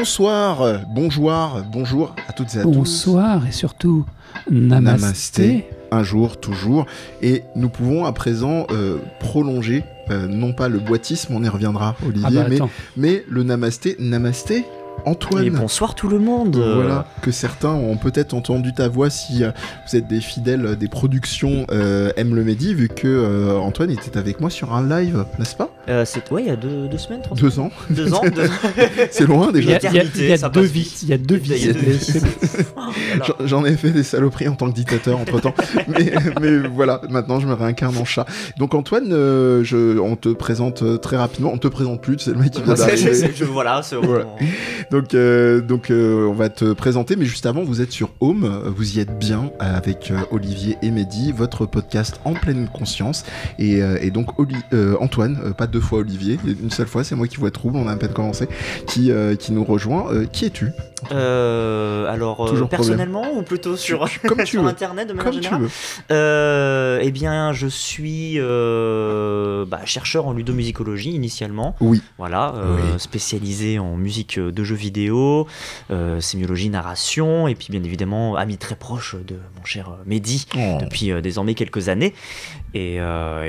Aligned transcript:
bonsoir, 0.00 0.80
bonjour, 0.88 1.60
bonjour 1.70 2.14
à 2.26 2.32
toutes 2.32 2.54
et 2.54 2.60
à 2.60 2.62
tous. 2.62 2.70
Bonsoir 2.70 3.46
et 3.46 3.52
surtout 3.52 4.06
namasté. 4.50 5.66
Un 5.92 6.02
jour, 6.02 6.40
toujours. 6.40 6.86
Et 7.20 7.42
nous 7.54 7.68
pouvons 7.68 8.06
à 8.06 8.12
présent 8.12 8.66
euh, 8.70 8.96
prolonger, 9.18 9.84
euh, 10.08 10.26
non 10.26 10.54
pas 10.54 10.68
le 10.68 10.78
boitisme, 10.78 11.34
on 11.34 11.44
y 11.44 11.48
reviendra, 11.48 11.96
Olivier, 12.06 12.28
ah 12.28 12.30
bah, 12.30 12.46
mais, 12.48 12.58
mais 12.96 13.24
le 13.28 13.42
namasté. 13.42 13.96
Namasté 13.98 14.64
Antoine. 15.04 15.44
Et 15.44 15.50
bonsoir 15.50 15.94
tout 15.94 16.08
le 16.08 16.18
monde. 16.18 16.56
Voilà, 16.56 17.06
que 17.22 17.30
certains 17.30 17.72
ont 17.72 17.96
peut-être 17.96 18.34
entendu 18.34 18.72
ta 18.72 18.88
voix 18.88 19.10
si 19.10 19.44
euh, 19.44 19.50
vous 19.88 19.96
êtes 19.96 20.06
des 20.06 20.20
fidèles 20.20 20.76
des 20.76 20.88
productions 20.88 21.66
euh, 21.70 22.12
M 22.16 22.34
le 22.34 22.44
Medi, 22.44 22.74
vu 22.74 22.88
que 22.88 23.06
euh, 23.06 23.58
Antoine 23.58 23.90
était 23.90 24.16
avec 24.18 24.40
moi 24.40 24.50
sur 24.50 24.74
un 24.74 24.86
live, 24.88 25.24
n'est-ce 25.38 25.56
pas? 25.56 25.70
Euh, 25.88 26.04
C'est 26.04 26.30
ouais, 26.30 26.42
il 26.42 26.48
y 26.48 26.50
a 26.50 26.56
deux, 26.56 26.88
deux 26.88 26.98
semaines, 26.98 27.22
trois 27.22 27.36
Deux 27.36 27.58
ans. 27.58 27.70
Deux 27.90 28.12
ans. 28.14 28.22
c'est 29.10 29.26
loin 29.26 29.52
déjà. 29.52 29.70
Il 29.70 29.72
y 29.72 29.86
a, 29.86 29.90
il 29.90 30.26
y 30.26 30.32
a, 30.32 30.48
deux 30.48 30.60
vies. 30.60 30.98
Il 31.02 31.08
y 31.08 31.12
a 31.12 31.18
deux 31.18 31.36
vies. 31.36 31.72
J'en 33.44 33.64
ai 33.64 33.76
fait 33.76 33.90
des 33.90 34.02
saloperies 34.02 34.48
en 34.48 34.54
tant 34.54 34.70
que 34.70 34.74
dictateur 34.74 35.18
entre 35.18 35.40
temps, 35.40 35.54
mais, 35.88 36.12
mais, 36.40 36.58
voilà, 36.68 37.00
maintenant 37.08 37.40
je 37.40 37.46
me 37.46 37.54
réincarne 37.54 37.96
en 37.96 38.04
chat. 38.04 38.26
Donc 38.58 38.74
Antoine, 38.74 39.10
je, 39.10 39.98
on 39.98 40.16
te 40.16 40.28
présente 40.28 41.00
très 41.00 41.16
rapidement. 41.16 41.50
On 41.52 41.58
te 41.58 41.68
présente 41.68 42.00
plus, 42.00 42.18
c'est 42.18 42.32
le 42.32 42.38
mec 42.38 42.50
qui 42.52 42.62
vient 42.62 42.74
d'arriver. 42.74 43.30
Voilà, 43.42 43.82
c'est 43.82 43.96
voilà. 43.96 44.26
Donc, 44.90 44.99
euh, 45.14 45.60
donc 45.60 45.90
euh, 45.90 46.26
on 46.26 46.32
va 46.32 46.48
te 46.48 46.72
présenter, 46.72 47.16
mais 47.16 47.24
juste 47.24 47.46
avant, 47.46 47.62
vous 47.62 47.80
êtes 47.80 47.92
sur 47.92 48.10
Home, 48.20 48.62
vous 48.76 48.96
y 48.96 49.00
êtes 49.00 49.18
bien 49.18 49.50
avec 49.58 50.10
euh, 50.10 50.18
Olivier 50.30 50.76
et 50.82 50.90
Mehdi, 50.90 51.32
votre 51.32 51.66
podcast 51.66 52.20
en 52.24 52.34
pleine 52.34 52.68
conscience. 52.68 53.24
Et, 53.58 53.80
donc 54.10 54.28
Antoine, 55.00 55.54
pas 55.56 55.66
deux 55.66 55.80
fois 55.80 56.00
Olivier, 56.00 56.38
une 56.44 56.70
seule 56.70 56.88
fois, 56.88 57.04
c'est 57.04 57.14
moi 57.14 57.28
qui 57.28 57.36
vois 57.36 57.50
trouble, 57.50 57.76
on 57.76 57.86
a 57.86 57.92
à 57.92 57.96
peine 57.96 58.12
commencé, 58.12 58.48
qui 58.86 59.12
nous 59.50 59.64
rejoint. 59.64 60.24
qui 60.32 60.46
es-tu? 60.46 60.72
Alors, 61.10 62.68
personnellement 62.68 63.32
ou 63.34 63.42
plutôt 63.42 63.76
sur, 63.76 64.08
comme 64.26 64.44
sur 64.46 64.66
Internet 64.66 65.08
de 65.08 65.12
manière 65.12 65.32
générale 65.32 65.68
Eh 67.00 67.10
bien, 67.10 67.52
je 67.52 67.66
suis 67.66 68.38
bah, 68.38 69.80
chercheur 69.84 70.26
en 70.26 70.32
ludomusicologie 70.32 71.10
initialement. 71.10 71.76
Oui. 71.80 72.02
Voilà, 72.18 72.54
spécialisé 72.98 73.78
en 73.78 73.96
musique 73.96 74.38
de 74.38 74.64
jeux 74.64 74.76
vidéo, 74.76 75.46
euh, 75.90 76.20
sémiologie, 76.20 76.70
narration, 76.70 77.48
et 77.48 77.54
puis 77.54 77.68
bien 77.70 77.82
évidemment 77.82 78.36
ami 78.36 78.56
très 78.56 78.76
proche 78.76 79.16
de 79.26 79.36
mon 79.56 79.64
cher 79.64 79.88
euh, 79.88 80.02
Mehdi 80.06 80.46
oh. 80.56 80.78
depuis 80.80 81.12
euh, 81.12 81.20
désormais 81.20 81.54
quelques 81.54 81.88
années. 81.88 82.14
Et, 82.74 83.00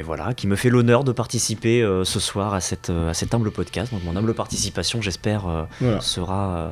voilà, 0.04 0.34
qui 0.34 0.48
me 0.48 0.56
fait 0.56 0.70
l'honneur 0.70 1.04
de 1.04 1.12
participer 1.12 1.88
ce 2.04 2.20
soir 2.20 2.56
à, 2.56 2.60
cette, 2.60 2.90
à 2.90 3.14
cet 3.14 3.36
humble 3.36 3.52
podcast. 3.52 3.94
Donc 3.94 4.04
mon 4.04 4.16
humble 4.16 4.34
participation, 4.34 5.00
j'espère, 5.02 5.68
sera 6.00 6.72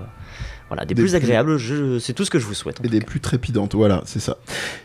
voilà, 0.70 0.86
des, 0.86 0.94
plus 0.94 1.16
agréables, 1.16 1.60
c'est 2.00 2.14
tout 2.14 2.24
ce 2.24 2.30
que 2.30 2.38
je 2.38 2.46
vous 2.46 2.54
souhaite. 2.54 2.80
Et 2.84 2.90
des 2.90 3.02
plus 3.02 3.20
trépidantes, 3.20 3.74
voilà, 3.74 4.04
c'est 4.06 4.20
ça. 4.20 4.38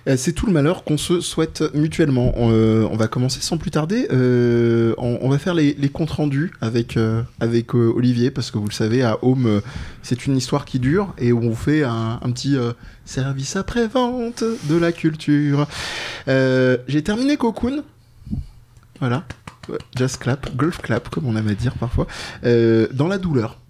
Euh, 0.09 0.17
c'est 0.17 0.33
tout 0.33 0.47
le 0.47 0.53
malheur 0.53 0.83
qu'on 0.83 0.97
se 0.97 1.21
souhaite 1.21 1.63
mutuellement. 1.75 2.33
On, 2.37 2.51
euh, 2.51 2.89
va 2.95 3.07
commencer 3.07 3.41
sans 3.43 3.59
plus 3.59 3.71
tarder. 3.71 4.09
Euh, 4.11 4.95
on, 4.97 5.29
va 5.29 5.39
faire 5.39 5.53
les, 5.53 5.75
comptes 5.91 6.11
rendus 6.11 6.53
avec, 6.63 6.99
avec 7.39 7.75
Olivier, 7.75 8.31
parce 8.31 8.51
que 8.51 8.57
vous 8.57 8.67
le 8.67 8.73
savez, 8.73 9.03
à 9.03 9.19
Home, 9.23 9.61
c'est 10.03 10.27
une 10.27 10.37
histoire 10.37 10.65
qui 10.65 10.79
dure 10.79 11.15
et 11.19 11.33
où 11.33 11.43
on 11.43 11.55
fait 11.55 11.85
un, 11.85 12.19
petit 12.33 12.57
service 13.05 13.57
après-vente 13.57 14.43
de 14.65 14.77
la 14.77 14.91
culture. 14.91 15.67
J'ai 16.27 17.03
terminé 17.03 17.37
Cocoon. 17.37 17.85
Voilà. 19.01 19.25
Just 19.97 20.19
clap, 20.19 20.55
golf 20.57 20.79
clap, 20.79 21.11
comme 21.11 21.27
on 21.27 21.37
aime 21.37 21.49
à 21.49 21.55
dire 21.55 21.75
parfois. 21.75 22.07
dans 22.43 23.09
la 23.09 23.19
douleur. 23.19 23.61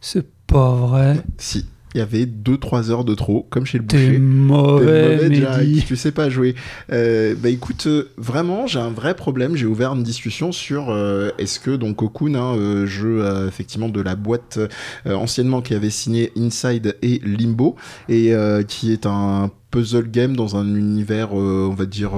C'est 0.00 0.26
pas 0.46 0.74
vrai. 0.74 1.16
Si. 1.38 1.66
Il 1.94 2.00
y 2.00 2.02
avait 2.02 2.26
2-3 2.26 2.90
heures 2.90 3.04
de 3.06 3.14
trop, 3.14 3.46
comme 3.48 3.64
chez 3.64 3.78
le 3.78 3.84
boucher. 3.84 4.12
T'es 4.12 4.18
mauvais, 4.18 5.30
mauvais 5.30 5.80
Tu 5.86 5.96
sais 5.96 6.12
pas 6.12 6.28
jouer. 6.28 6.54
Euh, 6.92 7.34
bah 7.34 7.48
écoute, 7.48 7.86
euh, 7.86 8.10
vraiment, 8.18 8.66
j'ai 8.66 8.80
un 8.80 8.90
vrai 8.90 9.16
problème. 9.16 9.56
J'ai 9.56 9.64
ouvert 9.64 9.94
une 9.94 10.02
discussion 10.02 10.52
sur 10.52 10.90
euh, 10.90 11.30
est-ce 11.38 11.58
que 11.58 11.70
donc 11.70 11.96
Cocoon, 11.96 12.34
hein, 12.34 12.84
jeu 12.84 13.24
effectivement 13.48 13.88
de 13.88 14.02
la 14.02 14.14
boîte 14.14 14.58
anciennement 15.06 15.62
qui 15.62 15.72
avait 15.72 15.88
signé 15.88 16.32
Inside 16.36 16.98
et 17.00 17.18
Limbo, 17.24 17.76
et 18.10 18.34
qui 18.68 18.92
est 18.92 19.06
un 19.06 19.50
puzzle 19.70 20.10
game 20.10 20.36
dans 20.36 20.56
un 20.56 20.74
univers, 20.74 21.32
on 21.32 21.70
va 21.72 21.86
dire 21.86 22.10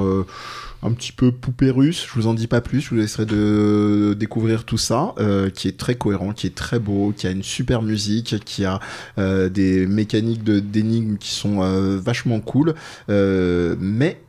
un 0.83 0.93
petit 0.93 1.13
peu 1.13 1.33
poupée 1.33 1.71
russe. 1.71 2.07
Je 2.07 2.13
vous 2.15 2.27
en 2.27 2.35
dis 2.35 2.47
pas 2.47 2.61
plus. 2.61 2.81
Je 2.81 2.91
vous 2.91 2.97
laisserai 2.97 3.27
de 3.27 4.15
découvrir 4.19 4.65
tout 4.65 4.79
ça, 4.79 5.15
euh, 5.19 5.51
qui 5.51 5.69
est 5.69 5.77
très 5.77 5.97
cohérent, 5.97 6.33
qui 6.33 6.47
est 6.47 6.55
très 6.55 6.79
beau, 6.79 7.13
qui 7.17 7.27
a 7.27 7.31
une 7.31 7.43
super 7.43 7.83
musique, 7.83 8.37
qui 8.45 8.65
a 8.65 8.81
euh, 9.19 9.49
des 9.49 9.87
mécaniques 9.87 10.45
de 10.45 10.61
d'énigmes 10.61 11.17
qui 11.17 11.31
sont 11.31 11.63
euh, 11.63 11.99
vachement 11.99 12.41
cool, 12.41 12.75
mais 13.09 14.21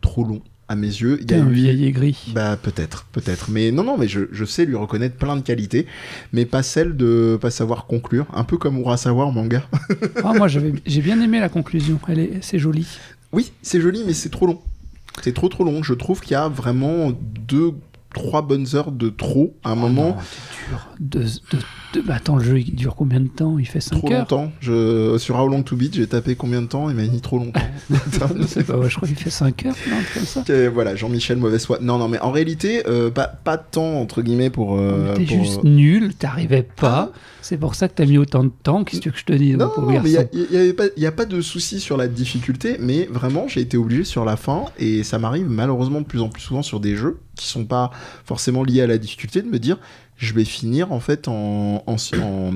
trop 0.00 0.24
long 0.24 0.40
à 0.68 0.76
mes 0.76 0.86
yeux. 0.86 1.18
Il 1.20 1.30
y 1.30 1.34
a 1.34 1.42
un 1.42 1.48
vieil 1.48 1.84
aigri. 1.84 2.16
Bah 2.34 2.56
peut-être, 2.56 3.06
peut-être. 3.12 3.50
Mais 3.50 3.70
non, 3.70 3.84
non, 3.84 3.98
mais 3.98 4.08
je, 4.08 4.20
je, 4.32 4.44
sais 4.46 4.64
lui 4.64 4.76
reconnaître 4.76 5.16
plein 5.16 5.36
de 5.36 5.42
qualités, 5.42 5.86
mais 6.32 6.46
pas 6.46 6.62
celle 6.62 6.96
de 6.96 7.38
pas 7.40 7.50
savoir 7.50 7.86
conclure. 7.86 8.26
Un 8.32 8.44
peu 8.44 8.56
comme 8.56 8.78
Urasawa 8.78 9.26
en 9.26 9.32
manga. 9.32 9.68
ah, 10.24 10.32
moi 10.34 10.48
j'ai 10.48 11.02
bien 11.02 11.20
aimé 11.20 11.40
la 11.40 11.50
conclusion. 11.50 11.98
Elle 12.08 12.20
est, 12.20 12.38
c'est 12.40 12.58
joli. 12.58 12.86
Oui, 13.32 13.52
c'est 13.62 13.80
joli, 13.80 14.02
mais 14.06 14.14
c'est 14.14 14.30
trop 14.30 14.46
long. 14.46 14.60
C'est 15.22 15.34
trop 15.34 15.48
trop 15.48 15.64
long. 15.64 15.82
Je 15.82 15.94
trouve 15.94 16.20
qu'il 16.20 16.32
y 16.32 16.36
a 16.36 16.48
vraiment 16.48 17.12
deux, 17.46 17.74
trois 18.14 18.42
bonnes 18.42 18.66
heures 18.74 18.92
de 18.92 19.08
trop 19.08 19.54
à 19.64 19.70
un 19.70 19.74
oh 19.74 19.76
moment. 19.76 20.16
Bah, 22.06 22.14
attends, 22.14 22.36
le 22.36 22.44
jeu 22.44 22.60
il 22.60 22.74
dure 22.74 22.94
combien 22.94 23.20
de 23.20 23.28
temps? 23.28 23.58
Il 23.58 23.66
fait 23.66 23.80
5 23.80 23.98
trop 23.98 24.12
heures? 24.12 24.26
Trop 24.26 24.36
longtemps. 24.36 24.52
Je... 24.60 25.18
Sur 25.18 25.38
How 25.38 25.46
Long 25.46 25.62
to 25.62 25.76
Beat, 25.76 25.94
j'ai 25.94 26.06
tapé 26.06 26.36
combien 26.36 26.62
de 26.62 26.66
temps? 26.66 26.88
Il 26.88 26.96
m'a 26.96 27.06
dit 27.06 27.20
trop 27.20 27.38
longtemps. 27.38 27.60
je 27.90 28.96
crois 28.96 29.08
qu'il 29.08 29.16
fait 29.16 29.30
5 29.30 29.66
heures, 29.66 29.74
non, 29.90 29.96
comme 30.14 30.24
ça. 30.24 30.42
voilà, 30.70 30.94
Jean-Michel, 30.96 31.36
mauvaise 31.36 31.66
foi. 31.66 31.78
Non, 31.82 31.98
non, 31.98 32.08
mais 32.08 32.18
en 32.20 32.30
réalité, 32.30 32.82
euh, 32.86 33.10
pas, 33.10 33.26
pas 33.26 33.58
de 33.58 33.64
temps, 33.70 34.00
entre 34.00 34.22
guillemets, 34.22 34.50
pour. 34.50 34.78
Euh, 34.78 35.14
T'es 35.14 35.26
juste 35.26 35.60
euh, 35.64 35.68
nul, 35.68 36.14
t'arrivais 36.14 36.62
pas. 36.62 37.10
Ah. 37.12 37.16
C'est 37.42 37.58
pour 37.58 37.74
ça 37.74 37.88
que 37.88 37.94
t'as 37.94 38.06
mis 38.06 38.18
autant 38.18 38.44
de 38.44 38.52
temps. 38.62 38.84
Qu'est-ce 38.84 39.02
que 39.02 39.10
je 39.14 39.24
te 39.24 39.32
dis 39.32 39.54
Non, 39.54 39.70
mais 39.86 40.00
il 40.32 40.74
n'y 40.96 41.06
a, 41.06 41.12
pas 41.12 41.26
de 41.26 41.40
souci 41.40 41.80
sur 41.80 41.96
la 41.96 42.08
difficulté, 42.08 42.76
mais 42.80 43.06
vraiment, 43.10 43.48
j'ai 43.48 43.60
été 43.60 43.76
obligé 43.76 44.04
sur 44.04 44.24
la 44.24 44.36
fin, 44.36 44.64
et 44.78 45.02
ça 45.02 45.18
m'arrive 45.18 45.48
malheureusement 45.50 46.00
de 46.00 46.06
plus 46.06 46.20
en 46.20 46.28
plus 46.28 46.42
souvent 46.42 46.62
sur 46.62 46.80
des 46.80 46.96
jeux 46.96 47.18
qui 47.36 47.46
sont 47.46 47.64
pas 47.64 47.90
forcément 48.24 48.62
liés 48.62 48.82
à 48.82 48.86
la 48.86 48.98
difficulté, 48.98 49.42
de 49.42 49.48
me 49.48 49.58
dire 49.58 49.78
je 50.22 50.34
vais 50.34 50.44
finir 50.44 50.92
en 50.92 51.00
fait 51.00 51.26
en, 51.26 51.84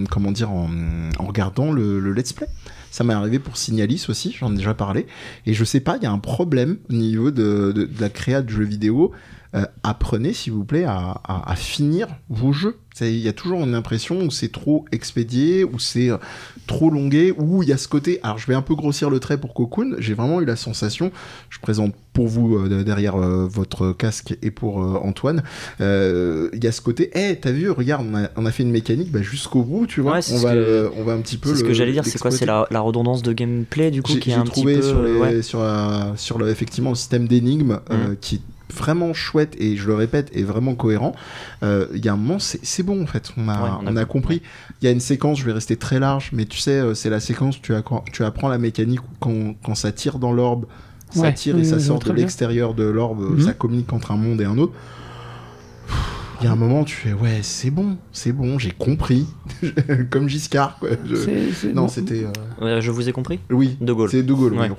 comment 0.09 0.31
dire 0.31 0.51
en, 0.51 0.69
regardant 1.19 1.73
le, 1.73 2.13
let's 2.13 2.33
play. 2.33 2.47
Ça 2.93 3.03
m'est 3.05 3.13
arrivé 3.13 3.39
pour 3.39 3.57
Signalis 3.57 4.07
aussi, 4.09 4.35
j'en 4.39 4.53
ai 4.53 4.57
déjà 4.57 4.73
parlé. 4.73 5.07
Et 5.45 5.53
je 5.53 5.65
sais 5.65 5.81
pas, 5.81 5.97
il 5.97 6.05
y 6.05 6.07
a 6.07 6.13
un 6.13 6.19
problème 6.19 6.79
au 6.89 6.95
niveau 6.95 7.31
de, 7.31 7.91
la 7.99 8.09
créa 8.09 8.41
de 8.41 8.49
jeux 8.49 8.65
vidéo. 8.65 9.13
Euh, 9.55 9.67
apprenez 9.83 10.33
s'il 10.33 10.53
vous 10.53 10.65
plaît 10.65 10.85
à, 10.85 11.55
finir 11.57 12.07
vos 12.29 12.53
jeux. 12.53 12.79
Il 13.01 13.19
y 13.19 13.29
a 13.29 13.33
toujours 13.33 13.63
une 13.63 13.75
impression 13.75 14.21
où 14.23 14.31
c'est 14.31 14.51
trop 14.51 14.85
expédié, 14.91 15.65
où 15.65 15.79
c'est 15.79 16.11
euh, 16.11 16.17
trop 16.67 16.91
longué, 16.91 17.33
où 17.37 17.63
il 17.63 17.69
y 17.69 17.73
a 17.73 17.77
ce 17.77 17.89
côté. 17.89 18.21
Alors 18.23 18.39
je 18.39 18.47
vais 18.47 18.55
un 18.55 18.63
peu 18.63 18.75
grossir 18.75 19.11
le 19.11 19.21
trait 19.21 19.39
pour 19.39 19.55
Cocoon. 19.55 19.97
J'ai 19.99 20.15
vraiment 20.15 20.41
eu 20.41 20.45
la 20.45 20.57
sensation, 20.57 21.13
je 21.51 21.59
présente 21.59 21.95
pour 22.13 22.29
vous 22.29 22.57
euh, 22.57 22.85
derrière 22.85 23.17
votre 23.17 23.93
casque 23.93 24.39
et 24.41 24.51
pour 24.51 24.79
Antoine, 24.79 25.43
il 25.81 26.61
y 26.63 26.67
a 26.67 26.73
ce 26.73 26.81
côté. 26.81 27.11
Eh, 27.15 27.19
hey, 27.19 27.41
t'as 27.41 27.51
vu, 27.51 27.71
regarde, 27.71 28.07
on 28.37 28.47
a, 28.47 28.51
fait 28.51 28.63
une 28.63 28.71
mécanique 28.71 29.11
bah, 29.11 29.23
jusqu'au 29.23 29.63
bout, 29.63 29.87
tu 29.87 30.01
vois. 30.01 30.21
on, 30.33 30.39
va 30.39 30.55
on 30.97 31.05
va 31.05 31.13
un 31.13 31.21
petit 31.21 31.37
peu. 31.37 31.51
C'est 31.51 31.61
ce 31.61 31.65
que 31.65 31.75
j'allais 31.75 31.93
dire, 31.93 32.05
c'est 32.05 32.19
quoi 32.19 32.31
C'est 32.31 32.47
la, 32.47 32.67
redondance 32.81 33.23
de 33.23 33.33
gameplay 33.33 33.91
du 33.91 34.03
coup 34.03 34.15
qui 34.15 34.31
est 34.31 34.35
un 34.35 34.45
petit 34.45 34.65
peu. 34.65 34.81
Sur, 34.81 35.05
sur, 35.43 35.61
sur 36.17 36.39
le, 36.39 36.49
effectivement 36.49 36.91
le 36.91 36.97
système 36.97 37.29
d'énigmes 37.29 37.81
mmh. 37.91 38.17
qui 38.21 38.41
vraiment 38.75 39.15
chouette 39.15 39.55
et 39.59 39.77
je 39.77 39.87
le 39.87 39.95
répète 39.95 40.31
est 40.35 40.43
vraiment 40.43 40.75
cohérent 40.75 41.15
euh, 41.63 41.87
il 41.95 42.05
y 42.05 42.09
a 42.09 42.13
un 42.13 42.17
moment 42.17 42.39
c'est 42.39 42.83
bon 42.83 43.03
en 43.03 43.07
fait 43.07 43.33
on 43.37 43.49
a, 43.49 43.81
on, 43.85 43.97
a, 43.97 44.05
compris 44.05 44.43
il 44.81 44.85
y 44.85 44.89
a 44.89 44.91
une 44.91 45.01
séquence 45.01 45.39
je 45.39 45.45
vais 45.45 45.53
rester 45.53 45.77
très 45.77 46.01
large 46.01 46.31
mais 46.33 46.47
tu 46.47 46.59
sais 46.59 46.73
euh, 46.73 46.95
c'est 46.95 47.11
la 47.11 47.21
séquence 47.21 47.59
où 47.59 47.61
tu, 47.61 47.73
tu 48.13 48.25
apprends 48.25 48.49
la 48.49 48.59
mécanique 48.59 49.01
quand, 49.21 49.55
quand 49.65 49.75
ça 49.75 49.93
tire 49.93 50.19
dans 50.19 50.33
l'orbe 50.33 50.67
ça 51.11 51.33
tire 51.33 51.57
et 51.57 51.65
ça 51.65 51.79
sort 51.79 52.01
de 52.01 52.13
l'extérieur 52.13 52.75
de 52.75 52.85
l'orbe 52.85 53.21
mhm. 53.21 53.41
ça 53.41 53.53
communique 53.53 53.93
entre 53.93 54.11
un 54.11 54.17
monde 54.17 54.41
et 54.41 54.45
un 54.45 54.59
autre 54.59 54.75
il 56.41 56.45
y 56.45 56.49
a 56.49 56.53
un 56.53 56.57
moment, 56.57 56.85
tu 56.85 56.95
fais 56.95 57.15
ouais, 57.15 57.39
c'est 57.41 57.71
bon, 57.71 57.97
c'est 58.13 58.33
bon, 58.33 58.59
j'ai 58.59 58.71
compris, 58.71 59.27
comme 60.11 60.29
Giscard. 60.29 60.79
Quoi. 60.79 60.91
non, 61.73 61.89
c'était. 61.89 62.27
Euh, 62.61 62.81
je 62.83 62.91
vous 62.91 63.09
ai 63.09 63.13
compris? 63.13 63.41
Oui. 63.51 63.79
De 63.81 63.93
Gaulle. 63.93 64.11
C'est 64.11 64.23
De 64.23 64.35
Gaulle. 64.35 64.53
Ouais. 64.55 64.71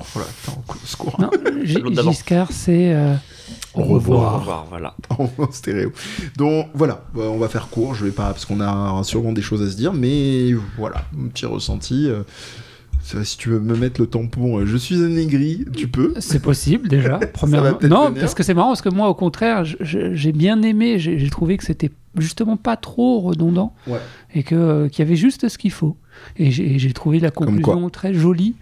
secours. 0.83 1.19
Non, 1.19 1.31
Giscard, 1.63 2.51
c'est. 2.51 2.93
Euh, 2.93 3.15
au 3.73 3.83
revoir. 3.83 4.35
Au 4.35 4.39
revoir, 4.39 4.65
voilà. 4.69 4.95
en 5.17 5.51
stéréo. 5.51 5.91
Donc 6.37 6.67
voilà, 6.73 7.03
on 7.15 7.37
va 7.37 7.47
faire 7.47 7.69
court. 7.69 7.95
Je 7.95 8.05
vais 8.05 8.11
pas 8.11 8.27
parce 8.27 8.45
qu'on 8.45 8.61
a 8.61 9.01
sûrement 9.03 9.33
des 9.33 9.41
choses 9.41 9.61
à 9.61 9.69
se 9.69 9.75
dire, 9.75 9.93
mais 9.93 10.53
voilà, 10.77 11.03
un 11.17 11.27
petit 11.27 11.45
ressenti. 11.45 12.09
Euh, 12.09 12.23
si 13.23 13.37
tu 13.37 13.49
veux 13.49 13.59
me 13.59 13.75
mettre 13.75 14.01
le 14.01 14.07
tampon, 14.07 14.59
euh, 14.59 14.65
je 14.65 14.75
suis 14.75 15.01
un 15.01 15.15
aigri, 15.15 15.65
tu 15.75 15.87
peux. 15.87 16.13
C'est 16.19 16.41
possible 16.41 16.89
déjà. 16.89 17.19
Premièrement. 17.33 17.77
Non, 17.83 18.13
parce 18.13 18.33
que 18.33 18.43
c'est 18.43 18.53
marrant, 18.53 18.69
parce 18.69 18.81
que 18.81 18.89
moi, 18.89 19.07
au 19.07 19.13
contraire, 19.13 19.63
j'ai 19.63 20.31
bien 20.31 20.61
aimé. 20.61 20.99
J'ai 20.99 21.29
trouvé 21.29 21.57
que 21.57 21.63
c'était 21.63 21.91
justement 22.17 22.57
pas 22.57 22.77
trop 22.77 23.21
redondant 23.21 23.73
et 24.33 24.43
que 24.43 24.87
qu'il 24.87 25.05
y 25.05 25.07
avait 25.07 25.15
juste 25.15 25.47
ce 25.49 25.57
qu'il 25.57 25.71
faut. 25.71 25.97
et 26.35 26.51
j'ai 26.51 26.93
trouvé 26.93 27.19
la 27.19 27.31
conclusion 27.31 27.89
très 27.89 28.13
jolie 28.13 28.55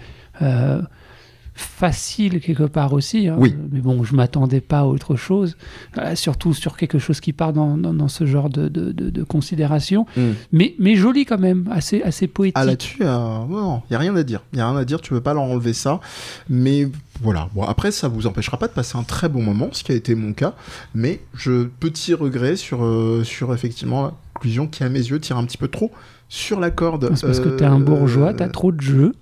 facile 1.56 2.42
quelque 2.42 2.64
part 2.64 2.92
aussi. 2.94 3.30
Hein. 3.30 3.38
Oui. 3.40 3.56
Mais 3.72 3.80
bon, 3.80 4.04
je 4.04 4.14
m'attendais 4.14 4.60
pas 4.60 4.80
à 4.80 4.84
autre 4.84 5.16
chose, 5.16 5.56
euh, 5.98 6.14
surtout 6.16 6.54
sur 6.54 6.76
quelque 6.76 7.00
chose 7.00 7.22
qui 7.22 7.32
part 7.32 7.54
dans, 7.54 7.78
dans, 7.78 8.08
ce 8.10 8.26
genre 8.26 8.50
de, 8.50 8.68
de, 8.68 8.92
de, 8.92 9.24
considération. 9.24 10.06
Hmm. 10.18 10.32
Mais, 10.52 10.76
mais 10.80 10.96
joli 10.96 11.26
quand 11.26 11.40
même, 11.40 11.68
assez, 11.72 12.04
assez 12.04 12.28
poétique. 12.28 12.58
Ah 12.58 12.66
là-dessus, 12.66 12.98
il 13.00 13.06
euh, 13.08 13.78
n'y 13.90 13.96
a 13.96 14.00
rien 14.00 14.16
à 14.16 14.24
dire. 14.24 14.44
Il 14.52 14.58
n'y 14.58 14.62
a 14.62 14.70
rien 14.70 14.78
à 14.78 14.86
dire, 14.86 15.00
tu 15.00 15.14
ne 15.14 15.20
peux 15.20 15.24
pas 15.24 15.34
leur 15.34 15.44
enlever 15.44 15.74
ça. 15.74 16.02
Mais 16.50 16.90
voilà, 17.22 17.50
bon, 17.56 17.64
après, 17.64 17.92
ça 17.92 18.10
vous 18.10 18.28
empêchera 18.28 18.58
pas 18.58 18.68
de 18.68 18.74
passer 18.74 18.98
un 18.98 19.04
très 19.04 19.30
bon 19.30 19.42
moment, 19.42 19.70
ce 19.72 19.84
qui 19.84 19.94
a 19.94 19.96
été 19.96 20.14
mon 20.14 20.34
cas. 20.34 20.56
Mais 20.94 21.22
je 21.36 21.64
petit 21.64 22.14
regret 22.14 22.58
sur, 22.58 22.84
euh, 22.84 23.24
sur 23.24 23.54
effectivement 23.54 24.04
la 24.04 24.14
conclusion 24.34 24.68
qui, 24.68 24.84
à 24.84 24.90
mes 24.90 25.00
yeux, 25.00 25.22
tire 25.22 25.38
un 25.38 25.46
petit 25.46 25.58
peu 25.58 25.70
trop 25.70 25.92
sur 26.28 26.60
la 26.60 26.70
corde. 26.70 27.12
C'est 27.16 27.26
parce 27.26 27.40
que 27.40 27.50
tu 27.50 27.64
es 27.64 27.68
un 27.68 27.80
bourgeois, 27.80 28.34
tu 28.34 28.44
as 28.44 28.50
trop 28.50 28.74
de 28.74 28.82
jeux. 28.82 29.14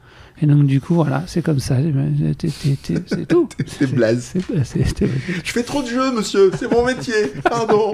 Et 0.41 0.45
donc, 0.45 0.65
du 0.65 0.81
coup, 0.81 0.95
voilà, 0.95 1.23
c'est 1.27 1.41
comme 1.41 1.59
ça. 1.59 1.75
C'est 3.07 3.25
tout. 3.27 3.47
C'est 3.67 3.93
blaze. 3.93 4.33
Je 5.43 5.51
fais 5.51 5.63
trop 5.63 5.83
de 5.83 5.87
jeux, 5.87 6.11
monsieur. 6.11 6.51
C'est 6.57 6.71
mon 6.71 6.85
métier. 6.85 7.13
Pardon. 7.43 7.93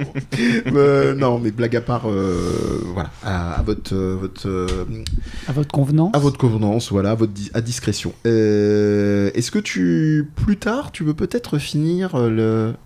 Euh, 0.74 1.14
non, 1.14 1.38
mais 1.38 1.50
blague 1.50 1.76
à 1.76 1.80
part, 1.80 2.08
euh, 2.08 2.82
voilà, 2.94 3.10
à, 3.22 3.62
votre, 3.62 3.94
euh, 3.94 4.16
votre, 4.18 4.66
à 5.46 5.52
votre 5.52 5.70
convenance. 5.70 6.10
À 6.14 6.18
votre 6.18 6.38
convenance, 6.38 6.90
voilà, 6.90 7.10
à, 7.10 7.14
votre 7.14 7.32
à 7.54 7.60
discrétion. 7.60 8.12
Est-ce 8.24 9.50
que 9.50 9.58
tu, 9.58 10.28
plus 10.34 10.56
tard, 10.56 10.92
tu 10.92 11.04
veux 11.04 11.14
peut-être 11.14 11.58
finir 11.58 12.16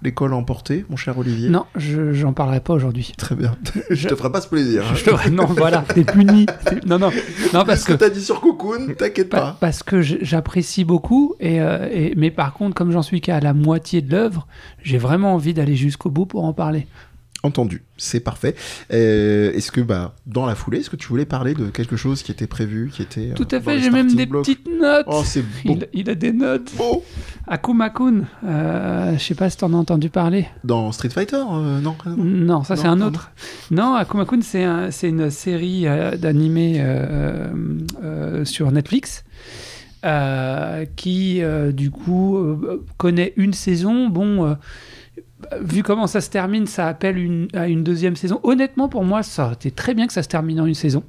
l'école 0.03 0.35
emportée, 0.35 0.85
mon 0.91 0.97
cher 0.97 1.17
Olivier? 1.19 1.49
Non, 1.49 1.67
je 1.77 2.13
j'en 2.13 2.33
parlerai 2.33 2.61
pas 2.61 2.75
aujourd'hui. 2.75 3.13
Très 3.17 3.35
bien. 3.35 3.57
je 3.91 4.09
te 4.09 4.15
ferai 4.15 4.33
pas 4.33 4.41
ce 4.41 4.49
plaisir. 4.49 4.85
Hein. 4.85 5.31
non, 5.31 5.47
voilà, 5.47 5.85
t'es 5.95 6.05
puni. 6.05 6.47
Non, 6.87 6.99
non, 6.99 7.11
non, 7.53 7.65
parce 7.65 7.85
que. 7.85 7.93
Que 7.93 7.99
t'as 7.99 8.11
dit 8.11 8.23
sur 8.23 8.41
Cocoon, 8.41 8.95
t'inquiète 8.99 9.29
pas 9.29 9.44
parce 9.61 9.83
que 9.83 10.03
j'apprécie 10.03 10.85
beaucoup, 10.85 11.35
euh, 11.43 11.89
et, 11.93 12.15
mais 12.17 12.31
par 12.31 12.55
contre, 12.55 12.75
comme 12.75 12.91
j'en 12.91 13.03
suis 13.03 13.21
qu'à 13.21 13.41
la 13.41 13.55
moitié 13.55 14.03
de 14.03 14.11
l'œuvre, 14.11 14.47
j'ai 14.83 14.99
vraiment 14.99 15.35
envie 15.35 15.55
d'aller 15.55 15.77
jusqu'au 15.77 16.11
bout 16.11 16.27
pour 16.27 16.45
en 16.45 16.53
parler. 16.53 16.87
Entendu, 17.45 17.83
c'est 17.99 18.21
parfait. 18.21 18.55
Euh, 18.91 19.53
est-ce 19.53 19.71
que, 19.71 19.83
bah, 19.83 20.15
dans 20.27 20.47
la 20.47 20.55
foulée, 20.55 20.79
est-ce 20.79 20.89
que 20.89 20.97
tu 20.97 21.09
voulais 21.09 21.27
parler 21.27 21.53
de 21.53 21.67
quelque 21.67 21.95
chose 21.95 22.23
qui 22.23 22.33
était 22.33 22.47
prévu, 22.47 22.91
qui 22.91 23.03
était 23.03 23.33
euh, 23.33 23.35
Tout 23.35 23.47
à 23.51 23.61
fait, 23.61 23.81
j'ai 23.81 23.91
même 23.91 24.15
des 24.15 24.27
petites 24.27 24.67
notes. 24.67 25.05
Oh, 25.07 25.21
c'est 25.27 25.45
bon. 25.63 25.79
il, 25.93 26.09
a 26.09 26.15
des 26.15 26.33
notes. 26.33 26.73
Beau. 26.79 27.05
Akuma-kun, 27.47 28.23
euh, 28.47 29.19
je 29.19 29.23
sais 29.23 29.35
pas 29.35 29.51
si 29.51 29.59
tu 29.59 29.65
en 29.65 29.75
as 29.75 29.77
entendu 29.77 30.09
parler. 30.09 30.47
Dans 30.65 30.91
Street 30.91 31.11
Fighter, 31.11 31.45
non 31.83 31.95
Non, 32.17 32.65
ça 32.65 32.77
c'est 32.77 32.89
un 32.89 33.03
autre. 33.03 33.31
Non, 33.71 33.95
Akuma-kun, 33.95 34.41
c'est 34.41 34.65
un, 34.65 34.89
une 35.03 35.29
série 35.31 35.85
d'animés 36.17 36.83
sur 38.45 38.73
Netflix. 38.73 39.23
qui 40.97 41.43
du 41.75 41.91
coup 41.91 42.59
connaît 42.97 43.35
une 43.37 43.53
saison. 43.53 44.09
Bon, 44.09 44.57
vu 45.61 45.83
comment 45.83 46.07
ça 46.07 46.21
se 46.21 46.31
termine, 46.31 46.67
ça 46.67 46.89
appelle 46.89 47.19
une, 47.19 47.49
à 47.55 47.69
une 47.69 47.85
deuxième 47.85 48.17
saison. 48.17 48.41
Honnêtement, 48.43 48.89
pour 48.89 49.05
moi, 49.05 49.23
ça 49.23 49.47
aurait 49.47 49.55
été 49.55 49.71
très 49.71 49.95
bien 49.95 50.07
que 50.07 50.13
ça 50.13 50.23
se 50.23 50.29
termine 50.29 50.61
en 50.61 50.67
une 50.67 50.75
saison. 50.75 51.03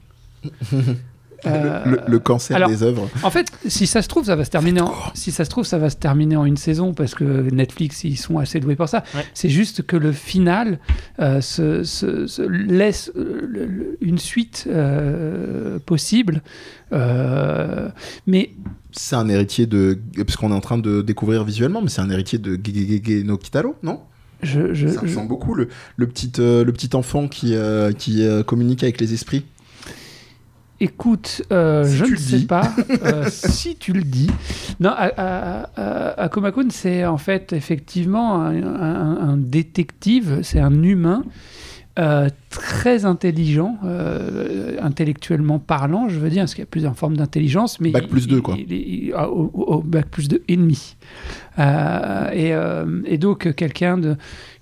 le, 1.45 2.17
cancer 2.17 2.67
des 2.67 2.83
œuvres. 2.83 3.09
En 3.23 3.29
fait, 3.29 3.51
si 3.67 3.87
ça 3.87 4.01
se 4.01 4.07
trouve, 4.07 4.25
ça 4.25 4.35
va 4.35 4.45
se 4.45 4.49
terminer. 4.49 4.81
En, 4.81 4.93
si 5.13 5.31
ça 5.31 5.45
se 5.45 5.49
trouve, 5.49 5.65
ça 5.65 5.77
va 5.77 5.89
se 5.89 5.95
terminer 5.95 6.35
en 6.35 6.45
une 6.45 6.57
saison 6.57 6.93
parce 6.93 7.15
que 7.15 7.23
Netflix, 7.23 8.03
ils 8.03 8.17
sont 8.17 8.37
assez 8.37 8.59
doués 8.59 8.75
pour 8.75 8.89
ça. 8.89 9.03
C'est 9.33 9.49
juste 9.49 9.83
que 9.83 9.95
le 9.95 10.11
final 10.11 10.79
euh, 11.19 11.41
se, 11.41 12.47
laisse 12.47 13.11
euh, 13.15 13.97
une 14.01 14.17
suite 14.17 14.67
euh, 14.67 15.79
possible, 15.85 16.41
mais 16.91 18.51
c'est 18.91 19.15
un 19.15 19.27
héritier 19.27 19.65
de 19.65 19.99
parce 20.15 20.37
qu'on 20.37 20.51
est 20.51 20.55
en 20.55 20.61
train 20.61 20.77
de 20.77 21.01
découvrir 21.01 21.43
visuellement, 21.43 21.81
mais 21.81 21.89
c'est 21.89 22.01
un 22.01 22.09
héritier 22.09 22.39
de 22.39 22.57
Gegege 22.61 23.25
no 23.25 23.37
Kitaro, 23.37 23.75
non 23.83 23.99
je, 24.45 24.87
ça 24.87 25.01
ressemble 25.01 25.27
beaucoup 25.27 25.53
le, 25.53 25.67
le 25.97 26.07
petit 26.07 26.31
le 26.37 26.71
petit 26.71 26.95
enfant 26.95 27.27
qui 27.27 27.55
qui 27.97 28.25
communique 28.45 28.83
avec 28.83 29.01
les 29.01 29.13
esprits. 29.13 29.45
Écoute, 30.81 31.41
euh, 31.53 31.85
je 31.85 32.03
ne 32.03 32.15
sais 32.17 32.45
pas 32.45 32.69
euh, 33.03 33.27
si 33.29 33.77
tu 33.77 33.93
le 33.93 34.03
dis. 34.03 34.29
Non, 34.81 34.93
Akumakun, 36.17 36.69
c'est 36.69 37.05
en 37.05 37.17
fait 37.17 37.53
effectivement 37.53 38.41
un, 38.41 39.37
détective, 39.37 40.41
c'est 40.43 40.59
un 40.59 40.83
humain 40.83 41.23
euh, 41.97 42.29
très 42.49 43.05
intelligent, 43.05 43.77
intellectuellement 44.81 45.59
parlant, 45.59 46.09
je 46.09 46.19
veux 46.19 46.29
dire, 46.29 46.41
parce 46.43 46.53
qu'il 46.53 46.61
y 46.61 46.67
a 46.67 46.69
plusieurs 46.69 46.95
formes 46.95 47.17
d'intelligence. 47.17 47.79
mais 47.79 47.91
Bac 47.91 48.07
plus 48.07 48.27
2, 48.27 48.41
quoi. 48.41 48.55
au, 49.27 49.81
bac 49.81 50.07
plus 50.07 50.27
2 50.27 50.43
et 50.47 50.57
demi. 50.57 50.95
Et, 51.57 52.53
et, 53.05 53.17
donc, 53.17 53.53
quelqu'un 53.55 53.99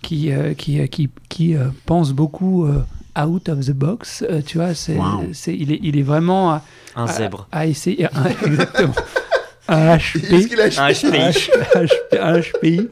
qui, 0.01 0.31
qui, 0.57 0.87
qui, 0.89 1.09
qui 1.29 1.55
pense 1.85 2.13
beaucoup 2.13 2.67
out 3.15 3.49
of 3.49 3.65
the 3.65 3.73
box, 3.73 4.23
euh, 4.29 4.41
tu 4.41 4.57
vois, 4.57 4.73
c'est, 4.73 4.97
c'est, 5.33 5.55
il, 5.55 5.71
est, 5.71 5.79
il 5.83 5.97
est 5.97 6.03
vraiment 6.03 6.61
un 6.95 7.07
zèbre. 7.07 7.47
À, 7.51 7.67
essayer, 7.67 8.07
exactement. 8.45 8.93
Un 9.73 9.97
HPI. 9.97 11.49
Un 12.19 12.39
HPI. 12.39 12.89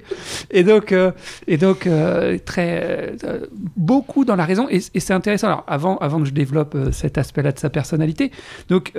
Et 0.52 0.64
donc, 0.64 0.92
euh, 0.92 1.12
et 1.48 1.58
donc 1.58 1.88
euh, 1.88 2.38
très, 2.44 3.16
euh, 3.24 3.46
beaucoup 3.78 4.26
dans 4.26 4.36
la 4.36 4.46
raison. 4.46 4.68
Et, 4.70 4.80
c'est 4.80 5.14
intéressant. 5.14 5.48
Alors, 5.48 5.64
avant, 5.68 5.98
avant 5.98 6.20
que 6.20 6.26
je 6.26 6.34
développe 6.34 6.78
cet 6.92 7.18
aspect-là 7.18 7.52
de 7.52 7.60
sa 7.60 7.70
personnalité, 7.70 8.32
donc, 8.70 8.94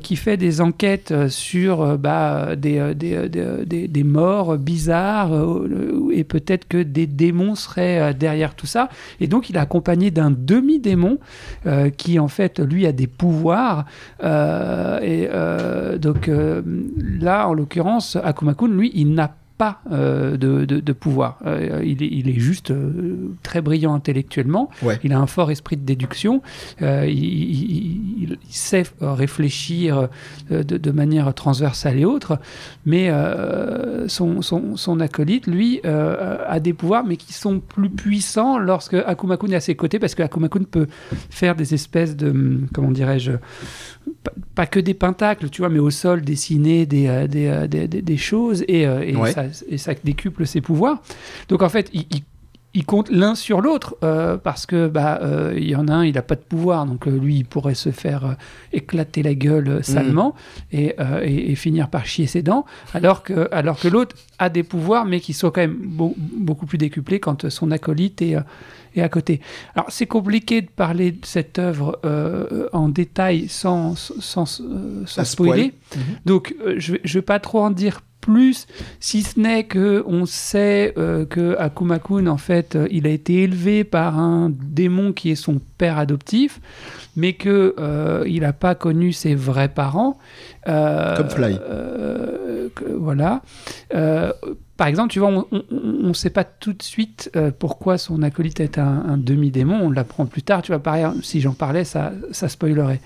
qui 0.00 0.16
fait 0.16 0.36
des 0.36 0.60
enquêtes 0.60 1.28
sur 1.28 1.98
bah, 1.98 2.56
des, 2.56 2.94
des, 2.94 3.28
des, 3.28 3.88
des, 3.88 4.04
morts 4.04 4.56
bizarres 4.56 5.32
et 6.12 6.24
peut-être 6.24 6.66
que 6.68 6.82
des 6.82 7.06
démons 7.06 7.54
seraient 7.54 8.14
derrière 8.14 8.54
tout 8.54 8.66
ça. 8.66 8.88
Et 9.20 9.26
donc, 9.26 9.50
il 9.50 9.56
est 9.56 9.60
accompagné 9.60 10.10
d'un 10.10 10.30
demi-démon 10.30 11.18
qui, 11.96 12.18
en 12.18 12.28
fait, 12.28 12.60
lui, 12.60 12.86
a 12.86 12.92
des 12.92 13.06
pouvoirs. 13.06 13.84
et 14.22 15.28
donc, 15.98 16.30
là, 17.20 17.48
en 17.48 17.54
l'occurrence, 17.54 18.16
Akumakun, 18.16 18.68
lui, 18.68 18.90
il 18.94 19.14
n'a 19.14 19.34
pas 19.62 19.80
euh, 19.92 20.36
de, 20.36 20.92
pouvoir. 20.92 21.38
Euh, 21.46 21.82
il, 21.84 22.02
est, 22.02 22.08
il, 22.10 22.28
est, 22.28 22.40
juste 22.40 22.72
euh, 22.72 23.32
très 23.44 23.60
brillant 23.60 23.94
intellectuellement. 23.94 24.70
Il 25.04 25.12
a 25.12 25.20
un 25.20 25.28
fort 25.28 25.52
esprit 25.52 25.76
de 25.76 25.84
déduction. 25.84 26.42
Il, 26.80 28.38
sait 28.50 28.84
réfléchir 29.00 30.08
de, 30.50 30.90
manière 30.90 31.32
transversale 31.34 31.98
et 31.98 32.04
autre. 32.04 32.38
Mais 32.86 33.10
son, 34.08 34.42
son, 34.42 34.76
son, 34.76 35.00
acolyte, 35.00 35.46
lui, 35.46 35.80
a 35.84 36.58
des 36.58 36.72
pouvoirs, 36.72 37.04
mais 37.04 37.16
qui 37.16 37.32
sont 37.32 37.60
plus 37.60 37.90
puissants 37.90 38.58
lorsque 38.58 38.94
Akumakun 38.94 39.48
est 39.48 39.56
à 39.56 39.60
ses 39.60 39.76
côtés, 39.76 39.98
parce 39.98 40.14
que 40.14 40.22
Akumakun 40.22 40.64
peut 40.64 40.88
faire 41.30 41.54
des 41.54 41.72
espèces 41.74 42.16
de, 42.16 42.60
comment 42.72 42.90
dirais-je, 42.90 43.32
pas 44.54 44.66
que 44.66 44.80
des 44.80 44.94
pentacles, 44.94 45.48
tu 45.48 45.62
vois, 45.62 45.68
mais 45.68 45.78
au 45.78 45.90
sol 45.90 46.22
dessiner 46.22 46.86
des, 46.86 47.06
euh, 47.06 47.26
euh, 47.34 47.66
des, 47.66 47.88
des, 47.88 48.02
des, 48.02 48.16
choses 48.16 48.64
et, 48.68 48.86
euh, 48.86 49.00
et, 49.02 49.32
ça, 49.32 49.44
et, 49.68 49.78
ça, 49.78 49.94
décuple 50.04 50.46
ses 50.46 50.60
pouvoirs. 50.60 51.02
Donc 51.48 51.62
en 51.62 51.68
fait, 51.68 51.88
il, 51.92 52.06
il, 52.10 52.22
compte 52.80 53.10
l'un 53.10 53.34
sur 53.34 53.60
l'autre 53.60 53.96
parce 54.42 54.64
que 54.66 54.88
bah 54.88 55.20
il 55.54 55.68
y 55.68 55.76
en 55.76 55.88
a 55.88 55.92
un, 55.92 56.04
il 56.04 56.14
n'a 56.14 56.22
pas 56.22 56.36
de 56.36 56.40
pouvoir, 56.40 56.86
donc 56.86 57.06
lui 57.06 57.36
il 57.36 57.44
pourrait 57.44 57.74
se 57.74 57.90
faire 57.90 58.36
éclater 58.72 59.22
la 59.22 59.34
gueule 59.34 59.84
salement 59.84 60.34
mm. 60.72 60.76
et, 60.76 60.96
et, 61.22 61.54
finir 61.54 61.88
par 61.88 62.06
chier 62.06 62.26
ses 62.26 62.42
dents, 62.42 62.64
alors 62.94 63.22
que 63.22 63.48
alors 63.52 63.78
que 63.78 63.88
l'autre 63.88 64.16
a 64.38 64.48
des 64.48 64.62
pouvoirs 64.62 65.04
mais 65.04 65.20
qui 65.20 65.34
sont 65.34 65.50
quand 65.50 65.60
même 65.60 65.76
beaucoup 65.78 66.64
plus 66.64 66.78
décuplés 66.78 67.20
quand 67.20 67.50
son 67.50 67.70
acolyte 67.70 68.22
est 68.22 68.36
et 68.94 69.02
à 69.02 69.08
côté. 69.08 69.40
Alors 69.74 69.86
c'est 69.90 70.06
compliqué 70.06 70.62
de 70.62 70.68
parler 70.68 71.12
de 71.12 71.24
cette 71.24 71.58
œuvre 71.58 71.98
euh, 72.04 72.68
en 72.72 72.88
détail 72.88 73.48
sans, 73.48 73.94
sans, 73.96 74.60
euh, 74.60 75.04
spoiler. 75.06 75.74
Mhm. 75.94 76.02
Donc 76.24 76.54
euh, 76.60 76.74
je 76.78 76.94
ne 76.94 77.12
vais 77.12 77.22
pas 77.22 77.40
trop 77.40 77.60
en 77.60 77.70
dire 77.70 78.02
plus, 78.22 78.66
si 79.00 79.22
ce 79.22 79.38
n'est 79.38 79.64
que 79.64 80.02
on 80.06 80.24
sait 80.24 80.94
que 80.96 81.56
Akumakun, 81.58 82.26
en 82.28 82.38
fait, 82.38 82.78
il 82.90 83.06
a 83.06 83.10
été 83.10 83.42
élevé 83.42 83.84
par 83.84 84.18
un 84.18 84.50
démon 84.50 85.12
qui 85.12 85.30
est 85.30 85.34
son 85.34 85.60
père 85.76 85.98
adoptif, 85.98 86.60
mais 87.16 87.34
que 87.34 87.74
il 88.26 88.40
n'a 88.40 88.52
pas 88.52 88.74
connu 88.74 89.12
ses 89.12 89.34
vrais 89.34 89.68
parents. 89.68 90.18
Comme 90.64 91.30
Fly. 91.30 91.58
voilà 92.96 93.42
par 94.82 94.88
exemple, 94.88 95.12
tu 95.12 95.20
vois, 95.20 95.28
on 95.28 96.08
ne 96.08 96.12
sait 96.12 96.28
pas 96.28 96.42
tout 96.42 96.72
de 96.72 96.82
suite 96.82 97.30
euh, 97.36 97.52
pourquoi 97.56 97.98
son 97.98 98.20
acolyte 98.20 98.58
est 98.58 98.78
un, 98.78 99.16
demi-démon. 99.16 99.78
On 99.80 99.90
l'apprend 99.92 100.26
plus 100.26 100.42
tard. 100.42 100.60
Tu 100.62 100.72
vois, 100.72 100.82
pareil, 100.82 101.06
si 101.22 101.40
j'en 101.40 101.52
parlais, 101.52 101.84
ça, 101.84 102.10
ça 102.32 102.48
spoilerait. 102.48 103.00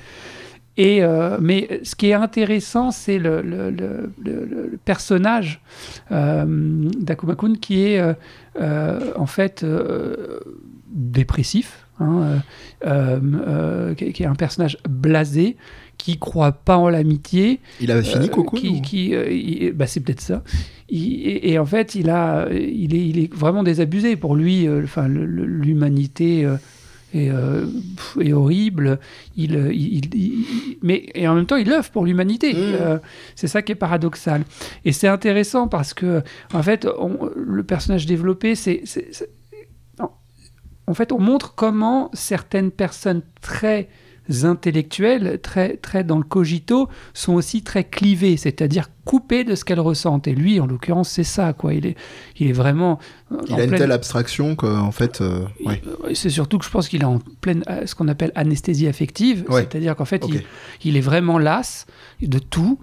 Et, 0.76 1.02
euh, 1.02 1.38
mais 1.40 1.80
ce 1.85 1.95
qui 1.95 2.09
est 2.09 2.14
intéressant, 2.14 2.90
c'est 2.90 3.18
le, 3.18 3.40
le, 3.40 4.78
personnage 4.85 5.61
euh, 6.12 6.45
d'Akumakun 6.99 7.54
qui 7.54 7.85
est 7.85 8.14
euh, 8.61 9.00
en 9.16 9.26
fait 9.26 9.64
dépressif, 10.88 11.87
hein, 11.99 12.42
qui, 13.97 14.23
est 14.23 14.26
un 14.26 14.35
personnage 14.35 14.76
blasé, 14.88 15.56
qui 15.97 16.18
croit 16.18 16.52
pas 16.52 16.76
en 16.76 16.90
l'amitié. 16.90 17.61
Il 17.80 17.90
avait 17.90 18.02
fini 18.02 18.28
Coco 18.28 18.56
qui, 18.56 18.83
qui 18.83 19.71
bah, 19.73 19.87
C'est 19.87 20.00
peut-être 20.00 20.21
ça. 20.21 20.42
et, 20.90 21.59
en 21.59 21.66
fait, 21.66 21.95
il, 21.95 22.11
a, 22.11 22.49
il, 22.52 22.95
est, 22.95 23.09
il 23.09 23.18
est 23.18 23.33
vraiment 23.33 23.62
désabusé. 23.62 24.16
Pour 24.16 24.37
lui, 24.37 24.68
enfin, 24.68 25.09
l'humanité 25.09 26.47
est, 27.14 27.30
euh, 27.30 27.66
horrible. 28.32 28.98
Il, 29.36 29.54
il, 29.72 30.46
mais 30.82 31.06
et 31.14 31.26
en 31.28 31.34
même 31.34 31.46
temps, 31.46 31.56
il 31.56 31.70
œuvre 31.72 31.90
pour 31.90 32.04
l'humanité. 32.04 32.52
Mmh. 32.52 32.56
Euh, 32.58 32.98
c'est 33.34 33.48
ça 33.48 33.62
qui 33.62 33.72
est 33.72 33.76
paradoxal. 33.76 34.44
Et 34.84 34.92
c'est 34.92 35.08
intéressant 35.08 35.68
parce 35.68 35.94
que, 35.94 36.22
en 36.52 36.62
fait, 36.62 36.86
le 37.36 37.62
personnage 37.62 38.06
développé, 38.06 38.54
c'est. 38.54 38.82
En 40.88 40.94
fait, 40.94 41.10
on 41.10 41.18
montre 41.18 41.56
comment 41.56 42.10
certaines 42.14 42.70
personnes 42.70 43.22
très 43.40 43.88
intellectuelles, 44.42 45.38
très, 45.42 45.76
très 45.76 46.04
dans 46.04 46.18
le 46.18 46.25
cogito, 46.25 46.88
sont 47.14 47.35
aussi 47.35 47.62
très 47.62 47.85
clivées, 47.85 48.37
c'est-à-dire 48.37 48.88
coupées 49.06 49.45
de 49.45 49.54
ce 49.54 49.64
qu'elles 49.64 49.80
ressentent. 49.80 50.26
Et 50.26 50.35
lui, 50.35 50.61
en 50.61 50.66
l'occurrence, 50.66 51.09
c'est 51.09 51.25
ça, 51.25 51.54
quoi. 51.54 51.73
Il 51.73 51.87
est, 51.87 51.97
il 52.38 52.49
est 52.49 52.52
vraiment. 52.52 52.99
Euh, 53.33 53.37
il 53.49 53.54
a 53.54 53.64
une 53.64 53.71
telle 53.71 53.92
abstraction 53.92 54.56
qu'en 54.56 54.90
fait. 54.90 55.23
Euh, 55.23 55.47
c'est 56.12 56.28
surtout 56.28 56.59
que 56.59 56.64
je 56.64 56.71
pense 56.71 56.88
qu'il 56.88 57.02
est 57.02 57.06
en 57.06 57.21
pleine, 57.40 57.62
euh, 57.71 57.87
ce 57.87 57.95
qu'on 57.95 58.09
appelle 58.09 58.33
anesthésie 58.35 58.88
affective, 58.88 59.45
c'est-à-dire 59.49 59.97
qu'en 59.97 60.04
fait, 60.04 60.26
il, 60.28 60.42
il, 60.85 60.97
est 60.97 61.00
vraiment 61.00 61.38
las 61.38 61.87
de 62.21 62.38
tout, 62.38 62.78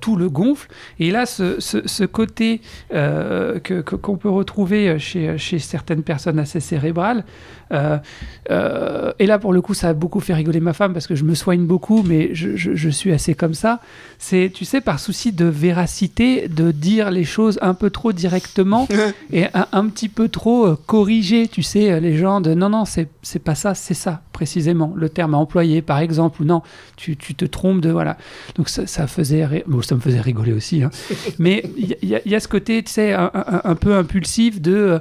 tout 0.00 0.16
le 0.16 0.28
gonfle. 0.28 0.68
Et 0.98 1.10
là, 1.10 1.24
ce, 1.24 1.60
ce, 1.60 2.04
côté 2.04 2.60
que 2.90 3.80
qu'on 3.80 4.16
peut 4.16 4.30
retrouver 4.30 4.98
chez, 4.98 5.38
chez 5.38 5.60
certaines 5.60 6.02
personnes 6.02 6.40
assez 6.40 6.60
cérébrales, 6.60 7.24
et 7.72 9.26
là, 9.26 9.38
pour 9.38 9.52
le 9.52 9.60
coup, 9.62 9.74
ça 9.74 9.88
a 9.88 9.92
beaucoup 9.94 10.20
fait 10.20 10.34
rigoler 10.34 10.60
ma 10.60 10.72
femme 10.72 10.92
parce 10.92 11.06
que 11.06 11.14
je 11.14 11.24
me 11.24 11.34
soigne 11.34 11.64
beaucoup, 11.64 12.02
mais 12.02 12.34
je, 12.34 12.56
je 12.56 12.88
suis 12.88 13.12
assez 13.12 13.34
comme 13.34 13.54
ça. 13.54 13.80
C'est, 14.18 14.50
tu 14.54 14.64
sais, 14.64 14.80
par 14.80 15.00
souci 15.00 15.32
de 15.32 15.44
véracité 15.46 16.48
de 16.48 16.70
dire 16.70 17.10
les 17.10 17.24
choses 17.24 17.58
un 17.62 17.74
peu 17.74 17.90
trop 17.90 18.12
directement 18.12 18.86
et 19.32 19.46
un, 19.54 19.88
petit 19.88 20.08
peu 20.08 20.28
trop 20.28 20.66
euh, 20.66 20.78
corrigé. 20.86 21.48
Tu 21.48 21.62
sais, 21.62 22.00
les 22.00 22.16
gens 22.16 22.40
de 22.40 22.54
non, 22.54 22.68
non, 22.68 22.84
c'est 22.84 23.38
pas 23.38 23.54
ça, 23.54 23.74
c'est 23.74 23.94
ça, 23.94 24.22
précisément. 24.32 24.92
Le 24.96 25.08
terme 25.08 25.34
à 25.34 25.38
employer, 25.38 25.82
par 25.82 25.98
exemple, 25.98 26.42
ou 26.42 26.44
non, 26.44 26.62
tu, 26.96 27.16
tu 27.16 27.34
te 27.34 27.44
trompes 27.44 27.80
de. 27.80 27.90
Voilà. 27.90 28.16
Donc 28.56 28.68
ça, 28.68 28.86
ça 28.86 29.06
faisait. 29.06 29.64
Bon, 29.66 29.82
ça 29.82 29.94
me 29.94 30.00
faisait 30.00 30.20
rigoler 30.20 30.52
aussi. 30.52 30.82
Hein. 30.82 30.90
Mais 31.38 31.64
il 31.76 31.96
y, 32.02 32.28
y, 32.28 32.34
a 32.34 32.40
ce 32.40 32.48
côté, 32.48 32.82
tu 32.82 32.92
sais, 32.92 33.12
un, 33.12 33.30
un, 33.34 33.74
peu 33.74 33.94
impulsif 33.94 34.60
de. 34.60 35.00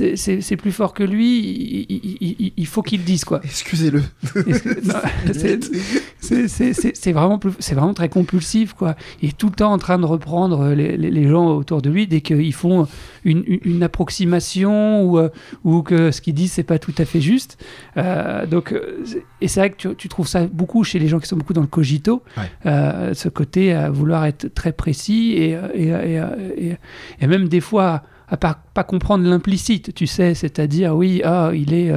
Euh, 0.00 0.14
c'est 0.16 0.56
plus 0.56 0.70
fort 0.70 0.94
que 0.94 1.02
lui, 1.02 1.86
il, 2.56 2.66
faut 2.66 2.82
qu'il 2.82 3.00
le 3.00 3.04
dise 3.04 3.24
quoi. 3.24 3.40
Excusez-le. 3.42 4.02
c'est 6.20 7.12
vraiment, 7.12 7.40
vraiment 7.40 7.94
très 7.94 8.08
compulsif 8.08 8.74
quoi. 8.74 8.94
Il 9.22 9.30
est 9.30 9.36
tout 9.36 9.48
le 9.48 9.54
temps 9.54 9.72
en 9.72 9.78
train 9.78 9.98
de 9.98 10.04
reprendre 10.04 10.68
les, 10.68 10.96
les, 10.96 11.28
gens 11.28 11.48
autour 11.48 11.82
de 11.82 11.90
lui 11.90 12.06
dès 12.06 12.20
qu'ils 12.20 12.54
font 12.54 12.86
une, 13.24 13.42
une, 13.46 13.82
approximation 13.82 15.02
ou, 15.02 15.18
euh, 15.18 15.30
ou 15.64 15.82
que 15.82 16.12
ce 16.12 16.20
qu'ils 16.20 16.34
disent 16.34 16.52
c'est 16.52 16.62
pas 16.62 16.78
tout 16.78 16.94
à 16.98 17.04
fait 17.04 17.20
juste. 17.20 17.58
Euh, 17.96 18.46
donc, 18.46 18.72
euh, 18.72 19.04
et 19.40 19.48
c'est 19.48 19.58
vrai 19.58 19.70
que 19.70 19.76
tu, 19.76 19.96
tu, 19.96 20.08
trouves 20.08 20.28
ça 20.28 20.46
beaucoup 20.46 20.84
chez 20.84 21.00
les 21.00 21.08
gens 21.08 21.18
qui 21.18 21.26
sont 21.26 21.36
beaucoup 21.36 21.54
dans 21.54 21.60
le 21.60 21.66
cogito, 21.66 22.22
ce 22.64 23.28
côté 23.28 23.72
à 23.72 23.90
vouloir 23.90 24.26
être 24.26 24.54
très 24.54 24.72
précis 24.72 25.32
et, 25.32 25.58
et, 25.74 25.88
et, 25.88 26.76
et 27.20 27.26
même 27.26 27.48
des 27.48 27.60
fois 27.60 28.04
à 28.32 28.38
pas, 28.38 28.58
pas 28.72 28.82
comprendre 28.82 29.28
l'implicite, 29.28 29.94
tu 29.94 30.06
sais, 30.06 30.34
c'est-à-dire, 30.34 30.96
oui, 30.96 31.20
ah, 31.22 31.50
il 31.54 31.74
est 31.74 31.92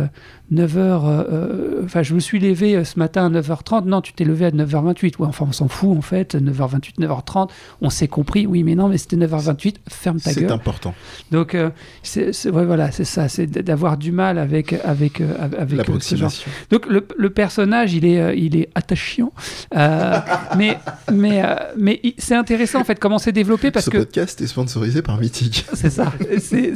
9h, 0.53 0.77
euh, 0.77 1.23
euh, 1.31 1.81
enfin, 1.85 2.03
je 2.03 2.13
me 2.13 2.19
suis 2.19 2.39
levé 2.39 2.75
euh, 2.75 2.83
ce 2.83 2.99
matin 2.99 3.25
à 3.25 3.41
9h30, 3.41 3.85
non, 3.85 4.01
tu 4.01 4.13
t'es 4.13 4.23
levé 4.23 4.45
à 4.45 4.51
9h28, 4.51 5.03
ouais, 5.17 5.27
enfin, 5.27 5.45
on 5.49 5.51
s'en 5.51 5.67
fout, 5.67 5.97
en 5.97 6.01
fait, 6.01 6.35
9h28, 6.35 6.99
9h30, 6.99 7.49
on 7.81 7.89
s'est 7.89 8.07
compris, 8.07 8.45
oui, 8.45 8.63
mais 8.63 8.75
non, 8.75 8.87
mais 8.87 8.99
c'était 8.99 9.15
9h28, 9.15 9.77
ferme 9.89 10.19
ta 10.19 10.33
gueule. 10.33 10.45
C'est 10.47 10.51
important. 10.51 10.93
Donc, 11.31 11.57
c'est, 12.03 12.27
ouais, 12.47 12.65
voilà, 12.65 12.91
c'est 12.91 13.05
ça, 13.05 13.27
c'est 13.27 13.47
d'avoir 13.47 13.97
du 13.97 14.11
mal 14.11 14.37
avec, 14.37 14.73
avec, 14.73 15.21
avec 15.57 15.81
ce 16.01 16.15
genre. 16.15 16.31
Donc, 16.69 16.85
le, 16.85 17.07
le, 17.17 17.29
personnage, 17.31 17.93
il 17.95 18.05
est, 18.05 18.37
il 18.37 18.55
est 18.55 18.69
attachant, 18.75 19.33
mais, 19.75 20.77
mais, 21.11 21.43
mais 21.75 22.01
c'est 22.19 22.35
intéressant, 22.35 22.81
en 22.81 22.85
fait, 22.85 22.99
comment 22.99 23.17
c'est 23.17 23.31
développé, 23.31 23.71
parce 23.71 23.85
ce 23.85 23.89
que... 23.89 23.99
Ce 23.99 24.03
podcast 24.03 24.41
est 24.41 24.47
sponsorisé 24.47 25.01
par 25.01 25.19
Mythique. 25.19 25.65
C'est 25.73 25.89
ça. 25.89 26.13
c'est, 26.37 26.73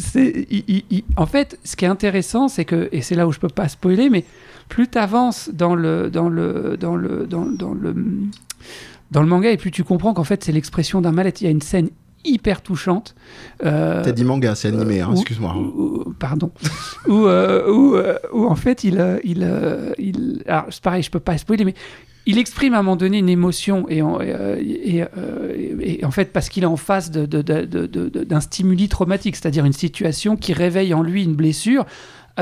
en 1.17 1.25
fait, 1.27 1.59
ce 1.63 1.75
qui 1.75 1.85
est 1.85 1.89
intéressant, 1.89 2.47
c'est 2.47 2.65
que, 2.65 2.89
et 2.91 3.01
c'est 3.03 3.15
là 3.15 3.27
où 3.27 3.31
je 3.31 3.39
peux 3.39 3.47
pas 3.47 3.58
spoiler, 3.67 4.09
mais 4.09 4.23
plus 4.69 4.87
tu 4.87 4.97
avances 4.97 5.49
dans 5.51 5.75
le, 5.75 6.09
dans, 6.09 6.29
le, 6.29 6.77
dans, 6.79 6.95
le, 6.95 7.25
dans, 7.27 7.43
le, 7.43 7.95
dans 9.11 9.21
le 9.21 9.27
manga, 9.27 9.51
et 9.51 9.57
plus 9.57 9.71
tu 9.71 9.83
comprends 9.83 10.13
qu'en 10.13 10.23
fait, 10.23 10.43
c'est 10.43 10.51
l'expression 10.51 11.01
d'un 11.01 11.11
mal-être. 11.11 11.41
Il 11.41 11.45
y 11.45 11.47
a 11.47 11.51
une 11.51 11.61
scène 11.61 11.89
hyper 12.25 12.61
touchante. 12.61 13.15
Euh, 13.63 14.03
T'as 14.03 14.11
dit 14.11 14.23
manga, 14.23 14.55
c'est 14.55 14.67
animé, 14.67 15.01
hein, 15.01 15.09
excuse-moi. 15.11 15.55
Pardon. 16.19 16.51
où, 17.07 17.25
euh, 17.25 18.17
où, 18.33 18.45
en 18.45 18.55
fait, 18.55 18.83
il, 18.83 19.19
il, 19.23 19.49
il 19.97 20.43
alors 20.47 20.65
c'est 20.69 20.83
pareil, 20.83 21.03
je 21.03 21.09
peux 21.11 21.19
pas 21.19 21.37
spoiler, 21.37 21.65
mais 21.65 21.73
il 22.29 22.37
exprime 22.37 22.75
à 22.75 22.79
un 22.79 22.83
moment 22.83 22.95
donné 22.95 23.17
une 23.17 23.29
émotion 23.29 23.87
et 23.89 24.03
en, 24.03 24.19
euh, 24.21 24.55
euh, 24.61 25.77
et, 25.81 26.05
en 26.05 26.11
fait 26.11 26.31
parce 26.31 26.49
qu'il 26.49 26.61
est 26.61 26.67
en 26.67 26.75
face 26.75 27.09
d'un 27.09 27.25
de, 27.25 28.39
stimuli 28.39 28.87
traumatique, 28.87 29.35
c'est-à-dire 29.35 29.65
une 29.65 29.73
situation 29.73 30.35
qui 30.35 30.53
réveille 30.53 30.93
en 30.93 31.01
lui 31.01 31.23
une 31.23 31.33
blessure 31.33 31.85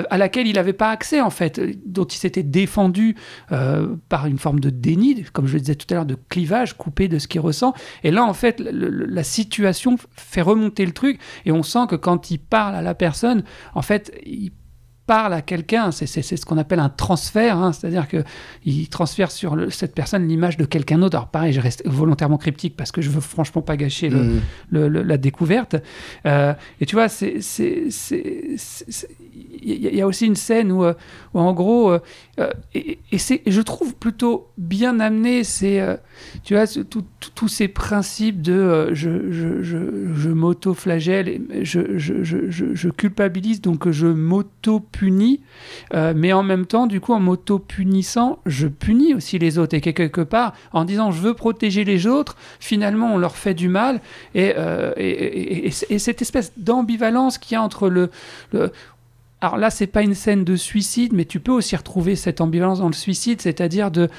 à 0.10 0.18
laquelle 0.18 0.48
il 0.48 0.56
n'avait 0.56 0.74
pas 0.74 0.90
accès 0.90 1.22
en 1.22 1.30
fait, 1.30 1.60
dont 1.86 2.06
il 2.06 2.18
s'était 2.18 2.44
défendu 2.44 3.16
euh, 3.52 3.96
par 4.10 4.26
une 4.26 4.38
forme 4.38 4.60
de 4.60 4.70
déni, 4.70 5.24
comme 5.34 5.48
je 5.48 5.54
le 5.54 5.60
disais 5.60 5.76
tout 5.76 5.88
à 5.92 5.96
l'heure, 5.96 6.06
de 6.06 6.18
clivage 6.30 6.74
coupé 6.74 7.08
de 7.08 7.20
ce 7.20 7.28
qu'il 7.28 7.42
ressent. 7.42 7.74
Et 8.04 8.12
là 8.12 8.24
en 8.24 8.34
fait, 8.34 8.60
la 8.60 9.24
situation 9.24 9.98
fait 10.16 10.42
remonter 10.42 10.86
le 10.86 10.92
truc 10.92 11.20
et 11.46 11.52
on 11.52 11.64
sent 11.64 11.88
que 11.90 11.96
quand 11.96 12.32
il 12.32 12.40
parle 12.40 12.76
à 12.76 12.82
la 12.82 12.96
personne, 12.96 13.44
en 13.76 13.82
fait, 13.82 14.14
il 14.26 14.52
parle 15.08 15.34
à 15.34 15.42
quelqu'un, 15.42 15.92
c'est 15.92 16.06
ce 16.06 16.46
qu'on 16.46 16.58
appelle 16.58 16.80
un 16.80 16.90
transfert, 16.90 17.58
hein. 17.58 17.72
c'est-à-dire 17.72 18.08
qu'il 18.08 18.90
transfère 18.90 19.32
sur 19.32 19.58
cette 19.72 19.96
personne 19.96 20.28
l'image 20.28 20.58
de 20.58 20.66
quelqu'un 20.66 21.00
d'autre. 21.00 21.16
Alors 21.16 21.30
pareil, 21.30 21.54
je 21.54 21.62
reste 21.62 21.82
volontairement 21.86 22.38
cryptique 22.38 22.76
parce 22.76 22.92
que 22.92 23.02
je 23.02 23.10
veux 23.10 23.22
franchement 23.22 23.62
pas 23.62 23.78
gâcher 23.78 24.10
le, 24.10 24.90
mm. 24.90 25.02
la 25.02 25.18
découverte. 25.18 25.78
Euh, 26.26 26.54
et 26.82 26.86
tu 26.86 26.96
vois, 26.96 27.08
c'est 27.08 27.40
il 29.60 29.96
y, 29.96 30.02
a 30.02 30.08
aussi 30.08 30.26
une 30.26 30.36
scène 30.36 30.72
où, 30.72 30.84
euh, 30.84 30.94
où 31.34 31.40
en 31.40 31.54
gros, 31.54 31.92
euh, 31.92 32.00
et, 32.74 33.00
et 33.12 33.18
c'est, 33.18 33.42
je 33.46 33.62
trouve 33.62 33.96
plutôt 33.96 34.50
bien 34.58 35.00
amené, 35.00 35.44
c'est, 35.44 35.82
tu 36.44 36.54
vois, 36.54 36.66
tous 37.36 37.48
ces 37.48 37.68
principes 37.68 38.42
de 38.42 38.94
je, 38.94 39.32
je, 39.32 39.64
je, 39.64 39.78
je 40.16 40.30
m'auto-flagelle, 40.30 41.42
je, 41.62 41.98
je, 41.98 42.24
je, 42.24 42.50
je, 42.50 42.90
culpabilise, 42.90 43.62
donc 43.62 43.90
je 43.90 44.08
m'auto 44.08 44.80
punis, 44.98 45.42
euh, 45.94 46.14
mais 46.16 46.34
en 46.34 46.42
même 46.42 46.66
temps, 46.66 46.88
du 46.88 47.00
coup, 47.00 47.14
en 47.14 47.20
m'auto-punissant, 47.20 48.40
je 48.48 48.68
punis 48.68 49.14
aussi 49.14 49.38
les 49.38 49.60
autres. 49.60 49.76
Et 49.76 49.82
quelque 49.82 50.22
part, 50.22 50.54
en 50.74 50.86
disant 50.86 51.12
je 51.12 51.22
veux 51.22 51.36
protéger 51.36 51.84
les 51.84 52.08
autres, 52.08 52.36
finalement, 52.60 53.14
on 53.14 53.18
leur 53.18 53.38
fait 53.38 53.54
du 53.54 53.70
mal. 53.70 54.02
Et, 54.34 54.54
euh, 54.58 54.94
et, 54.98 55.70
cette 56.00 56.22
espèce 56.22 56.52
d'ambivalence 56.58 57.38
qu'il 57.38 57.54
y 57.54 57.58
a 57.58 57.62
entre 57.62 57.90
le, 57.90 58.10
le 58.54 58.72
alors 59.40 59.58
là, 59.58 59.70
c'est 59.70 59.86
pas 59.86 60.02
une 60.02 60.16
scène 60.16 60.44
de 60.44 60.56
suicide, 60.56 61.14
mais 61.14 61.24
tu 61.24 61.40
peux 61.40 61.52
aussi 61.52 61.76
retrouver 61.76 62.16
cette 62.16 62.42
ambivalence 62.42 62.80
dans 62.80 62.88
le 62.88 62.94
suicide, 62.94 63.40
c'est-à-dire 63.40 63.92
de, 63.92 64.10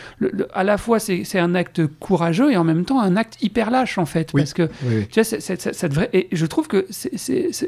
à 0.53 0.63
la 0.63 0.79
fois 0.79 1.01
c'est 1.01 1.39
un 1.39 1.57
acte 1.57 1.85
courageux 1.99 2.53
et 2.53 2.57
en 2.57 2.63
même 2.63 2.85
temps 2.85 3.01
un 3.01 3.17
acte 3.17 3.43
hyper 3.43 3.73
lâche 3.73 3.99
en 3.99 4.07
fait, 4.07 4.31
parce 4.33 4.55
que 4.55 4.69
tu 5.11 5.21
vois, 5.21 5.25
ça 5.25 5.89
devrait. 5.89 6.11
Et 6.13 6.29
je 6.31 6.47
trouve 6.47 6.69
que 6.69 6.87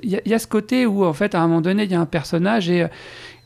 il 0.05 0.21
y, 0.27 0.35
a 0.35 0.39
ce 0.39 0.47
côté 0.47 0.87
où 0.87 1.05
en 1.05 1.13
fait 1.13 1.35
à 1.35 1.41
un 1.41 1.49
moment 1.49 1.61
donné 1.61 1.85
il 1.85 1.91
y 1.91 1.95
a 1.97 2.01
un 2.01 2.07
personnage 2.07 2.71
et, 2.71 2.87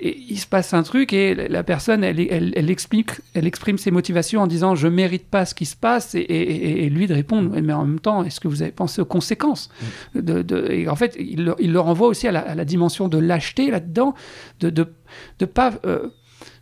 et 0.01 0.17
il 0.29 0.39
se 0.39 0.47
passe 0.47 0.75
un 0.75 0.83
truc 0.83 1.13
et 1.13 1.35
la 1.35 1.63
personne, 1.63 2.03
elle, 2.03 2.21
elle, 2.21 2.71
explique, 2.71 3.11
elle 3.35 3.47
exprime 3.47 3.79
ses 3.79 3.91
motivations 3.91 4.43
en 4.43 4.47
disant 4.47 4.75
je 4.75 4.89
mérite 4.89 5.27
pas 5.27 5.45
ce 5.45 5.55
qui 5.55 5.67
se 5.67 5.77
passe 5.77 6.15
et, 6.15 6.89
lui 6.91 7.07
de 7.07 7.15
répondre 7.15 7.59
mais 7.61 7.73
en 7.73 7.85
même 7.85 8.01
temps 8.01 8.25
est-ce 8.25 8.41
que 8.41 8.49
vous 8.49 8.63
avez 8.63 8.73
pensé 8.73 9.01
aux 9.01 9.07
conséquences 9.07 9.71
mm. 10.15 10.21
de, 10.21 10.71
et 10.71 10.89
en 10.89 10.97
fait 10.97 11.17
il, 11.19 11.55
il 11.59 11.73
le 11.73 11.81
renvoie 11.81 12.09
aussi 12.09 12.27
à 12.29 12.33
la, 12.33 12.65
dimension 12.65 13.09
de 13.09 13.19
lâcheté 13.19 13.71
là-dedans 13.71 14.15
de 14.61 14.71
de, 14.71 14.93
de 15.39 15.45
pas 15.45 15.75
euh, 15.85 16.09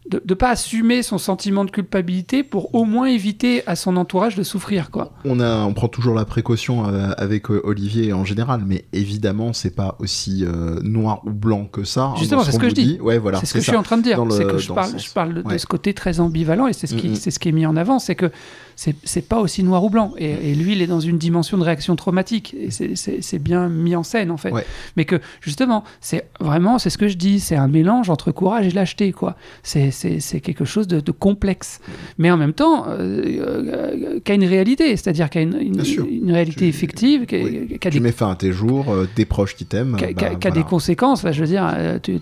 de 0.08 0.20
ne 0.28 0.34
pas 0.34 0.50
assumer 0.50 1.02
son 1.02 1.16
sentiment 1.16 1.64
de 1.64 1.70
culpabilité 1.70 2.42
pour 2.42 2.74
au 2.74 2.84
moins 2.84 3.06
éviter 3.06 3.62
à 3.68 3.76
son 3.76 3.96
entourage 3.96 4.34
de 4.34 4.42
souffrir 4.42 4.90
quoi. 4.90 5.12
On 5.24 5.38
a 5.38 5.64
on 5.64 5.74
prend 5.74 5.86
toujours 5.86 6.14
la 6.14 6.24
précaution 6.24 6.88
euh, 6.88 7.10
avec 7.18 7.50
euh, 7.50 7.60
Olivier 7.62 8.12
en 8.12 8.24
général 8.24 8.62
mais 8.66 8.84
évidemment 8.92 9.52
c'est 9.52 9.74
pas 9.76 9.96
aussi 10.00 10.44
euh, 10.44 10.80
noir 10.82 11.22
ou 11.24 11.30
blanc 11.30 11.66
que 11.66 11.84
ça. 11.84 12.06
Hein, 12.06 12.14
Justement, 12.18 12.42
c'est 12.42 12.52
ce 12.52 12.58
que 12.58 12.68
je 12.68 12.74
dis. 12.74 12.98
Ouais, 13.00 13.18
voilà, 13.18 13.38
c'est 13.38 13.46
ce 13.46 13.54
que 13.54 13.60
je 13.60 13.64
suis 13.64 13.76
en 13.76 13.84
train 13.84 13.96
de 13.96 14.02
dire, 14.02 14.22
c'est 14.30 14.44
que 14.44 14.58
je 14.58 14.72
parle, 14.72 14.98
je 14.98 15.12
parle 15.12 15.42
de 15.44 15.58
ce 15.58 15.66
côté 15.66 15.94
très 15.94 16.18
ambivalent 16.18 16.66
et 16.66 16.72
c'est 16.72 16.86
ce 16.86 16.94
qui 16.94 17.16
c'est 17.16 17.30
ce 17.30 17.38
qui 17.38 17.48
est 17.48 17.52
mis 17.52 17.66
en 17.66 17.76
avant, 17.76 17.98
c'est 17.98 18.16
que 18.16 18.30
c'est 18.76 19.28
pas 19.28 19.38
aussi 19.38 19.62
noir 19.62 19.84
ou 19.84 19.90
blanc. 19.90 20.12
Et, 20.18 20.54
lui, 20.54 20.72
il 20.72 20.82
est 20.82 20.86
dans 20.86 21.00
une 21.00 21.18
dimension 21.18 21.58
de 21.58 21.62
réaction 21.62 21.96
traumatique. 21.96 22.54
Et 22.58 22.70
c'est 22.70 23.38
bien 23.38 23.68
mis 23.68 23.96
en 23.96 24.02
scène, 24.02 24.30
en 24.30 24.36
fait. 24.36 24.52
Mais 24.96 25.04
que, 25.04 25.20
justement, 25.40 25.84
c'est 26.00 26.28
vraiment, 26.40 26.78
c'est 26.78 26.90
ce 26.90 26.98
que 26.98 27.08
je 27.08 27.16
dis, 27.16 27.40
c'est 27.40 27.56
un 27.56 27.68
mélange 27.68 28.10
entre 28.10 28.32
courage 28.32 28.66
et 28.66 28.70
lâcheté, 28.70 29.12
quoi. 29.12 29.36
C'est 29.62 30.40
quelque 30.42 30.64
chose 30.64 30.86
de, 30.86 31.12
complexe. 31.12 31.80
Mais 32.18 32.30
en 32.30 32.36
même 32.36 32.52
temps, 32.52 32.86
euh, 32.88 33.22
euh, 33.38 34.20
qui 34.24 34.32
a 34.32 34.34
une 34.34 34.44
réalité, 34.44 34.96
c'est-à-dire 34.96 35.28
qui 35.30 35.38
a 35.38 35.42
une, 35.42 35.58
une, 35.60 36.32
réalité 36.32 36.68
effective. 36.68 37.26
Qui, 37.26 37.78
tu 37.90 38.00
mets 38.00 38.12
fin 38.12 38.30
à 38.30 38.34
tes 38.34 38.52
jours, 38.52 38.90
euh, 38.90 39.08
des 39.14 39.24
proches 39.24 39.54
qui 39.54 39.66
t'aiment. 39.66 39.96
Qui, 39.96 40.04
a, 40.04 40.30
bah, 40.30 40.50
des 40.50 40.64
conséquences. 40.64 41.24
je 41.30 41.40
veux 41.40 41.46
dire, 41.46 41.70
tu, 42.02 42.18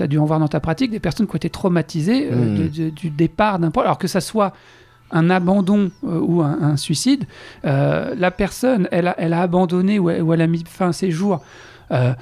as 0.00 0.06
dû 0.06 0.18
en 0.18 0.24
voir 0.24 0.38
dans 0.38 0.48
ta 0.48 0.60
pratique 0.60 0.90
des 0.90 1.00
personnes 1.00 1.26
qui 1.26 1.32
ont 1.32 1.36
été 1.36 1.50
traumatisées 1.50 2.30
mmh. 2.30 2.90
du 2.90 3.10
départ 3.10 3.58
d'un 3.58 3.70
alors 3.80 3.98
que 3.98 4.08
ça 4.08 4.20
soit 4.20 4.52
un 5.10 5.30
abandon 5.30 5.90
euh, 6.04 6.18
ou 6.18 6.42
un, 6.42 6.76
suicide, 6.76 7.24
euh, 7.64 8.14
la 8.16 8.30
personne, 8.30 8.88
elle 8.90 9.08
a, 9.08 9.14
elle 9.18 9.32
a 9.32 9.42
abandonné 9.42 9.98
ou 9.98 10.10
elle, 10.10 10.40
a 10.40 10.46
mis 10.46 10.64
fin 10.66 10.88
à 10.88 10.92
ses 10.92 11.10
jours 11.10 11.42
euh, 11.90 12.12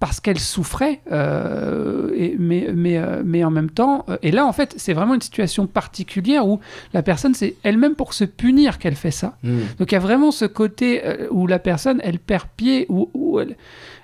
parce 0.00 0.20
qu'elle 0.20 0.38
souffrait, 0.38 1.00
et, 1.10 2.36
mais, 2.38 2.68
mais, 2.72 3.00
mais 3.24 3.42
en 3.42 3.50
même 3.50 3.68
temps, 3.68 4.06
et 4.22 4.30
là 4.30 4.46
en 4.46 4.52
fait 4.52 4.74
c'est 4.76 4.92
vraiment 4.92 5.14
une 5.14 5.20
situation 5.20 5.66
particulière 5.66 6.46
où 6.46 6.60
la 6.92 7.02
personne 7.02 7.34
c'est 7.34 7.56
elle-même 7.64 7.96
pour 7.96 8.14
se 8.14 8.22
punir 8.22 8.78
qu'elle 8.78 8.94
fait 8.94 9.10
ça. 9.10 9.36
Hmm. 9.42 9.58
Donc 9.80 9.90
il 9.90 9.94
y 9.94 9.96
a 9.96 10.00
vraiment 10.00 10.30
ce 10.30 10.44
côté 10.44 11.02
où 11.32 11.48
la 11.48 11.58
personne 11.58 12.00
elle 12.04 12.20
perd 12.20 12.44
pied, 12.56 12.86
ou 12.88 13.40
elle, 13.40 13.56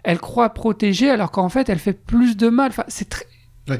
elle 0.03 0.19
croit 0.19 0.51
protéger 0.51 1.11
alors 1.11 1.31
qu'en 1.31 1.49
fait 1.49 1.69
elle 1.69 1.79
fait 1.79 1.93
plus 1.93 2.37
de 2.37 2.49
mal. 2.49 2.71
Enfin, 2.71 2.85
c'est 2.89 3.09
très 3.09 3.27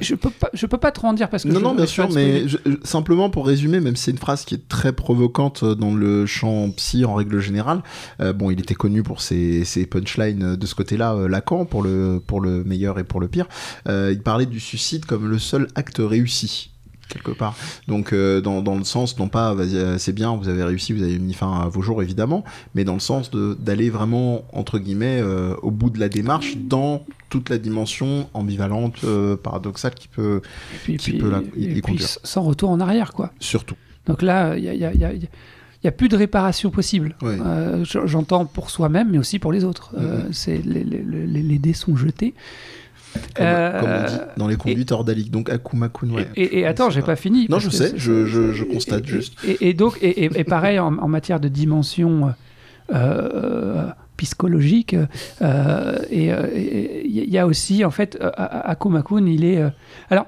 je 0.01 0.15
peux 0.15 0.31
pas, 0.31 0.49
je 0.55 0.67
peux 0.67 0.79
pas 0.79 0.93
trop 0.93 1.09
en 1.09 1.13
dire 1.13 1.29
parce 1.29 1.45
que 1.45 1.49
non, 1.49 1.61
non, 1.61 1.75
bien 1.75 1.87
sûr, 1.87 2.11
mais 2.13 2.45
simplement 2.85 3.29
pour 3.29 3.47
résumer, 3.47 3.81
même 3.81 3.97
si 3.97 4.05
c'est 4.05 4.11
une 4.11 4.19
phrase 4.19 4.45
qui 4.45 4.55
est 4.55 4.69
très 4.69 4.93
provocante 4.93 5.63
euh, 5.63 5.75
dans 5.75 5.95
le 5.95 6.27
champ 6.27 6.71
psy 6.71 7.05
en 7.05 7.15
règle 7.15 7.41
générale. 7.41 7.83
Euh, 8.21 8.33
bon, 8.33 8.51
il 8.51 8.61
était 8.61 8.75
connu 8.75 9.03
pour 9.03 9.21
ses, 9.21 9.65
ses 9.65 9.87
punchlines 9.87 10.57
de 10.57 10.67
ce 10.67 10.75
côté-là, 10.75 11.15
euh, 11.15 11.29
Lacan 11.29 11.67
pour 11.67 11.83
le 11.83 12.23
pour 12.27 12.41
le 12.41 12.65
meilleur 12.65 12.99
et 12.99 13.05
pour 13.05 13.21
le 13.21 13.29
pire. 13.29 13.47
il 13.87 14.21
parlait 14.23 14.47
du 14.47 14.61
suicide 14.61 15.05
comme 15.05 15.29
le 15.29 15.39
seul 15.39 15.69
acte 15.75 15.99
réussi 15.99 16.71
quelque 17.09 17.31
part. 17.31 17.57
Donc 17.89 18.13
euh, 18.13 18.41
dans, 18.41 18.63
dans, 18.63 18.77
le 18.77 18.85
sens, 18.85 19.19
non 19.19 19.29
pas 19.29 19.55
euh, 19.55 19.99
c'est 19.99 20.13
bien, 20.13 20.37
vous 20.37 20.49
avez 20.49 20.65
réussi, 20.65 20.93
vous 20.93 21.03
avez 21.03 21.19
mis 21.19 21.35
fin 21.35 21.61
à 21.61 21.69
vos 21.69 21.83
jours 21.83 22.03
évidemment, 22.03 22.45
mais 22.75 22.85
dans 22.85 22.95
le 22.95 23.01
sens 23.01 23.31
d'aller 23.31 23.91
vraiment, 23.91 24.45
entre 24.53 24.79
guillemets, 24.79 25.21
euh, 25.21 25.55
au 25.63 25.71
bout 25.71 25.91
de 25.91 26.01
la 26.01 26.09
démarche 26.09 26.57
dans 26.57 27.05
toute 27.31 27.51
la 27.51 27.59
dimension 27.59 28.29
ambivalente, 28.33 29.05
paradoxale 29.43 29.95
qui 29.95 30.09
peut, 30.09 30.41
qui 30.85 31.19
peut 31.19 31.31
la, 31.31 31.43
et 31.57 31.81
puis 31.81 31.99
sans 32.01 32.43
retour 32.43 32.71
en 32.71 32.81
arrière, 32.81 33.13
quoi. 33.13 33.33
Surtout. 33.41 33.75
Donc 34.07 34.23
là, 34.23 34.57
il 34.57 34.65
y 34.65 34.69
a, 34.69 34.75
y 34.75 34.85
a, 34.85 34.93
y 34.95 35.05
a 35.05 35.13
n'y 35.13 35.89
a 35.89 35.93
plus 35.93 36.09
de 36.09 36.17
réparation 36.17 36.71
possible. 36.71 37.17
J'entends 37.83 38.47
pour 38.47 38.71
soi-même, 38.71 39.11
mais 39.11 39.19
aussi 39.19 39.39
pour 39.39 39.53
les 39.53 39.65
autres. 39.65 39.95
c'est 40.33 40.59
les, 40.65 40.85
les, 40.85 41.27
les, 41.27 41.59
dés 41.59 41.73
sont 41.73 41.97
jetés. 41.97 42.35
Comme, 43.35 43.47
on 43.47 44.07
dit 44.07 44.19
dans 44.37 44.49
les 44.49 44.57
conduites 44.57 44.93
d'Alik, 45.05 45.31
donc 45.31 45.51
Akumakun. 45.51 46.11
Ouais, 46.11 46.29
et, 46.37 46.61
et, 46.61 46.67
attends, 46.67 46.91
j'ai 46.91 47.03
pas 47.03 47.17
fini. 47.17 47.47
Non, 47.49 47.59
je 47.59 47.71
sais, 47.71 47.93
je, 47.97 48.27
je, 48.27 48.65
constate 48.65 49.07
juste. 49.07 49.35
Et, 49.61 49.75
donc, 49.75 49.99
et, 50.03 50.45
pareil 50.45 50.79
en, 50.79 51.09
matière 51.09 51.41
de 51.41 51.49
dimension 51.49 52.35
euh, 52.93 52.95
euh 52.95 53.91
psychologique, 54.17 54.95
euh, 55.43 55.99
et 56.09 56.31
il 57.05 57.29
y 57.29 57.37
a 57.37 57.49
aussi, 57.49 57.85
en 57.85 57.91
fait, 57.91 58.17
Akumakun, 58.37 59.27
il 59.27 59.45
est. 59.45 59.61
alors, 60.09 60.27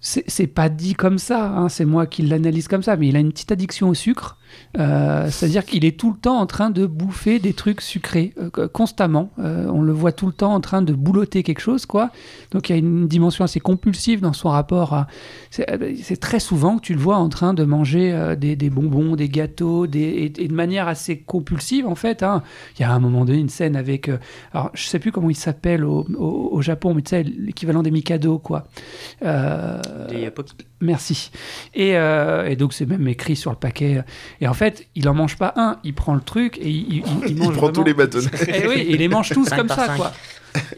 c'est 0.00 0.46
pas 0.46 0.70
dit 0.70 0.94
comme 0.94 1.18
ça, 1.18 1.46
hein, 1.46 1.68
c'est 1.68 1.84
moi 1.84 2.06
qui 2.06 2.22
l'analyse 2.22 2.68
comme 2.68 2.82
ça, 2.82 2.96
mais 2.96 3.08
il 3.08 3.16
a 3.16 3.20
une 3.20 3.32
petite 3.32 3.52
addiction 3.52 3.90
au 3.90 3.94
sucre. 3.94 4.38
Euh, 4.78 5.28
c'est-à-dire 5.30 5.64
qu'il 5.64 5.84
est 5.84 5.98
tout 5.98 6.12
le 6.12 6.18
temps 6.18 6.38
en 6.38 6.46
train 6.46 6.70
de 6.70 6.86
bouffer 6.86 7.38
des 7.38 7.52
trucs 7.52 7.80
sucrés, 7.80 8.34
euh, 8.38 8.68
constamment. 8.68 9.30
Euh, 9.38 9.66
on 9.68 9.82
le 9.82 9.92
voit 9.92 10.12
tout 10.12 10.26
le 10.26 10.32
temps 10.32 10.54
en 10.54 10.60
train 10.60 10.82
de 10.82 10.92
boulotter 10.92 11.42
quelque 11.42 11.60
chose, 11.60 11.86
quoi. 11.86 12.10
Donc 12.50 12.68
il 12.68 12.72
y 12.72 12.74
a 12.76 12.78
une 12.78 13.08
dimension 13.08 13.44
assez 13.44 13.60
compulsive 13.60 14.20
dans 14.20 14.32
son 14.32 14.48
rapport 14.48 14.94
à. 14.94 15.06
C'est 15.50 16.20
très 16.20 16.40
souvent 16.40 16.76
que 16.76 16.82
tu 16.82 16.94
le 16.94 17.00
vois 17.00 17.16
en 17.16 17.28
train 17.28 17.54
de 17.54 17.64
manger 17.64 18.34
des, 18.38 18.70
bonbons, 18.70 19.16
des 19.16 19.28
gâteaux, 19.28 19.86
et, 19.86 20.28
de 20.28 20.54
manière 20.54 20.88
assez 20.88 21.18
compulsive, 21.18 21.86
en 21.86 21.94
fait. 21.94 22.22
Hein. 22.22 22.42
Il 22.78 22.82
y 22.82 22.84
a 22.84 22.90
à 22.90 22.94
un 22.94 23.00
moment 23.00 23.24
donné 23.24 23.38
une 23.38 23.48
scène 23.48 23.76
avec. 23.76 24.10
alors 24.52 24.70
je 24.74 24.84
sais 24.84 24.98
plus 24.98 25.12
comment 25.12 25.30
il 25.30 25.36
s'appelle 25.36 25.84
au, 25.84 26.60
Japon, 26.60 26.94
mais 26.94 27.02
tu 27.02 27.10
sais, 27.10 27.22
l'équivalent 27.22 27.82
des 27.82 27.90
Mikado, 27.90 28.38
quoi. 28.38 28.66
Des 30.08 30.30
Merci. 30.80 31.30
Et, 31.74 31.90
et 31.90 32.56
donc 32.56 32.72
c'est 32.72 32.86
même 32.86 33.06
écrit 33.08 33.36
sur 33.36 33.50
le 33.50 33.56
paquet. 33.56 34.02
Et 34.40 34.48
en 34.48 34.54
fait, 34.54 34.86
il 34.94 35.08
en 35.08 35.14
mange 35.14 35.36
pas 35.36 35.52
un, 35.56 35.78
il 35.84 35.94
prend 35.94 36.14
le 36.14 36.20
truc 36.20 36.58
et 36.58 36.68
il, 36.68 37.02
il, 37.28 37.36
mange. 37.36 37.50
il 37.50 37.52
prend 37.52 37.70
tous 37.70 37.84
les 37.84 37.94
bâtonnets. 37.94 38.28
Et 38.48 38.66
oui, 38.66 38.86
il 38.88 38.96
les 38.96 39.08
mange 39.08 39.30
tous 39.30 39.48
comme 39.48 39.68
ça, 39.68 39.94
quoi. 39.96 40.12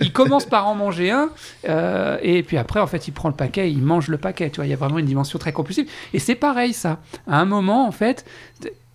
Il 0.01 0.12
commence 0.12 0.44
par 0.44 0.66
en 0.66 0.75
manger 0.75 1.11
un, 1.11 1.31
euh, 1.68 2.18
et 2.22 2.42
puis 2.42 2.59
après, 2.59 2.81
en 2.81 2.87
fait, 2.87 3.09
il 3.09 3.12
prend 3.12 3.29
le 3.29 3.35
paquet, 3.35 3.70
il 3.70 3.83
mange 3.83 4.09
le 4.09 4.18
paquet. 4.18 4.51
Tu 4.51 4.57
vois, 4.57 4.66
il 4.66 4.70
y 4.70 4.75
a 4.75 4.77
vraiment 4.77 4.98
une 4.98 5.07
dimension 5.07 5.38
très 5.38 5.53
compulsive. 5.53 5.88
Et 6.12 6.18
c'est 6.18 6.35
pareil, 6.35 6.72
ça. 6.72 6.98
À 7.27 7.40
un 7.40 7.44
moment, 7.44 7.87
en 7.87 7.92
fait, 7.92 8.25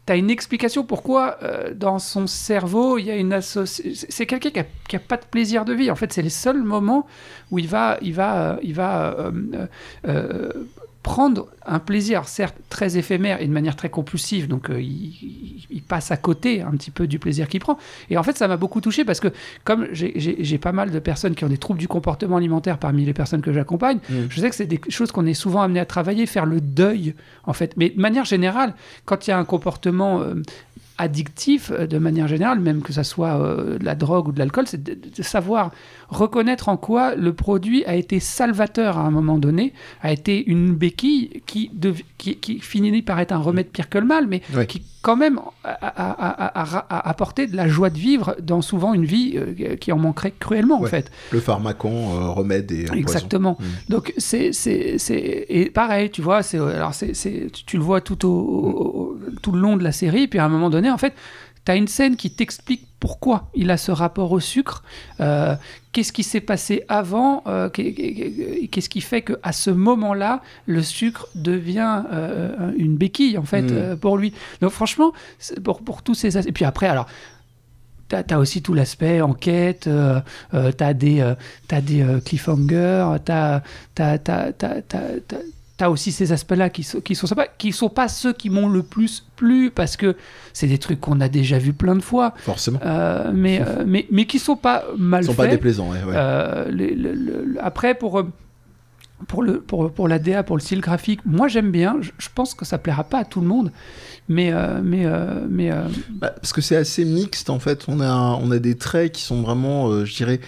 tu 0.07 0.13
as 0.13 0.15
une 0.15 0.29
explication 0.29 0.85
pourquoi 0.85 1.37
euh, 1.43 1.73
dans 1.73 1.99
son 1.99 2.27
cerveau 2.27 2.97
il 2.97 3.05
y 3.05 3.11
a 3.11 3.15
une 3.15 3.33
association. 3.33 4.07
C'est 4.09 4.25
quelqu'un 4.25 4.63
qui 4.87 4.95
a, 4.95 4.99
pas 4.99 5.17
de 5.17 5.25
plaisir 5.25 5.65
de 5.65 5.73
vie. 5.73 5.91
En 5.91 5.95
fait, 5.95 6.13
c'est 6.13 6.21
les 6.21 6.29
seuls 6.29 6.63
moments 6.63 7.05
où 7.51 7.59
il 7.59 7.67
va, 7.67 7.97
il 8.01 8.13
va, 8.13 8.51
euh, 8.51 8.57
il 8.63 8.73
va 8.73 9.15
prendre 11.07 11.47
un 11.65 11.79
plaisir, 11.79 12.27
certes 12.27 12.57
très 12.67 12.97
éphémère 12.97 13.41
et 13.41 13.47
de 13.47 13.53
manière 13.53 13.77
très 13.77 13.89
compulsive, 13.89 14.49
donc 14.49 14.69
euh, 14.69 14.81
il, 14.81 15.81
passe 15.87 16.11
à 16.11 16.17
côté 16.17 16.61
un 16.61 16.71
petit 16.71 16.91
peu 16.91 17.07
du 17.07 17.17
plaisir 17.17 17.47
qu'il 17.47 17.61
prend. 17.61 17.77
Et 18.09 18.17
en 18.17 18.23
fait, 18.23 18.37
ça 18.37 18.49
m'a 18.49 18.57
beaucoup 18.57 18.81
touché 18.81 19.05
parce 19.05 19.21
que 19.21 19.29
comme 19.63 19.87
j'ai 19.93 20.57
pas 20.57 20.73
mal 20.73 20.91
de 20.91 20.99
personnes 20.99 21.33
qui 21.33 21.45
ont 21.45 21.47
des 21.47 21.57
troubles 21.57 21.79
du 21.79 21.87
comportement 21.87 22.35
alimentaire 22.35 22.77
parmi 22.77 23.05
les 23.05 23.13
personnes 23.13 23.39
que 23.41 23.53
j'accompagne, 23.53 23.99
mm. 24.09 24.15
je 24.29 24.41
sais 24.41 24.49
que 24.49 24.55
c'est 24.57 24.65
des 24.65 24.81
choses 24.89 25.13
qu'on 25.13 25.25
est 25.25 25.33
souvent 25.33 25.61
amené 25.61 25.79
à 25.79 25.85
travailler, 25.85 26.25
faire 26.25 26.45
le 26.45 26.59
deuil, 26.59 27.15
en 27.45 27.53
fait. 27.53 27.77
Mais 27.77 27.89
de 27.89 28.01
manière 28.01 28.25
générale, 28.25 28.73
quand 29.05 29.27
il 29.27 29.29
y 29.29 29.33
a 29.33 29.39
un 29.39 29.45
comportement 29.45 30.19
euh, 30.19 30.41
addictif 30.97 31.71
euh, 31.71 31.87
de 31.87 31.99
manière 31.99 32.27
générale, 32.27 32.59
même 32.59 32.81
que 32.81 32.91
ça 32.91 33.05
soit 33.05 33.37
de 33.37 33.85
la 33.85 33.95
drogue 33.95 34.27
ou 34.27 34.31
de 34.33 34.39
l'alcool, 34.39 34.67
c'est 34.67 34.83
de, 34.83 35.23
savoir 35.23 35.71
reconnaître 36.09 36.69
en 36.69 36.77
quoi 36.77 37.15
le 37.15 37.33
produit 37.33 37.85
a 37.85 37.95
été 37.95 38.19
salvateur 38.19 38.97
à 38.97 39.01
un 39.01 39.11
moment 39.11 39.37
donné, 39.37 39.73
a 40.01 40.11
été 40.11 40.45
une 40.47 40.73
béquille 40.73 41.41
qui, 41.45 41.71
qui, 42.17 42.59
finit 42.59 43.01
par 43.01 43.19
être 43.19 43.31
un 43.31 43.39
remède 43.39 43.67
pire 43.67 43.89
que 43.89 43.97
le 43.97 44.05
mal, 44.05 44.27
mais 44.27 44.41
qui 44.67 44.83
quand 45.01 45.15
même 45.15 45.39
a, 45.63 47.09
apporté 47.09 47.47
de 47.47 47.55
la 47.55 47.67
joie 47.69 47.89
de 47.89 47.97
vivre 47.97 48.35
dans 48.41 48.61
souvent 48.61 48.93
une 48.93 49.05
vie 49.05 49.35
euh, 49.37 49.77
qui 49.77 49.91
en 49.93 49.97
manquerait 49.97 50.33
cruellement 50.37 50.81
en 50.81 50.85
fait. 50.85 51.09
Le 51.31 51.39
pharmacon, 51.39 51.89
euh, 51.89 52.27
remède 52.29 52.69
et 52.71 52.87
Exactement. 52.93 53.57
Mm. 53.59 53.65
Donc 53.89 54.13
c'est 54.17 54.51
et 55.49 55.69
pareil, 55.69 56.09
tu 56.09 56.21
vois, 56.21 56.43
c'est 56.43 56.57
alors 56.57 56.93
c'est 56.93 57.13
tu 57.65 57.77
le 57.77 57.83
vois 57.83 58.01
tout 58.01 58.27
au, 58.27 59.17
tout 59.41 59.53
le 59.53 59.61
long 59.61 59.77
de 59.77 59.83
la 59.83 59.93
série, 59.93 60.27
puis 60.27 60.39
à 60.39 60.45
un 60.45 60.49
moment 60.49 60.69
donné 60.69 60.89
en 60.91 60.97
fait 60.97 61.13
tu 61.67 61.71
as 61.71 61.75
une 61.75 61.89
scène 61.89 62.15
qui 62.15 62.31
t'explique 62.31 62.87
pourquoi 63.01 63.49
il 63.53 63.71
a 63.71 63.77
ce 63.77 63.91
rapport 63.91 64.31
au 64.31 64.39
sucre, 64.39 64.85
euh, 65.19 65.53
qu'est-ce 65.91 66.13
qui 66.13 66.23
s'est 66.23 66.39
passé 66.39 66.85
avant, 66.87 67.43
euh, 67.45 67.67
qu'est-ce 67.69 68.87
qui 68.87 69.01
fait 69.01 69.21
qu'à 69.21 69.51
ce 69.51 69.69
moment-là, 69.69 70.41
le 70.65 70.81
sucre 70.81 71.27
devient 71.35 72.03
euh, 72.13 72.71
une 72.77 72.95
béquille, 72.95 73.37
en 73.37 73.43
fait, 73.43 73.63
hmm. 73.63 73.97
pour 73.97 74.17
lui. 74.17 74.31
Donc 74.61 74.71
franchement, 74.71 75.11
pour, 75.61 75.81
pour 75.81 76.03
tous 76.03 76.15
ces... 76.15 76.37
Et 76.47 76.53
puis 76.53 76.63
après, 76.63 76.87
alors... 76.87 77.07
Tu 78.09 78.15
as, 78.15 78.39
aussi 78.39 78.61
tout 78.61 78.73
l'aspect 78.73 79.19
enquête, 79.19 79.89
tu 79.89 80.83
as 80.83 80.93
des, 80.93 81.19
as 81.19 81.81
des 81.81 82.05
cliffhangers, 82.23 83.17
tu 83.25 83.31
as, 83.33 83.61
tu 85.77 85.83
as 85.83 85.91
aussi 85.91 86.11
ces 86.11 86.31
aspects-là 86.31 86.69
qui, 86.69 86.83
sont, 86.83 87.01
qui 87.01 87.15
sont 87.15 87.27
sympas, 87.27 87.45
qui 87.57 87.71
sont 87.71 87.89
pas 87.89 88.07
ceux 88.07 88.33
qui 88.33 88.49
m'ont 88.49 88.67
le 88.67 88.83
plus 88.83 89.25
plu 89.35 89.69
parce 89.69 89.95
que 89.95 90.15
c'est 90.53 90.67
des 90.67 90.79
trucs 90.79 90.99
qu'on 90.99 91.21
a 91.21 91.29
déjà 91.29 91.59
vu 91.59 91.73
plein 91.73 91.95
de 91.95 92.01
fois. 92.01 92.33
Forcément. 92.37 92.79
Euh, 92.83 93.31
mais, 93.33 93.61
euh, 93.61 93.83
mais, 93.87 94.07
mais 94.11 94.25
qui 94.25 94.39
sont 94.39 94.55
pas 94.55 94.85
mal. 94.97 95.23
Ils 95.23 95.27
sont 95.27 95.35
pas 95.35 95.47
déplaisants, 95.47 95.91
ouais. 95.91 95.99
Euh, 96.07 97.53
après, 97.59 97.93
pour, 97.93 98.23
pour, 99.27 99.43
le, 99.43 99.61
pour, 99.61 99.91
pour 99.91 100.07
la 100.07 100.17
DA, 100.17 100.41
pour 100.41 100.57
le 100.57 100.61
style 100.61 100.81
graphique, 100.81 101.19
moi 101.25 101.47
j'aime 101.47 101.71
bien. 101.71 101.97
Je, 102.01 102.29
pense 102.33 102.55
que 102.55 102.65
ça 102.65 102.79
plaira 102.79 103.03
pas 103.03 103.19
à 103.19 103.25
tout 103.25 103.41
le 103.41 103.47
monde. 103.47 103.71
Mais. 104.29 104.51
mais, 104.83 105.05
mais 105.47 105.69
bah, 106.09 106.31
parce 106.31 106.53
que 106.53 106.61
c'est 106.61 106.75
assez 106.75 107.05
mixte 107.05 107.51
en 107.51 107.59
fait. 107.59 107.85
On 107.87 108.01
a, 108.01 108.39
on 108.41 108.49
a 108.49 108.57
des 108.57 108.75
traits 108.75 109.11
qui 109.11 109.21
sont 109.21 109.43
vraiment, 109.43 110.03
je 110.03 110.15
dirais 110.15 110.39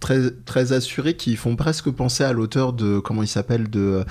très, 0.00 0.30
très 0.44 0.72
assurés 0.72 1.14
qui 1.14 1.36
font 1.36 1.56
presque 1.56 1.90
penser 1.90 2.24
à 2.24 2.32
l'auteur 2.32 2.72
de. 2.72 2.98
Comment 2.98 3.22
il 3.22 3.28
s'appelle 3.28 3.68
de 3.70 4.04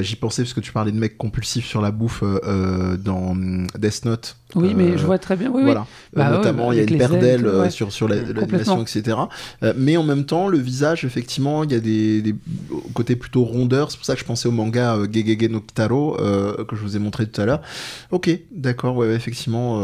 J'y 0.00 0.16
pensais 0.16 0.42
parce 0.42 0.54
que 0.54 0.60
tu 0.60 0.72
parlais 0.72 0.92
de 0.92 0.98
mecs 0.98 1.18
compulsifs 1.18 1.66
sur 1.66 1.80
la 1.80 1.90
bouffe 1.90 2.22
dans 2.22 3.36
Death 3.78 4.04
Note. 4.04 4.36
Oui, 4.54 4.74
mais 4.76 4.98
je 4.98 5.06
vois 5.06 5.18
très 5.18 5.36
bien. 5.36 5.50
Oui, 5.50 5.62
voilà. 5.62 5.86
Bah 6.12 6.30
notamment, 6.30 6.72
il 6.72 6.78
y 6.78 6.80
a 6.80 6.84
une 6.84 6.98
paire 6.98 7.18
d'ailes 7.18 7.70
sur, 7.70 7.92
sur 7.92 8.08
l'animation, 8.08 8.82
etc. 8.82 9.16
mais 9.76 9.96
en 9.96 10.02
même 10.02 10.24
temps, 10.24 10.48
le 10.48 10.58
visage, 10.58 11.04
effectivement, 11.04 11.64
il 11.64 11.72
y 11.72 11.74
a 11.74 11.80
des, 11.80 12.22
des 12.22 12.34
côtés 12.94 13.16
plutôt 13.16 13.44
rondeurs. 13.44 13.90
C'est 13.90 13.96
pour 13.96 14.06
ça 14.06 14.14
que 14.14 14.20
je 14.20 14.24
pensais 14.24 14.48
au 14.48 14.52
manga 14.52 14.98
Gegege 15.10 15.48
no 15.50 15.60
Kitaro 15.60 16.16
que 16.16 16.76
je 16.76 16.80
vous 16.80 16.96
ai 16.96 16.98
montré 16.98 17.26
tout 17.26 17.40
à 17.40 17.46
l'heure. 17.46 17.62
Ok, 18.10 18.30
d'accord, 18.50 18.96
ouais, 18.96 19.08
effectivement, 19.08 19.80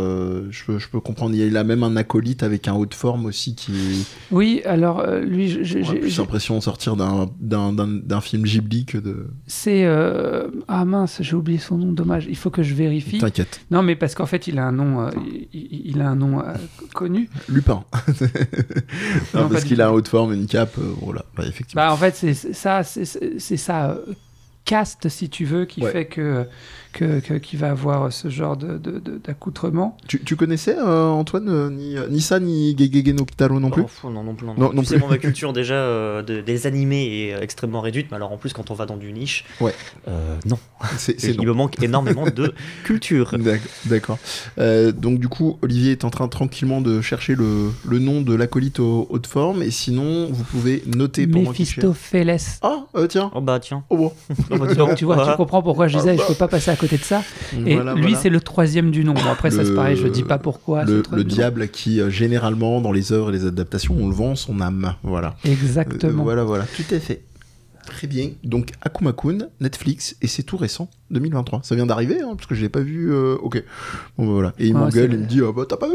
je, 0.50 0.64
peux, 0.64 0.78
je 0.78 0.88
peux 0.88 1.00
comprendre. 1.00 1.34
Il 1.34 1.52
y 1.52 1.56
a 1.56 1.64
même 1.64 1.82
un 1.82 1.96
acolyte 1.96 2.42
avec 2.42 2.68
un 2.68 2.74
haut 2.74 2.86
de 2.86 2.94
forme 2.94 3.26
aussi 3.26 3.54
qui. 3.54 4.06
Oui, 4.30 4.62
alors 4.64 5.00
euh, 5.00 5.20
lui, 5.28 5.64
j'ai 5.64 5.82
plus 5.82 6.18
l'impression 6.18 6.58
de 6.58 6.62
sortir 6.62 6.96
d'un 6.96 8.20
film 8.20 8.42
Ghibli 8.42 8.84
que 8.84 8.98
de. 8.98 9.28
C'est 9.46 9.84
euh, 9.84 10.48
ah 10.68 10.84
mince, 10.84 11.18
j'ai 11.20 11.36
oublié 11.36 11.58
son 11.58 11.78
nom, 11.78 11.92
dommage. 11.92 12.26
Il 12.28 12.36
faut 12.36 12.50
que 12.50 12.62
je 12.62 12.74
vérifie. 12.74 13.18
T'inquiète. 13.18 13.60
Non, 13.70 13.82
mais 13.82 13.96
parce 13.96 14.14
qu'en 14.14 14.26
fait, 14.26 14.46
il 14.46 14.58
a 14.58 14.66
un 14.66 14.72
nom, 14.72 15.02
euh, 15.02 15.10
il, 15.52 16.00
a 16.00 16.08
un 16.08 16.16
nom 16.16 16.42
connu. 16.94 17.28
Lupin. 17.48 17.84
parce 19.32 19.64
qu'il 19.64 19.80
a 19.80 19.88
un 19.88 19.90
haut 19.90 20.00
de 20.00 20.08
forme, 20.08 20.32
une 20.32 20.46
cape, 20.46 20.76
voilà, 21.00 21.24
bah, 21.36 21.44
effectivement. 21.46 21.82
Bah, 21.82 21.92
en 21.92 21.96
fait, 21.96 22.14
c'est 22.14 22.34
ça, 22.34 22.82
c'est 22.82 23.56
ça 23.56 23.98
cast, 24.64 25.08
si 25.08 25.30
tu 25.30 25.44
veux, 25.46 25.64
qui 25.64 25.80
fait 25.80 26.06
que 26.06 26.46
que, 26.98 27.34
qui 27.38 27.56
va 27.56 27.70
avoir 27.70 28.12
ce 28.12 28.28
genre 28.28 28.56
d'accoutrement. 28.56 29.96
De, 30.10 30.18
tu, 30.18 30.36
connaissais 30.36 30.76
euh, 30.76 31.08
Antoine 31.08 31.48
euh, 31.48 31.70
ni, 31.70 31.96
euh, 31.96 32.08
ni, 32.08 32.20
ça 32.20 32.40
ni 32.40 32.76
Gegege 32.76 33.14
no 33.14 33.24
Kitaro 33.24 33.60
non 33.60 33.70
plus? 33.70 33.84
Oh, 34.02 34.10
Non, 34.10 34.24
non 34.24 34.34
plus. 34.34 34.46
Non, 34.46 34.54
non, 34.72 34.82
plus. 34.82 34.98
ma 35.08 35.18
culture 35.18 35.52
déjà 35.52 36.22
des 36.22 36.66
animés 36.66 37.30
est 37.30 37.42
extrêmement 37.42 37.80
réduite, 37.80 38.08
mais 38.10 38.16
alors 38.16 38.32
en 38.32 38.36
plus 38.36 38.52
quand 38.52 38.70
on 38.70 38.74
va 38.74 38.86
dans 38.86 38.96
du 38.96 39.12
niche, 39.12 39.44
ouais. 39.60 39.74
non. 40.46 40.58
Il 41.22 41.46
me 41.46 41.52
manque 41.52 41.82
énormément 41.82 42.24
de 42.24 42.52
culture. 42.84 43.34
D'accord. 43.86 44.18
donc 44.56 45.18
du 45.18 45.28
coup, 45.28 45.58
Olivier 45.62 45.92
est 45.92 46.04
en 46.04 46.10
train 46.10 46.28
tranquillement 46.28 46.80
de 46.80 47.00
chercher 47.00 47.34
le, 47.34 47.72
le 47.88 47.98
nom 47.98 48.20
de 48.22 48.34
l'acolyte 48.34 48.80
haute 48.80 49.26
forme, 49.26 49.62
et 49.62 49.70
sinon 49.70 50.28
vous 50.30 50.44
pouvez 50.44 50.82
noter 50.86 51.26
pour 51.26 51.42
Mephistopheles. 51.42 52.38
Ah 52.62 52.84
tiens. 53.08 53.30
Oh 53.34 53.40
bah 53.40 53.60
tiens. 53.60 53.84
Oh 53.90 53.96
bon. 53.96 54.12
donc 54.76 54.94
tu 54.96 55.04
vois, 55.04 55.30
tu 55.30 55.36
comprends 55.36 55.62
pourquoi 55.62 55.88
je 55.88 55.98
disais, 55.98 56.16
je 56.16 56.26
peux 56.26 56.34
pas 56.34 56.48
passer 56.48 56.70
à 56.70 56.76
côté 56.76 56.87
de 56.96 57.02
ça. 57.02 57.22
Et 57.66 57.76
lui, 57.96 58.14
c'est 58.14 58.30
le 58.30 58.40
troisième 58.40 58.90
du 58.90 59.04
nom. 59.04 59.14
après, 59.30 59.50
ça 59.50 59.64
c'est 59.64 59.74
pareil, 59.74 59.96
je 59.96 60.08
dis 60.08 60.22
pas 60.22 60.38
pourquoi. 60.38 60.84
Le, 60.84 61.02
le 61.12 61.24
diable 61.24 61.68
qui, 61.68 62.00
euh, 62.00 62.10
généralement, 62.10 62.80
dans 62.80 62.92
les 62.92 63.12
œuvres 63.12 63.30
et 63.30 63.32
les 63.32 63.44
adaptations, 63.44 63.96
on 63.98 64.08
le 64.08 64.14
vend 64.14 64.34
son 64.34 64.60
âme. 64.60 64.94
Voilà. 65.02 65.36
Exactement. 65.44 66.20
Euh, 66.20 66.24
voilà, 66.24 66.44
voilà. 66.44 66.64
Tout 66.76 66.94
à 66.94 66.98
fait. 66.98 67.22
Très 67.86 68.06
bien. 68.06 68.30
Donc 68.44 68.72
Akuma-kun, 68.82 69.48
Netflix, 69.60 70.16
et 70.20 70.26
c'est 70.26 70.42
tout 70.42 70.56
récent, 70.58 70.90
2023. 71.10 71.60
Ça 71.62 71.74
vient 71.74 71.86
d'arriver, 71.86 72.20
hein, 72.20 72.34
parce 72.36 72.46
que 72.46 72.54
je 72.54 72.60
l'ai 72.62 72.68
pas 72.68 72.80
vu. 72.80 73.12
Euh, 73.12 73.36
ok. 73.40 73.62
Bon, 74.16 74.26
bah, 74.26 74.32
voilà. 74.32 74.54
Et 74.58 74.66
il 74.66 74.74
m'engueule, 74.74 75.12
il 75.14 75.20
me 75.20 75.26
dit, 75.26 75.40
oh, 75.40 75.52
bah 75.52 75.64
t'as 75.68 75.76
pas 75.76 75.88
vu 75.88 75.94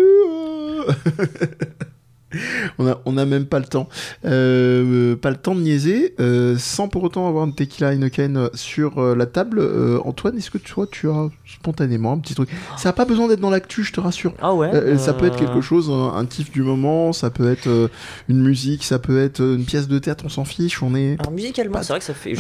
on 2.80 2.88
a, 2.88 3.00
on 3.06 3.18
a 3.18 3.26
même 3.26 3.46
pas 3.46 3.60
le 3.60 3.66
temps. 3.66 3.88
Euh, 4.26 5.16
pas 5.16 5.30
le 5.30 5.38
temps 5.38 5.56
de 5.56 5.62
niaiser, 5.62 6.16
euh, 6.20 6.56
sans 6.58 6.88
pour 6.88 7.04
autant 7.04 7.28
avoir 7.28 7.46
une 7.46 7.54
tequila 7.54 7.94
Heineken 7.94 8.50
sur 8.54 9.00
euh, 9.00 9.16
la 9.16 9.26
table. 9.26 9.62
Antoine, 10.04 10.38
est-ce 10.38 10.52
que 10.52 10.58
tu 10.58 10.74
vois, 10.74 10.88
tu 10.88 11.10
as 11.10 11.30
spontanément 11.46 12.14
un 12.14 12.18
petit 12.18 12.36
truc? 12.36 12.50
Ça 12.78 12.90
n'a 12.90 12.94
pas 12.94 13.06
besoin 13.06 13.28
d'être 13.28 13.40
dans 13.40 13.50
l'actu, 13.50 13.84
je 13.84 13.94
te 13.94 14.00
rassure. 14.00 14.34
Ah 14.42 14.54
ouais? 14.54 14.98
Ça 14.98 15.14
peut 15.14 15.26
être 15.26 15.38
quelque 15.38 15.62
chose, 15.62 15.90
un, 15.90 16.26
kiff 16.26 16.52
du 16.52 16.64
moment, 16.64 17.14
ça 17.14 17.30
peut 17.30 17.52
être 17.52 17.90
une 18.30 18.42
musique, 18.42 18.84
ça 18.84 19.00
peut 19.00 19.22
être 19.22 19.42
une 19.42 19.66
pièce 19.66 19.88
de 19.88 20.00
théâtre, 20.00 20.24
on 20.26 20.30
s'en 20.30 20.46
fiche, 20.46 20.82
on 20.82 20.96
est... 20.96 21.20
Alors 21.20 21.32
musicalement, 21.32 21.82
c'est 21.82 21.94
vrai 21.94 22.00
que 22.00 22.06
ça 22.06 22.14
fait... 22.14 22.34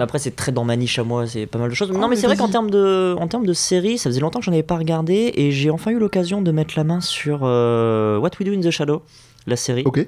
après, 0.00 0.18
c'est 0.18 0.34
très 0.36 0.52
dans 0.52 0.64
ma 0.64 0.76
niche 0.76 0.98
à 0.98 1.04
moi, 1.04 1.26
c'est 1.26 1.46
pas 1.46 1.58
mal 1.58 1.70
de 1.70 1.74
choses. 1.74 1.90
Ah, 1.94 1.98
non, 1.98 2.08
mais, 2.08 2.16
c'est 2.16 2.26
vrai 2.26 2.36
qu'en 2.36 2.48
termes 2.48 2.70
de, 2.70 3.14
en 3.18 3.28
termes 3.28 3.46
de 3.46 3.52
série, 3.52 3.98
ça 3.98 4.10
faisait 4.10 4.20
longtemps 4.20 4.40
que 4.40 4.44
j'en 4.44 4.52
avais 4.52 4.62
pas 4.62 4.76
regardé, 4.76 5.32
et 5.34 5.50
j'ai 5.52 5.70
enfin 5.70 5.90
eu 5.90 5.98
l'occasion 5.98 6.42
de 6.42 6.50
mettre 6.50 6.74
la 6.76 6.84
main 6.84 7.00
sur 7.00 7.42
What 7.42 8.30
We 8.40 8.48
Do 8.48 8.52
in 8.52 8.60
the 8.60 8.70
Shadow 8.70 9.03
la 9.46 9.56
série. 9.56 9.82
Ok. 9.84 10.06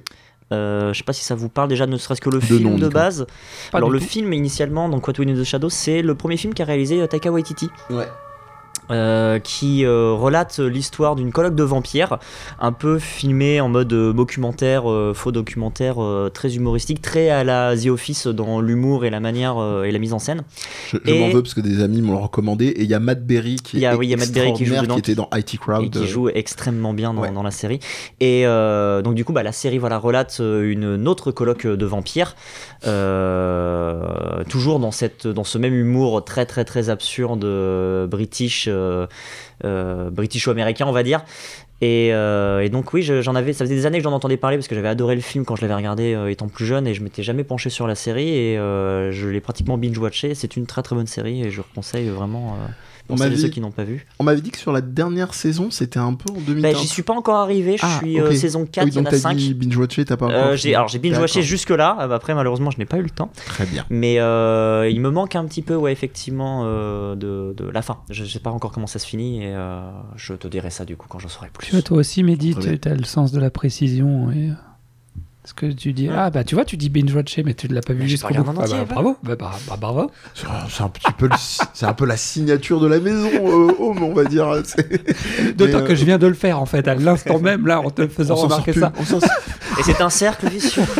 Euh, 0.52 0.92
je 0.92 0.98
sais 0.98 1.04
pas 1.04 1.12
si 1.12 1.24
ça 1.24 1.34
vous 1.34 1.48
parle 1.48 1.68
déjà, 1.68 1.86
ne 1.86 1.96
serait-ce 1.96 2.20
que 2.20 2.30
le 2.30 2.40
film 2.40 2.78
de 2.78 2.88
base. 2.88 3.26
Alors 3.72 3.90
le 3.90 3.98
film 3.98 4.32
initialement, 4.32 4.88
donc 4.88 5.06
What 5.08 5.14
We 5.18 5.26
Know 5.26 5.40
the 5.40 5.44
Shadow, 5.44 5.68
c'est 5.68 6.02
le 6.02 6.14
premier 6.14 6.36
film 6.36 6.54
qu'a 6.54 6.64
réalisé 6.64 7.00
euh, 7.00 7.06
Taika 7.06 7.32
Waititi. 7.32 7.68
Ouais. 7.90 8.06
Euh, 8.92 9.40
qui 9.40 9.84
euh, 9.84 10.12
relate 10.12 10.60
l'histoire 10.60 11.16
d'une 11.16 11.32
colloque 11.32 11.56
de 11.56 11.64
vampires, 11.64 12.18
un 12.60 12.70
peu 12.70 13.00
filmé 13.00 13.60
en 13.60 13.68
mode 13.68 13.92
euh, 13.92 14.12
documentaire, 14.12 14.84
faux 15.12 15.32
documentaire, 15.32 15.96
très 16.32 16.54
humoristique, 16.54 17.02
très 17.02 17.28
à 17.30 17.42
la 17.42 17.76
The 17.76 17.88
Office 17.88 18.28
dans 18.28 18.60
l'humour 18.60 19.04
et 19.04 19.10
la 19.10 19.18
manière 19.18 19.56
et 19.84 19.90
la 19.90 19.98
mise 19.98 20.12
en 20.12 20.18
scène. 20.18 20.42
Je, 20.92 20.98
m'en 21.12 21.30
veux 21.30 21.42
parce 21.42 21.54
que 21.54 21.60
des 21.60 21.82
amis 21.82 22.00
m'ont 22.00 22.20
recommandé 22.20 22.66
et 22.66 22.82
il 22.82 22.88
y 22.88 22.94
a 22.94 23.00
Matt 23.00 23.26
Berry 23.26 23.56
qui, 23.56 23.82
est 23.82 23.94
oui, 23.94 24.06
y 24.08 24.14
a 24.14 24.16
Matt 24.16 24.30
Berry 24.30 24.52
qui, 24.52 24.64
joue 24.64 24.74
qui 24.74 24.98
était 24.98 25.14
dans 25.14 25.28
IT 25.34 25.58
Crowd 25.58 25.84
et 25.84 25.90
qui 25.90 26.06
joue 26.06 26.28
extrêmement 26.28 26.94
bien 26.94 27.12
dans, 27.12 27.30
dans 27.32 27.42
la 27.42 27.50
série. 27.50 27.80
Et 28.20 28.44
donc 28.44 29.14
du 29.14 29.24
coup, 29.24 29.32
bah, 29.32 29.42
la 29.42 29.52
série 29.52 29.78
voilà 29.78 29.98
relate 29.98 30.38
une, 30.40 31.08
autre 31.08 31.32
colloque 31.32 31.66
de 31.66 31.86
vampires, 31.86 32.36
toujours 34.48 34.78
dans 34.78 34.92
cette 34.92 35.26
dans 35.26 35.44
ce 35.44 35.58
même 35.58 35.74
humour 35.74 36.24
très 36.24 36.46
très 36.46 36.64
très 36.64 36.88
absurde 36.88 37.44
british 38.08 38.68
british-américain, 39.62 40.86
on 40.86 40.92
va 40.92 41.02
dire. 41.02 41.22
Euh, 41.82 42.60
et, 42.60 42.68
donc 42.68 42.92
oui, 42.92 43.02
j'en 43.02 43.34
avais, 43.34 43.52
ça 43.52 43.64
faisait 43.64 43.74
des 43.74 43.86
années 43.86 43.98
que 43.98 44.04
j'en 44.04 44.12
entendais 44.12 44.36
parler 44.36 44.56
parce 44.56 44.68
que 44.68 44.74
j'avais 44.74 44.88
adoré 44.88 45.14
le 45.14 45.20
film 45.20 45.44
quand 45.44 45.56
je 45.56 45.62
l'avais 45.62 45.74
regardé 45.74 46.16
étant 46.28 46.48
plus 46.48 46.66
jeune 46.66 46.86
et 46.86 46.94
je 46.94 47.02
m'étais 47.02 47.22
jamais 47.22 47.44
penché 47.44 47.70
sur 47.70 47.86
la 47.86 47.94
série 47.94 48.30
et 48.30 48.56
je 48.56 49.28
l'ai 49.28 49.40
pratiquement 49.40 49.78
binge-watché. 49.78 50.34
C'est 50.34 50.56
une 50.56 50.66
très 50.66 50.82
très 50.82 50.96
bonne 50.96 51.06
série 51.06 51.42
et 51.42 51.50
je 51.50 51.62
conseille 51.74 52.08
vraiment 52.08 52.56
on 53.08 53.16
ceux 53.16 53.48
qui 53.48 53.60
n'ont 53.60 53.70
pas 53.70 53.84
vu. 53.84 54.06
On 54.18 54.24
m'avait 54.24 54.40
dit 54.40 54.50
que 54.50 54.58
sur 54.58 54.72
la 54.72 54.80
dernière 54.80 55.34
saison, 55.34 55.70
c'était 55.70 55.98
un 55.98 56.14
peu 56.14 56.32
en 56.32 56.40
2015. 56.40 56.62
Bah, 56.62 56.78
J'y 56.78 56.88
suis 56.88 57.02
pas 57.02 57.14
encore 57.14 57.36
arrivé, 57.36 57.76
je 57.76 57.82
ah, 57.84 57.98
suis 57.98 58.20
euh, 58.20 58.32
saison 58.32 58.66
4, 58.66 58.84
oui, 58.84 58.90
donc 58.90 59.06
il 59.12 59.18
y 59.18 59.22
en 59.24 59.30
a 59.30 59.34
5. 59.34 59.36
binge-watché, 59.54 60.04
t'as 60.04 60.16
pas 60.16 60.26
euh, 60.26 60.56
Alors 60.66 60.88
j'ai 60.88 60.98
binge-watché 60.98 61.42
jusque-là, 61.42 61.98
euh, 62.00 62.10
après 62.10 62.34
malheureusement 62.34 62.70
je 62.70 62.78
n'ai 62.78 62.84
pas 62.84 62.98
eu 62.98 63.02
le 63.02 63.10
temps. 63.10 63.30
Très 63.46 63.66
bien. 63.66 63.84
Mais 63.90 64.14
il 64.14 65.00
me 65.00 65.10
manque 65.10 65.36
un 65.36 65.44
petit 65.44 65.62
peu, 65.62 65.74
ouais, 65.74 65.92
effectivement, 65.92 66.64
de, 66.64 67.54
de, 67.54 67.70
la 67.70 67.82
fin. 67.82 67.98
Je 68.10 68.24
sais 68.24 68.40
pas 68.40 68.50
encore 68.50 68.72
comment 68.72 68.86
ça 68.86 68.98
se 68.98 69.06
finit 69.06 69.44
et 69.44 69.54
je 70.16 70.34
te 70.34 70.48
dirai 70.48 70.70
ça 70.70 70.84
du 70.84 70.96
coup 70.96 71.06
quand 71.08 71.18
j'en 71.18 71.28
saurai 71.28 71.48
plus. 71.52 71.65
Tu 71.66 71.72
vois, 71.72 71.82
toi 71.82 71.96
aussi, 71.96 72.22
Mehdi, 72.22 72.54
tu 72.54 72.88
as 72.88 72.94
le 72.94 73.02
sens 73.02 73.32
de 73.32 73.40
la 73.40 73.50
précision 73.50 74.30
et 74.30 74.50
ce 75.44 75.52
que 75.52 75.66
tu 75.66 75.92
dis, 75.92 76.08
ah 76.08 76.30
bah 76.30 76.44
tu 76.44 76.54
vois, 76.54 76.64
tu 76.64 76.76
dis 76.76 76.90
binge 76.90 77.12
watcher, 77.12 77.42
mais 77.42 77.54
tu 77.54 77.68
ne 77.68 77.74
l'as 77.74 77.80
pas 77.80 77.92
vu 77.92 78.08
jusqu'au 78.08 78.32
bout. 78.32 78.54
Ah, 78.56 78.66
bah, 78.70 78.84
bravo, 78.88 79.16
bah, 79.24 79.34
bah, 79.36 79.50
bah, 79.66 79.76
bravo. 79.76 80.12
C'est 80.32 80.46
un 80.84 80.88
petit 80.88 81.10
peu, 81.18 81.28
c'est 81.74 81.86
un 81.86 81.92
peu 81.92 82.06
la 82.06 82.16
signature 82.16 82.78
de 82.78 82.86
la 82.86 83.00
maison, 83.00 83.30
euh, 83.34 83.74
home, 83.80 84.00
on 84.00 84.14
va 84.14 84.22
dire. 84.26 84.46
D'autant 85.56 85.82
que 85.82 85.96
je 85.96 86.04
viens 86.04 86.18
de 86.18 86.28
le 86.28 86.34
faire 86.34 86.60
en 86.60 86.66
fait, 86.66 86.86
à 86.86 86.94
l'instant 86.94 87.40
même 87.40 87.66
là, 87.66 87.80
en 87.80 87.90
te 87.90 88.06
faisant 88.06 88.36
remarquer 88.36 88.72
ça. 88.72 88.92
Et 89.80 89.82
c'est 89.82 90.00
un 90.00 90.10
cercle 90.10 90.48
vicieux. 90.48 90.84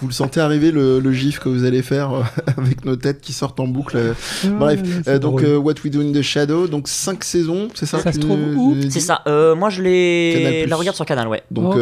vous 0.00 0.08
le 0.08 0.12
sentez 0.12 0.40
arriver 0.40 0.70
le, 0.70 1.12
gif 1.12 1.38
que 1.38 1.48
vous 1.48 1.64
allez 1.64 1.82
faire 1.82 2.12
euh, 2.12 2.22
avec 2.56 2.84
nos 2.84 2.96
têtes 2.96 3.20
qui 3.20 3.32
sortent 3.32 3.60
en 3.60 3.66
boucle. 3.66 3.96
Euh. 3.96 4.14
Bref, 4.44 4.80
euh, 5.06 5.18
donc 5.18 5.42
What 5.42 5.74
We 5.84 5.90
Do 5.90 6.00
in 6.00 6.12
the 6.12 6.22
Shadow, 6.22 6.66
donc 6.66 6.88
5 6.88 7.22
saisons, 7.24 7.68
c'est 7.74 7.86
ça 7.86 8.00
Ça 8.00 8.12
se 8.12 8.18
trouve 8.18 8.38
où 8.56 8.76
C'est 8.88 9.00
ça. 9.00 9.22
moi, 9.56 9.70
je 9.70 9.82
l'ai 9.82 10.66
la 10.66 10.76
regarde 10.76 10.96
sur 10.96 11.06
Canal, 11.06 11.28
ouais. 11.28 11.42
Donc 11.50 11.74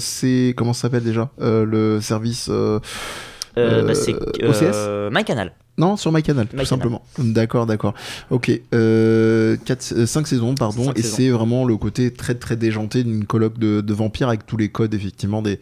c'est 0.00 0.54
comment 0.56 0.72
ça 0.72 0.82
s'appelle 0.82 1.04
déjà 1.04 1.30
le 1.38 2.00
service 2.00 2.48
bah, 2.48 3.94
c'est 3.94 4.14
OCS 4.14 5.10
MyCanal. 5.10 5.52
Non, 5.78 5.98
sur 5.98 6.10
MyCanal, 6.10 6.46
tout 6.46 6.64
simplement. 6.64 7.02
D'accord, 7.18 7.66
d'accord. 7.66 7.92
Ok. 8.30 8.50
Euh, 8.74 9.56
5 9.66 9.92
euh, 9.92 10.06
saisons, 10.24 10.54
pardon. 10.54 10.92
et 10.96 11.02
c'est 11.02 11.28
vraiment 11.28 11.66
le 11.66 11.76
côté 11.76 12.10
très, 12.10 12.34
très 12.34 12.56
déjanté 12.56 13.04
d'une 13.04 13.26
colloque 13.26 13.58
de, 13.58 13.92
vampires 13.92 14.28
avec 14.28 14.46
tous 14.46 14.56
les 14.56 14.70
codes, 14.70 14.94
effectivement, 14.94 15.42
des, 15.42 15.60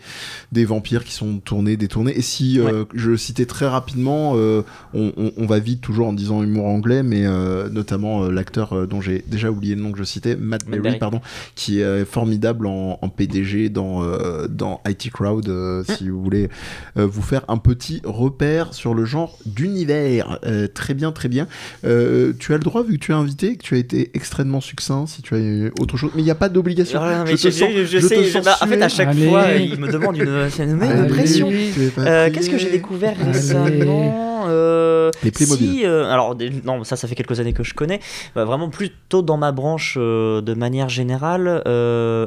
des 0.52 0.64
vampires 0.64 1.04
qui 1.04 1.12
sont 1.12 1.38
tournés, 1.38 1.76
détournés. 1.76 2.16
Et 2.16 2.22
si 2.22 2.60
euh, 2.60 2.84
je 2.94 3.16
citais 3.16 3.46
très 3.46 3.66
rapidement, 3.66 4.34
euh, 4.36 4.62
on, 4.92 5.12
on, 5.36 5.46
va 5.46 5.58
vite 5.58 5.80
toujours 5.80 6.06
en 6.06 6.12
disant 6.12 6.42
humour 6.42 6.66
anglais, 6.66 7.02
mais 7.02 7.24
notamment 7.70 8.28
l'acteur 8.28 8.86
dont 8.86 9.00
j'ai 9.00 9.24
déjà 9.26 9.50
oublié 9.50 9.74
le 9.74 9.82
nom 9.82 9.92
que 9.92 9.98
je 9.98 10.04
citais, 10.04 10.36
Matt, 10.36 10.64
Berry, 10.66 10.98
pardon, 10.98 11.20
qui 11.56 11.80
est 11.80 12.04
formidable 12.04 12.66
en, 12.66 12.98
en 13.00 13.08
PDG 13.08 13.68
dans, 13.68 14.02
dans 14.48 14.80
IT 14.88 15.10
Crowd, 15.10 15.84
si 15.88 16.08
vous 16.08 16.22
voulez 16.22 16.48
vous 16.96 17.22
faire 17.22 17.44
un 17.48 17.58
petit 17.58 18.00
repère 18.04 18.74
sur 18.74 18.94
le 18.94 19.04
genre 19.04 19.38
d'univers. 19.46 20.03
Euh, 20.46 20.66
très 20.72 20.94
bien, 20.94 21.12
très 21.12 21.28
bien. 21.28 21.46
Euh, 21.84 22.32
tu 22.38 22.52
as 22.52 22.56
le 22.56 22.62
droit, 22.62 22.82
vu 22.82 22.98
que 22.98 23.04
tu 23.04 23.12
es 23.12 23.14
invité, 23.14 23.56
que 23.56 23.62
tu 23.62 23.74
as 23.74 23.78
été 23.78 24.10
extrêmement 24.14 24.60
succinct, 24.60 25.06
si 25.06 25.22
tu 25.22 25.34
as 25.34 25.80
autre 25.80 25.96
chose. 25.96 26.10
Mais 26.14 26.22
il 26.22 26.24
n'y 26.24 26.30
a 26.30 26.36
pas 26.36 26.48
d'obligation. 26.48 27.00
Ah, 27.02 27.24
je, 27.26 27.36
sais, 27.36 27.64
en 27.64 28.66
fait, 28.66 28.82
à 28.82 28.88
chaque 28.88 29.14
fois, 29.14 29.52
il 29.52 29.78
me 29.78 29.90
demande 29.90 30.16
une, 30.16 30.48
une, 30.58 31.06
pression. 31.08 31.50
Euh, 31.98 32.30
qu'est-ce 32.30 32.50
que 32.50 32.58
j'ai 32.58 32.70
découvert 32.70 33.16
récemment? 33.24 34.33
Les 34.46 35.30
Playmobil. 35.30 35.86
alors 35.86 36.36
non, 36.64 36.84
ça, 36.84 36.96
ça 36.96 37.08
fait 37.08 37.14
quelques 37.14 37.40
années 37.40 37.52
que 37.52 37.62
je 37.62 37.74
connais. 37.74 38.00
Bah, 38.34 38.44
vraiment 38.44 38.68
plutôt 38.68 39.22
dans 39.22 39.36
ma 39.36 39.52
branche 39.52 39.96
de 39.96 40.54
manière 40.54 40.88
générale. 40.88 41.62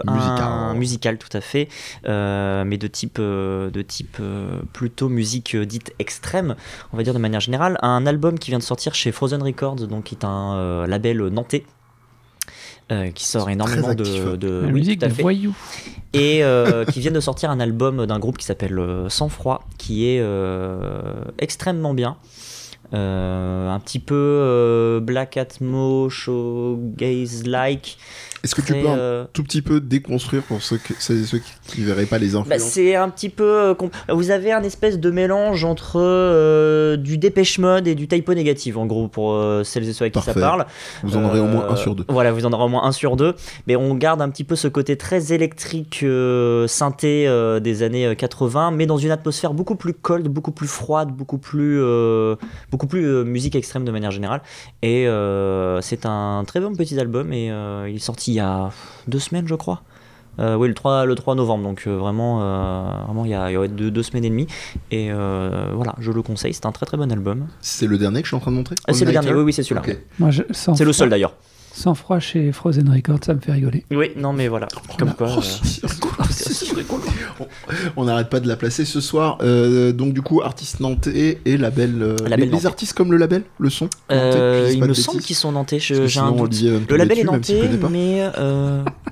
musical. 0.08 0.43
Un, 0.47 0.73
musical, 0.73 1.17
tout 1.17 1.36
à 1.36 1.41
fait, 1.41 1.67
mais 2.06 2.77
de 2.77 2.88
type 2.88 3.19
de 3.19 3.82
type 3.82 4.17
plutôt 4.73 5.10
musique 5.10 5.56
dite 5.56 5.93
extrême, 5.99 6.56
on 6.93 6.97
va 6.97 7.03
dire 7.03 7.13
de 7.13 7.19
manière 7.19 7.41
générale. 7.41 7.77
Un 7.82 8.06
album 8.06 8.39
qui 8.39 8.51
vient 8.51 8.60
de 8.60 8.63
sortir 8.63 8.93
chez 8.95 9.12
Frozen 9.12 9.41
Records, 9.41 9.88
donc 9.88 10.06
qui 10.06 10.15
est 10.15 10.25
un 10.25 10.86
label 10.88 11.27
nantais. 11.27 11.65
Euh, 12.89 13.12
qui 13.12 13.26
sort 13.26 13.50
énormément 13.50 13.93
de, 13.93 14.38
de 14.38 14.62
musique 14.67 15.02
de 15.02 15.08
voyous. 15.08 15.54
Et 16.13 16.41
euh, 16.41 16.86
qui 16.91 17.02
vient 17.02 17.12
de 17.12 17.19
sortir 17.19 17.52
un 17.52 17.60
album 17.60 18.06
d'un 18.06 18.17
groupe 18.17 18.38
qui 18.38 18.45
s'appelle 18.45 18.80
euh, 18.80 19.10
Sans 19.10 19.28
Froid 19.28 19.67
qui 19.78 20.08
est 20.08 20.23
extrêmement 21.38 21.93
bien. 21.93 22.15
Un 22.93 23.80
petit 23.84 24.00
peu 24.00 25.02
Black 25.04 25.36
Atmo, 25.36 26.10
Showgaze 26.10 27.45
like 27.45 27.97
est-ce 28.47 28.55
que 28.55 28.62
tu 28.62 28.73
peux 28.73 28.88
un 28.88 28.97
euh, 28.97 29.25
tout 29.33 29.43
petit 29.43 29.62
peu 29.62 29.81
déconstruire 29.81 30.41
pour 30.43 30.62
ceux, 30.62 30.79
ceux 30.99 31.41
qui 31.67 31.81
ne 31.81 31.86
verraient 31.86 32.05
pas 32.05 32.17
les 32.17 32.29
bah, 32.29 32.39
influences 32.39 32.62
C'est 32.62 32.95
un 32.95 33.10
petit 33.10 33.27
peu. 33.27 33.43
Euh, 33.43 33.73
vous 34.10 34.31
avez 34.31 34.53
un 34.53 34.63
espèce 34.63 34.99
de 34.99 35.12
mélange 35.12 35.65
entre 35.65 35.99
euh, 35.99 36.95
du 36.95 37.17
dépêche 37.17 37.60
mode 37.60 37.88
et 37.88 37.95
du 37.95 38.07
typo 38.07 38.33
négatif, 38.33 38.77
en 38.77 38.86
gros, 38.86 39.10
pour 39.10 39.38
celles 39.65 39.89
et 39.89 39.93
ceux 39.93 40.05
à 40.05 40.10
qui 40.10 40.21
ça 40.21 40.33
parle. 40.33 40.65
Vous 41.03 41.17
en 41.17 41.25
aurez 41.25 41.39
au 41.41 41.45
moins 41.45 41.67
un 41.69 41.75
sur 41.75 41.93
deux. 41.93 42.05
Voilà, 42.07 42.31
vous 42.31 42.45
en 42.45 42.53
aurez 42.53 42.63
au 42.63 42.69
moins 42.69 42.86
un 42.86 42.93
sur 42.93 43.17
deux. 43.17 43.36
Mais 43.67 43.75
on 43.75 43.95
garde 43.95 44.21
un 44.21 44.29
petit 44.29 44.45
peu 44.45 44.55
ce 44.55 44.69
côté 44.69 44.95
très 44.95 45.33
électrique, 45.33 46.05
synthé 46.67 47.60
des 47.62 47.83
années 47.83 48.15
80, 48.15 48.71
mais 48.71 48.86
dans 48.86 48.97
une 48.97 49.12
atmosphère 49.12 49.53
beaucoup 49.53 49.75
plus 49.75 49.93
cold, 49.93 50.27
beaucoup 50.29 50.51
plus 50.51 50.67
froide, 50.67 51.10
beaucoup 51.10 51.38
plus, 51.38 51.81
beaucoup 52.71 52.88
plus 52.88 53.25
musique 53.25 53.55
extrême 53.55 53.83
de 53.83 53.91
manière 53.91 54.12
générale. 54.12 54.41
Et 54.81 55.05
c'est 55.81 56.05
un 56.05 56.43
très 56.47 56.62
bon 56.62 56.73
petit 56.75 56.97
album 56.97 57.33
et 57.33 57.47
il 57.47 57.95
est 57.95 57.99
sorti 57.99 58.37
y 58.38 58.41
a 58.41 58.71
deux 59.08 59.19
semaines, 59.19 59.47
je 59.47 59.56
crois. 59.56 59.82
Euh, 60.39 60.56
oui, 60.56 60.67
le 60.67 60.73
3, 60.73 61.06
le 61.06 61.15
3 61.15 61.36
novembre, 61.36 61.63
donc 61.63 61.84
euh, 61.88 61.97
vraiment, 61.97 62.41
euh, 62.43 62.91
vraiment 63.06 63.26
il 63.26 63.32
y 63.32 63.34
a, 63.34 63.50
il 63.50 63.54
y 63.54 63.58
a 63.58 63.67
deux, 63.67 63.89
deux, 63.89 64.04
semaines 64.04 64.26
et 64.26 64.30
demie. 64.30 64.47
Et 64.91 65.10
voilà, 65.12 65.95
je 66.00 66.12
le 66.12 66.21
conseille, 66.21 66.54
c'est 66.54 66.65
un 66.65 66.71
très 66.71 66.86
très 66.86 66.97
bon 66.97 67.12
album. 67.12 67.47
C'est 67.62 67.88
le 67.88 67.97
dernier 67.97 68.21
que 68.21 68.26
je 68.26 68.30
suis 68.30 68.38
en 68.38 68.39
train 68.39 68.52
de 68.52 68.58
montrer 68.58 68.76
C'est 68.91 69.06
le 69.06 69.12
dernier, 69.12 69.34
oui, 69.34 69.43
oui, 69.43 69.54
c'est 69.54 69.63
celui-là. 69.63 69.84
C'est 70.52 70.86
le 70.86 70.93
seul 70.93 71.10
d'ailleurs. 71.10 71.34
Sans 71.78 71.94
froid 71.94 72.18
chez 72.18 72.52
Frozen 72.52 72.90
Records, 72.90 73.20
ça 73.24 73.36
me 73.36 73.40
fait 73.40 73.52
rigoler. 73.52 73.86
Oui, 73.92 74.10
non 74.16 74.34
mais 74.34 74.48
voilà. 74.48 74.68
Comme 74.98 75.13
quoi. 75.13 75.30
on 77.96 78.06
n'arrête 78.06 78.30
pas 78.30 78.40
de 78.40 78.48
la 78.48 78.56
placer 78.56 78.84
ce 78.84 79.00
soir. 79.00 79.38
Euh, 79.44 79.92
donc 79.92 80.13
du 80.13 80.24
coup, 80.24 80.42
artiste 80.42 80.80
nantais 80.80 81.40
et 81.46 81.56
label. 81.56 82.02
Euh, 82.02 82.16
label 82.28 82.50
les, 82.50 82.66
artistes 82.66 82.94
comme 82.94 83.12
le 83.12 83.18
label, 83.18 83.44
le 83.60 83.70
son. 83.70 83.92
Euh, 84.12 84.72
il 84.74 84.84
me 84.84 84.96
semble 84.96 85.22
qu'ils 85.22 85.36
sont 85.36 85.52
nantais. 85.52 85.78
J'ai 85.78 86.20
un 86.20 86.32
doute. 86.32 86.60
le 86.90 86.98
label 86.98 87.20
est 87.20 87.24
nantais, 87.24 87.70
mais 87.92 88.24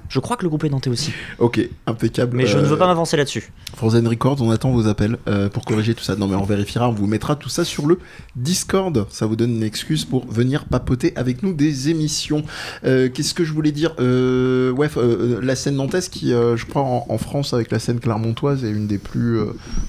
je 0.09 0.19
crois 0.19 0.35
que 0.35 0.43
le 0.43 0.49
groupe 0.49 0.63
est 0.63 0.69
nantais 0.69 0.89
aussi. 0.89 1.11
Ok, 1.37 1.59
impeccable. 1.85 2.35
Mais 2.35 2.47
je 2.47 2.57
ne 2.57 2.65
veux 2.65 2.77
pas 2.77 2.87
m'avancer 2.87 3.15
là-dessus. 3.15 3.51
Frozen 3.75 4.07
Records, 4.07 4.41
on 4.41 4.49
attend 4.49 4.71
vos 4.71 4.87
appels 4.87 5.17
pour 5.53 5.65
corriger 5.65 5.93
tout 5.93 6.03
ça. 6.03 6.15
Non 6.15 6.27
mais 6.27 6.35
on 6.35 6.45
vérifiera, 6.45 6.89
on 6.89 6.93
vous 6.93 7.05
mettra 7.05 7.35
tout 7.35 7.49
ça 7.49 7.63
sur 7.63 7.85
le 7.85 7.99
Discord. 8.35 9.05
Ça 9.11 9.27
vous 9.27 9.35
donne 9.35 9.51
une 9.51 9.63
excuse 9.63 10.03
pour 10.03 10.25
venir 10.25 10.65
papoter 10.65 11.13
avec 11.15 11.43
nous 11.43 11.53
des 11.53 11.89
émissions. 11.89 12.43
Euh, 12.83 13.09
qu'est-ce 13.09 13.33
que 13.33 13.43
je 13.43 13.53
voulais 13.53 13.71
dire 13.71 13.93
euh, 13.99 14.71
Ouais, 14.71 14.89
euh, 14.97 15.39
la 15.41 15.55
scène 15.55 15.75
nantaise 15.75 16.09
qui, 16.09 16.29
je 16.29 16.65
crois, 16.65 16.81
en, 16.81 17.17
France 17.17 17.53
avec 17.53 17.71
la 17.71 17.79
scène 17.79 17.99
clermontoise 17.99 18.63
est 18.65 18.69
une 18.69 18.87
des 18.87 18.97
plus 18.97 19.39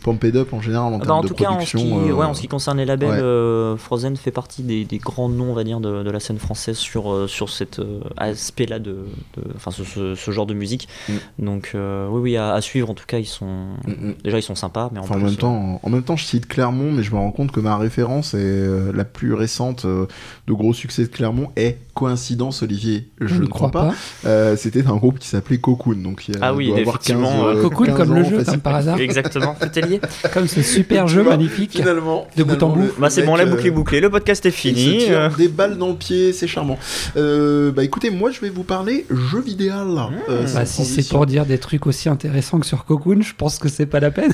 pumped 0.04 0.36
up 0.36 0.52
en 0.52 0.60
général 0.60 0.94
en 0.94 0.98
bah, 0.98 1.06
termes 1.06 1.26
de 1.26 1.32
production. 1.32 1.80
En, 1.80 2.00
ce 2.00 2.04
qui, 2.06 2.12
ouais, 2.12 2.24
en 2.24 2.34
ce 2.34 2.40
qui 2.40 2.48
concerne 2.48 2.78
les 2.78 2.84
labels, 2.84 3.76
Frozen 3.78 4.16
fait 4.16 4.30
partie 4.30 4.62
des, 4.62 4.98
grands 4.98 5.28
noms, 5.28 5.50
on 5.50 5.54
va 5.54 5.64
dire, 5.64 5.80
de, 5.80 6.10
la 6.10 6.20
scène 6.20 6.38
française 6.38 6.76
sur, 6.76 7.28
sur 7.28 7.50
cet 7.50 7.80
aspect-là, 8.16 8.78
de, 8.78 8.98
enfin, 9.56 9.70
ce, 9.70 10.30
genre 10.30 10.46
de 10.46 10.54
musique. 10.54 10.88
Mm. 11.08 11.12
Donc, 11.40 11.70
oui, 11.74 12.20
oui, 12.20 12.36
à, 12.36 12.60
suivre. 12.60 12.90
En 12.90 12.94
tout 12.94 13.06
cas, 13.06 13.18
ils 13.18 13.26
sont 13.26 13.46
mm, 13.86 13.90
mm. 13.90 14.14
déjà 14.24 14.38
ils 14.38 14.42
sont 14.42 14.54
sympas, 14.54 14.90
mais 14.92 15.00
en, 15.00 15.18
même 15.18 15.36
temps, 15.36 15.80
en 15.82 15.90
même 15.90 16.02
temps, 16.02 16.16
je 16.16 16.24
cite 16.24 16.46
Clermont, 16.46 16.92
mais 16.92 17.02
je 17.02 17.10
me 17.10 17.16
rends 17.16 17.32
compte 17.32 17.50
que 17.50 17.60
ma 17.60 17.76
référence 17.76 18.34
est 18.34 18.92
la 18.94 19.04
plus 19.04 19.34
récente 19.34 19.84
de 19.84 20.52
gros 20.52 20.72
succès 20.72 21.02
de 21.02 21.08
Clermont 21.08 21.50
est 21.56 21.78
coïncidence 21.94 22.45
Olivier 22.62 23.08
Je, 23.20 23.42
ne 23.42 23.46
crois, 23.46 23.70
pas. 23.70 23.94
Euh, 24.24 24.56
c'était 24.56 24.86
un 24.86 24.96
groupe 24.96 25.18
qui 25.18 25.28
s'appelait 25.28 25.58
Cocoon. 25.58 25.96
Donc 25.96 26.28
il 26.28 26.36
ah 26.40 26.54
oui, 26.54 26.72
effectivement. 26.76 27.46
Euh, 27.46 27.62
Cocoon 27.62 27.94
comme 27.94 28.14
le 28.14 28.24
jeu, 28.24 28.44
comme 28.44 28.60
par 28.60 28.76
hasard. 28.76 29.00
Exactement, 29.00 29.56
c'était 29.60 29.82
lié. 29.82 30.00
Comme 30.32 30.48
ce 30.48 30.62
super 30.62 31.08
jeu 31.08 31.22
magnifique. 31.22 31.72
Finalement. 31.72 32.26
De 32.36 32.44
bout 32.44 32.62
en 32.62 32.70
bout. 32.70 32.90
Bah, 32.98 33.10
c'est 33.10 33.22
bon, 33.22 33.36
la 33.36 33.46
boucle 33.46 33.66
est 33.66 33.70
bouclée. 33.70 34.00
Le 34.00 34.10
podcast 34.10 34.44
est 34.46 34.50
fini. 34.50 35.06
Des 35.36 35.48
balles 35.48 35.78
dans 35.78 35.88
le 35.88 35.96
pied, 35.96 36.32
c'est 36.32 36.46
charmant. 36.46 36.78
Euh, 37.16 37.72
bah 37.72 37.84
écoutez, 37.84 38.10
moi 38.10 38.30
je 38.30 38.40
vais 38.40 38.50
vous 38.50 38.62
parler 38.62 39.06
jeu 39.10 39.40
vidéo. 39.40 39.66
Mmh. 39.66 40.10
Bah, 40.54 40.66
si 40.66 40.84
c'est 40.84 41.08
pour 41.08 41.26
dire 41.26 41.46
des 41.46 41.58
trucs 41.58 41.86
aussi 41.86 42.08
intéressants 42.08 42.60
que 42.60 42.66
sur 42.66 42.84
Cocoon, 42.84 43.22
je 43.22 43.34
pense 43.34 43.58
que 43.58 43.68
c'est 43.68 43.86
pas 43.86 44.00
la 44.00 44.10
peine. 44.10 44.32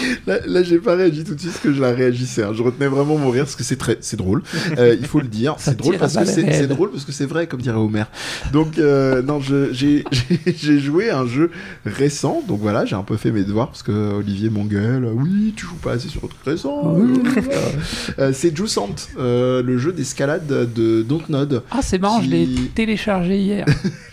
Là, 0.26 0.62
j'ai 0.62 0.78
pas 0.78 0.94
réagi 0.94 1.24
tout 1.24 1.34
de 1.34 1.40
suite 1.40 1.52
parce 1.52 1.62
que 1.62 1.72
je 1.72 1.80
la 1.80 1.92
réagissais. 1.92 2.42
Hein. 2.42 2.52
Je 2.54 2.62
retenais 2.62 2.86
vraiment 2.86 3.16
mon 3.16 3.30
rire 3.30 3.44
parce 3.44 3.56
que 3.56 3.64
c'est 3.64 3.76
très, 3.76 3.98
c'est 4.00 4.16
drôle. 4.16 4.42
Euh, 4.78 4.96
il 4.98 5.06
faut 5.06 5.20
le 5.20 5.28
dire. 5.28 5.54
C'est 5.58 5.76
drôle 5.76 5.98
parce 5.98 6.16
que 6.16 6.24
c'est, 6.24 6.66
drôle 6.66 6.90
parce 6.90 7.04
que 7.04 7.12
c'est 7.12 7.26
vrai, 7.26 7.46
comme 7.46 7.60
dirait 7.60 7.76
Homer. 7.76 8.04
Donc 8.52 8.78
euh, 8.78 9.20
non, 9.22 9.38
j'ai, 9.72 10.04
joué 10.78 11.10
un 11.10 11.26
jeu 11.26 11.50
récent. 11.84 12.42
Donc 12.48 12.60
voilà, 12.60 12.84
j'ai 12.86 12.96
un 12.96 13.02
peu 13.02 13.16
fait 13.16 13.30
mes 13.30 13.42
devoirs 13.42 13.68
parce 13.68 13.82
que 13.82 13.92
Olivier 13.92 14.48
m'engueule. 14.48 15.06
Oui, 15.14 15.52
tu 15.56 15.66
joues 15.66 15.76
pas 15.76 15.92
assez 15.92 16.08
sur 16.08 16.24
un 16.24 16.28
truc 16.28 16.42
récent. 16.44 16.96
euh, 18.18 18.32
c'est 18.32 18.56
Juicant, 18.56 18.94
le 19.18 19.78
jeu 19.78 19.92
d'escalade 19.92 20.46
de 20.46 21.02
Dontnod. 21.02 21.62
Ah, 21.70 21.80
c'est 21.82 21.98
marrant, 21.98 22.22
je 22.22 22.30
l'ai 22.30 22.48
téléchargé 22.74 23.38
hier. 23.38 23.66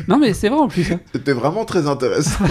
non 0.07 0.17
mais 0.17 0.33
c'est 0.33 0.49
vrai 0.49 0.59
en 0.59 0.67
plus. 0.67 0.91
Hein. 0.91 0.99
C'était 1.13 1.33
vraiment 1.33 1.63
très 1.63 1.87
intéressant. 1.87 2.43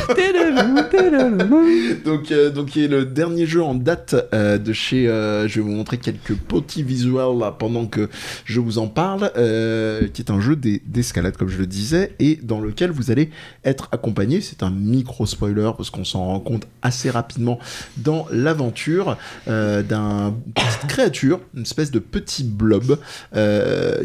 donc 2.04 2.32
donc 2.54 2.76
il 2.76 2.84
est 2.84 2.88
le 2.88 3.04
dernier 3.18 3.46
jeu 3.46 3.64
en 3.64 3.74
date 3.74 4.14
euh, 4.32 4.58
de 4.58 4.72
chez. 4.72 5.08
Euh, 5.08 5.48
je 5.48 5.56
vais 5.56 5.62
vous 5.62 5.74
montrer 5.74 5.98
quelques 5.98 6.36
petits 6.36 6.84
visuels 6.84 7.52
pendant 7.58 7.86
que 7.86 8.08
je 8.44 8.60
vous 8.60 8.78
en 8.78 8.86
parle, 8.86 9.32
euh, 9.36 10.06
qui 10.06 10.22
est 10.22 10.30
un 10.30 10.40
jeu 10.40 10.54
d'escalade, 10.54 11.36
comme 11.36 11.48
je 11.48 11.58
le 11.58 11.66
disais, 11.66 12.14
et 12.20 12.38
dans 12.40 12.60
lequel 12.60 12.92
vous 12.92 13.10
allez 13.10 13.30
être 13.64 13.88
accompagné. 13.90 14.40
C'est 14.40 14.62
un 14.62 14.70
micro 14.70 15.26
spoiler 15.26 15.72
parce 15.76 15.90
qu'on 15.90 16.04
s'en 16.04 16.26
rend 16.26 16.38
compte 16.38 16.68
assez 16.80 17.10
rapidement 17.10 17.58
dans 17.96 18.26
l'aventure 18.30 19.16
d'un 19.46 20.34
petite 20.54 20.86
créature, 20.86 21.40
une 21.56 21.62
espèce 21.62 21.90
de 21.90 21.98
petit 21.98 22.44
blob 22.44 22.98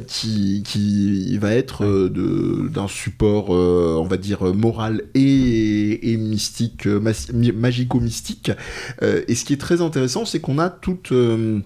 qui, 0.07 0.63
qui 0.65 1.37
va 1.37 1.53
être 1.53 2.09
d'un 2.67 2.87
support, 2.87 3.51
on 3.51 4.07
va 4.07 4.17
dire, 4.17 4.43
moral 4.55 5.03
et, 5.13 6.11
et 6.11 6.17
mystique, 6.17 6.87
magico-mystique 6.87 8.51
et 9.27 9.35
ce 9.35 9.45
qui 9.45 9.53
est 9.53 9.61
très 9.61 9.81
intéressant, 9.81 10.25
c'est 10.25 10.39
qu'on 10.39 10.59
a 10.59 10.69
toute 10.69 11.11
euh, 11.11 11.59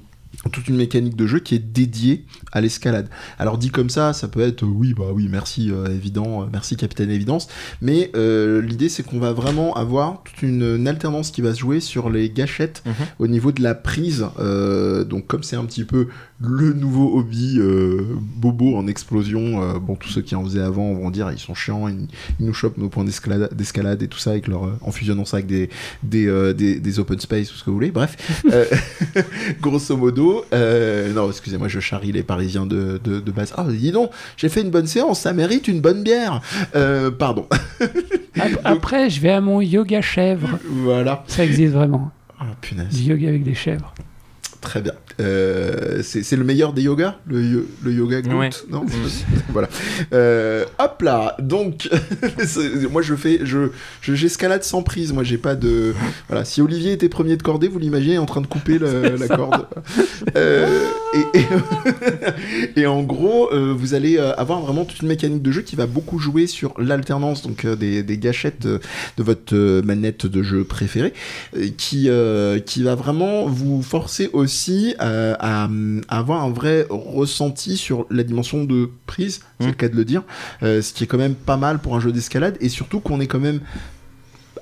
toute 0.52 0.68
une 0.68 0.76
mécanique 0.76 1.16
de 1.16 1.28
jeu 1.28 1.40
qui 1.40 1.56
est 1.56 1.60
dédiée 1.60 2.26
à 2.52 2.62
l'escalade. 2.62 3.10
Alors 3.40 3.58
dit 3.58 3.70
comme 3.70 3.90
ça, 3.90 4.14
ça 4.14 4.28
peut 4.28 4.42
être 4.42 4.64
oui 4.64 4.94
bah 4.94 5.08
oui 5.14 5.28
merci 5.30 5.72
euh, 5.72 5.88
évident, 5.88 6.48
merci 6.52 6.76
capitaine 6.78 7.10
évidence, 7.10 7.48
mais 7.82 8.12
l'idée 8.16 8.90
c'est 8.90 9.04
qu'on 9.04 9.20
va 9.20 9.34
vraiment 9.34 9.76
avoir 9.76 10.24
toute 10.24 10.42
une, 10.42 10.88
alternance 10.88 11.32
qui 11.32 11.42
va 11.42 11.54
se 11.54 11.60
jouer 11.60 11.80
sur 11.80 12.10
les 12.10 12.30
gâchettes 12.30 12.82
mhm. 12.86 12.94
au 13.20 13.28
niveau 13.28 13.52
de 13.52 13.62
la 13.62 13.76
prise. 13.76 14.26
donc 15.10 15.28
comme 15.28 15.44
c'est 15.44 15.56
un 15.56 15.66
petit 15.66 15.84
peu 15.84 16.08
le 16.40 16.74
nouveau 16.74 17.18
hobby 17.18 17.56
euh, 17.58 18.16
bobo 18.36 18.76
en 18.76 18.88
explosion. 18.88 19.64
Euh, 19.64 19.80
bon, 19.80 19.96
tous 19.96 20.10
ceux 20.10 20.22
qui 20.22 20.36
en 20.36 20.44
faisaient 20.44 20.62
avant 20.62 20.94
vont 20.94 21.10
dire 21.10 21.32
ils 21.32 21.40
sont 21.40 21.56
chiants, 21.56 21.88
ils, 21.88 22.08
nous 22.40 22.54
chopent 22.54 22.78
nos 22.78 22.90
points 22.90 23.06
d'escalade 23.06 24.04
et 24.04 24.08
tout 24.08 24.20
ça 24.20 24.32
avec 24.32 24.48
leur, 24.48 24.66
euh, 24.66 24.78
en 24.82 24.92
fusionnant 24.92 25.26
ça 25.26 25.38
avec 25.38 25.48
des, 25.48 25.70
des, 26.04 26.54
des, 26.54 27.00
open 27.00 27.20
space 27.20 27.52
ou 27.54 27.58
ce 27.58 27.64
que 27.64 27.70
vous 27.70 27.76
voulez. 27.76 27.92
Bref, 27.92 28.18
grosso 29.62 29.98
modo, 29.98 30.27
non, 31.14 31.30
excusez-moi, 31.30 31.68
je 31.68 31.80
charrie 31.80 32.12
les 32.12 32.24
Parisiens 32.24 32.66
de, 32.66 33.00
de, 33.04 33.32
base. 33.32 33.54
Ah, 33.58 33.66
dis 33.70 33.92
donc, 33.92 34.12
j'ai 34.38 34.50
fait 34.50 34.62
une 34.62 34.72
bonne 34.72 34.88
séance, 34.88 35.22
ça 35.22 35.34
mérite 35.34 35.68
une 35.68 35.82
bonne 35.82 36.04
bière. 36.04 36.42
pardon. 37.18 37.48
Après, 38.64 39.10
je 39.10 39.22
vais 39.22 39.32
à 39.32 39.42
mon 39.42 39.62
yoga 39.62 40.02
chèvre. 40.02 40.60
Voilà. 40.66 41.24
Ça 41.28 41.44
existe 41.44 41.74
vraiment. 41.74 42.12
Ah, 42.40 42.46
punaise. 42.62 43.06
yoga 43.06 43.30
avec 43.30 43.44
des 43.44 43.56
chèvres. 43.56 43.94
Très 44.62 44.82
bien. 44.82 44.94
Euh, 45.20 46.02
c'est 46.04 46.36
le 46.36 46.44
meilleur 46.44 46.74
des 46.74 46.84
yogas? 46.84 47.16
Le, 47.26 47.68
le, 47.84 47.92
yoga 47.92 48.22
glute 48.22 48.66
Non? 48.70 48.86
Voilà. 49.50 49.70
Euh, 50.14 50.66
hop 50.78 51.02
là 51.02 51.36
Donc, 51.40 51.90
moi 52.92 53.02
je 53.02 53.16
fais. 53.16 53.40
Je 53.44 53.70
J'escalade 54.02 54.64
sans 54.64 54.84
prise. 54.84 55.14
Moi 55.14 55.24
j'ai 55.24 55.38
pas 55.38 55.56
de. 55.56 55.94
Voilà. 56.28 56.46
Si 56.46 56.62
Olivier 56.62 56.92
était 56.92 57.10
premier 57.10 57.38
de 57.38 57.44
cordée, 57.44 57.68
vous 57.68 57.80
l'imaginez 57.80 58.18
en 58.18 58.26
train 58.26 58.42
de 58.42 58.48
couper 58.48 58.80
la 58.80 59.28
corde. 59.28 59.68
Euh, 60.36 60.88
et, 61.14 62.82
et, 62.82 62.88
en 62.88 63.02
gros, 63.04 63.50
vous 63.52 63.94
allez 63.94 64.18
avoir 64.18 64.62
vraiment 64.62 64.86
toute 64.86 65.02
une 65.02 65.08
mécanique 65.08 65.42
de 65.42 65.52
jeu 65.52 65.62
qui 65.62 65.76
va 65.76 65.88
beaucoup 65.88 66.20
jouer 66.20 66.48
sur 66.48 66.74
l'alternance 66.80 67.42
donc 67.42 67.66
des, 67.66 68.04
des, 68.04 68.18
gâchettes 68.18 68.62
de, 68.62 68.80
de 69.18 69.24
votre 69.24 69.82
manette 69.82 70.26
de 70.26 70.44
jeu 70.44 70.64
préférée, 70.64 71.14
qui, 71.78 72.10
qui 72.66 72.84
va 72.84 72.96
vraiment 72.96 73.48
vous 73.48 73.82
forcer 73.82 74.30
aussi 74.34 74.47
aussi 74.48 74.96
à, 74.98 75.68
avoir 76.08 76.44
un 76.44 76.50
vrai 76.50 76.86
ressenti 76.90 77.76
sur 77.76 78.06
la 78.10 78.24
dimension 78.24 78.64
de 78.64 78.90
prise, 79.06 79.42
c'est 79.60 79.66
mmh. 79.66 79.70
le 79.70 79.76
cas 79.76 79.90
de 79.90 79.96
le 79.96 80.06
dire, 80.06 80.24
ce 80.62 80.94
qui 80.94 81.04
est 81.04 81.08
quand 81.08 81.18
même 81.18 81.36
pas 81.36 81.58
mal 81.58 81.80
pour 81.80 81.96
un 81.96 82.00
jeu 82.00 82.14
d'escalade, 82.14 82.58
et 82.62 82.70
surtout 82.70 83.02
qu'on 83.02 83.20
est 83.20 83.28
quand 83.28 83.40
même 83.40 83.60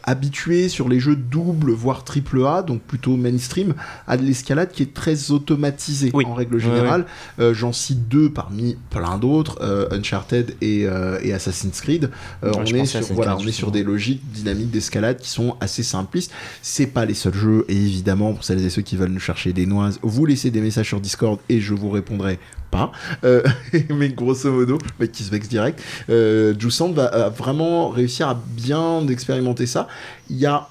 habitué 0.06 0.70
sur 0.70 0.88
les 0.88 1.00
jeux 1.00 1.16
double, 1.16 1.72
voire 1.72 2.04
triple 2.04 2.46
A, 2.46 2.62
donc 2.62 2.82
plutôt 2.82 3.18
mainstream, 3.18 3.74
à 4.08 4.18
de 4.18 4.24
l'escalade 4.24 4.72
qui 4.72 4.84
est 4.84 4.94
très 4.94 5.32
automatisée 5.32 6.12
en 6.14 6.34
règle 6.34 6.60
générale. 6.60 7.06
Euh, 7.40 7.54
j'en 7.54 7.74
cite 7.74 8.08
deux 8.08 8.30
parmi 8.30 8.78
plein 8.90 9.18
d'autres, 9.18 9.60
euh, 9.62 9.88
Uncharted 9.92 10.56
euh, 10.64 11.20
et, 11.22 11.34
Assassin's 11.34 11.82
Creed. 11.82 12.10
on, 12.44 12.64
est 12.64 12.86
sur, 12.86 13.02
voilà, 13.14 13.36
on 13.38 13.46
est 13.46 13.52
sur 13.52 13.72
des 13.72 13.84
logiques 13.84 14.22
dynamiques 14.32 14.72
d'escalade 14.72 15.18
qui 15.18 15.30
sont 15.30 15.58
assez 15.60 15.84
simplistes. 15.84 16.32
C'est 16.62 16.88
pas 16.88 17.06
les 17.06 17.14
seuls 17.14 17.34
jeux, 17.34 17.66
et 17.68 17.76
évidemment, 17.76 18.34
pour 18.34 18.44
celles 18.44 18.64
et 18.64 18.70
ceux 18.70 18.84
qui 18.84 18.96
veulent 18.96 19.12
nous 19.12 19.20
chercher 19.20 19.54
des 19.54 19.66
noises, 19.66 20.00
vous 20.02 20.26
laissez 20.26 20.52
des 20.52 20.62
messages 20.62 20.88
sur 20.88 21.02
Discord 21.02 21.40
et 21.50 21.60
je 21.60 21.74
vous 21.74 21.90
répondrai 21.90 22.40
pas. 22.76 22.92
mais 23.90 24.10
grosso 24.10 24.52
modo, 24.52 24.78
qui 25.14 25.24
se 25.24 25.32
vexe 25.32 25.48
direct, 25.48 25.82
euh, 26.10 26.54
va, 26.94 27.30
vraiment 27.30 27.90
réussir 27.90 28.28
à 28.28 28.36
bien 28.36 29.08
expérimenter 29.08 29.66
ça. 29.66 29.88
Il 30.30 30.38
y 30.38 30.46
a 30.46 30.68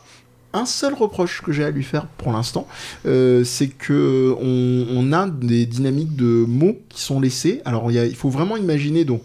un 0.55 0.67
seul 0.67 0.95
reproche 0.95 1.43
que 1.43 1.53
j'ai 1.53 1.65
à 1.65 1.71
lui 1.71 1.83
faire 1.83 2.07
pour 2.07 2.33
l'instant, 2.33 2.67
euh, 3.07 3.45
c'est 3.45 3.69
que 3.69 4.35
on, 4.41 5.13
a 5.13 5.29
des 5.29 5.67
dynamiques 5.67 6.17
de 6.17 6.45
mots 6.47 6.79
qui 6.89 7.03
sont 7.03 7.21
laissés. 7.21 7.61
Alors 7.65 7.91
il, 7.91 8.15
faut 8.15 8.31
vraiment 8.31 8.57
imaginer 8.57 9.05
donc 9.05 9.23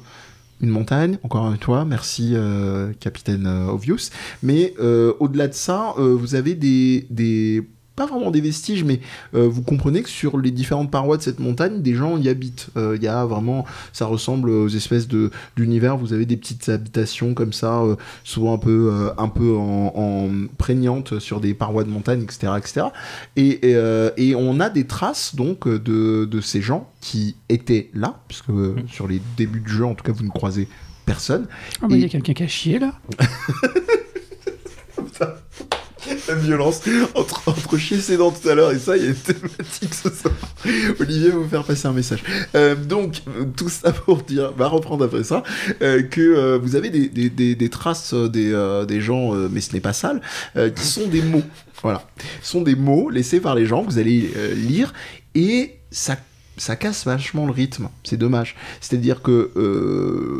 une 0.60 0.70
montagne, 0.70 1.20
encore 1.24 1.48
une 1.48 1.62
fois, 1.62 1.86
merci 1.86 2.32
euh, 2.34 2.92
capitaine 3.00 3.46
euh, 3.46 3.68
Obvious. 3.68 4.10
Mais 4.44 4.74
au-delà 5.20 5.48
de 5.48 5.54
ça, 5.54 5.94
vous 5.98 6.36
avez 6.36 6.56
des, 6.56 7.06
des 7.10 7.64
pas 8.00 8.06
vraiment 8.06 8.32
des 8.32 8.40
vestiges, 8.40 8.86
mais 8.86 9.02
euh, 9.36 9.50
vous 9.50 9.62
comprenez 9.62 10.02
que 10.02 10.10
sur 10.10 10.38
les 10.38 10.52
différentes 10.52 10.90
parois 10.90 11.18
de 11.18 11.22
cette 11.22 11.42
montagne, 11.42 11.82
des 11.82 11.96
gens 11.96 12.18
y 12.18 12.30
habitent. 12.30 12.70
Euh, 12.78 12.96
il 12.96 13.04
y 13.04 13.10
a 13.10 13.26
vraiment, 13.26 13.66
ça 13.92 14.06
ressemble 14.06 14.50
aux 14.50 14.70
espèces 14.70 15.10
de 15.10 15.32
d'univers. 15.58 15.98
Vous 15.98 16.14
avez 16.14 16.26
des 16.26 16.38
petites 16.38 16.70
habitations 16.70 17.34
comme 17.34 17.52
ça, 17.52 17.82
euh, 17.82 17.98
souvent 18.24 18.54
un 18.54 18.58
peu, 18.58 19.12
un 19.18 19.28
peu 19.28 19.54
en, 19.58 19.92
en 19.94 20.30
prégnantes 20.58 21.20
sur 21.20 21.42
des 21.42 21.54
parois 21.54 21.84
de 21.84 21.90
montagne, 21.90 22.24
etc., 22.24 22.54
etc. 22.58 22.86
Et, 23.36 23.70
et, 24.16 24.36
on 24.36 24.62
a 24.62 24.70
des 24.70 24.86
traces 24.86 25.36
donc 25.36 25.68
de, 25.68 26.24
de 26.24 26.42
ces 26.42 26.62
gens 26.62 26.90
qui 27.02 27.36
étaient 27.50 27.90
là, 27.94 28.22
puisque 28.30 28.48
mmh. 28.48 28.88
sur 28.88 29.10
les 29.10 29.22
débuts 29.36 29.60
du 29.60 29.72
jeu, 29.72 29.86
en 29.86 29.94
tout 29.94 30.06
cas, 30.06 30.14
vous 30.14 30.24
ne 30.24 30.30
croisez 30.30 30.70
personne. 31.06 31.48
Ah, 31.82 31.88
il 31.90 32.00
y 32.00 32.06
a 32.06 32.08
quelqu'un 32.08 32.34
qui 32.34 32.44
a 32.44 32.48
chié 32.48 32.80
là 32.80 32.94
violence 36.36 36.82
entre, 37.16 37.48
entre 37.48 37.78
chier 37.78 38.00
ses 38.00 38.18
dents 38.18 38.32
tout 38.32 38.48
à 38.48 38.56
l'heure 38.56 38.72
et 38.72 38.80
ça, 38.80 38.98
il 38.98 39.04
y 39.04 39.08
a 39.08 39.10
une 39.10 39.16
thématique 39.16 39.94
ce 39.94 40.10
soir. 40.10 40.34
Olivier 41.00 41.30
vous 41.30 41.48
faire 41.48 41.64
passer 41.64 41.88
un 41.88 41.94
message. 41.94 42.24
Euh, 42.56 42.76
donc, 42.76 43.22
tout 43.56 43.70
ça 43.70 43.92
pour 43.92 44.24
dire, 44.24 44.52
va 44.54 44.68
reprendre 44.68 45.06
après 45.06 45.24
ça, 45.24 45.44
euh, 45.82 46.04
que 46.04 46.22
euh, 46.22 46.58
vous 46.58 46.76
avez 46.76 46.90
des, 46.90 47.70
traces 47.70 48.14
des, 48.14 48.84
des 48.88 49.02
gens, 49.02 49.34
mais 49.34 49.62
ce 49.62 49.74
n'est 49.74 49.80
pas 49.80 49.94
sale, 49.94 50.22
qui 50.76 50.86
sont 50.86 51.08
des 51.08 51.22
mots. 51.22 51.44
Voilà. 51.82 52.06
Sont 52.42 52.62
des 52.62 52.76
mots 52.76 53.10
laissés 53.10 53.40
par 53.40 53.56
les 53.56 53.66
gens, 53.66 53.84
vous 53.84 53.98
allez 53.98 54.32
lire, 54.56 54.94
et 55.36 55.76
ça 55.92 56.18
ça 56.58 56.76
casse 56.76 57.06
vachement 57.06 57.46
le 57.46 57.54
rythme. 57.54 57.88
C'est 58.04 58.18
dommage. 58.18 58.58
C'est-à-dire 58.82 59.22
que, 59.22 59.50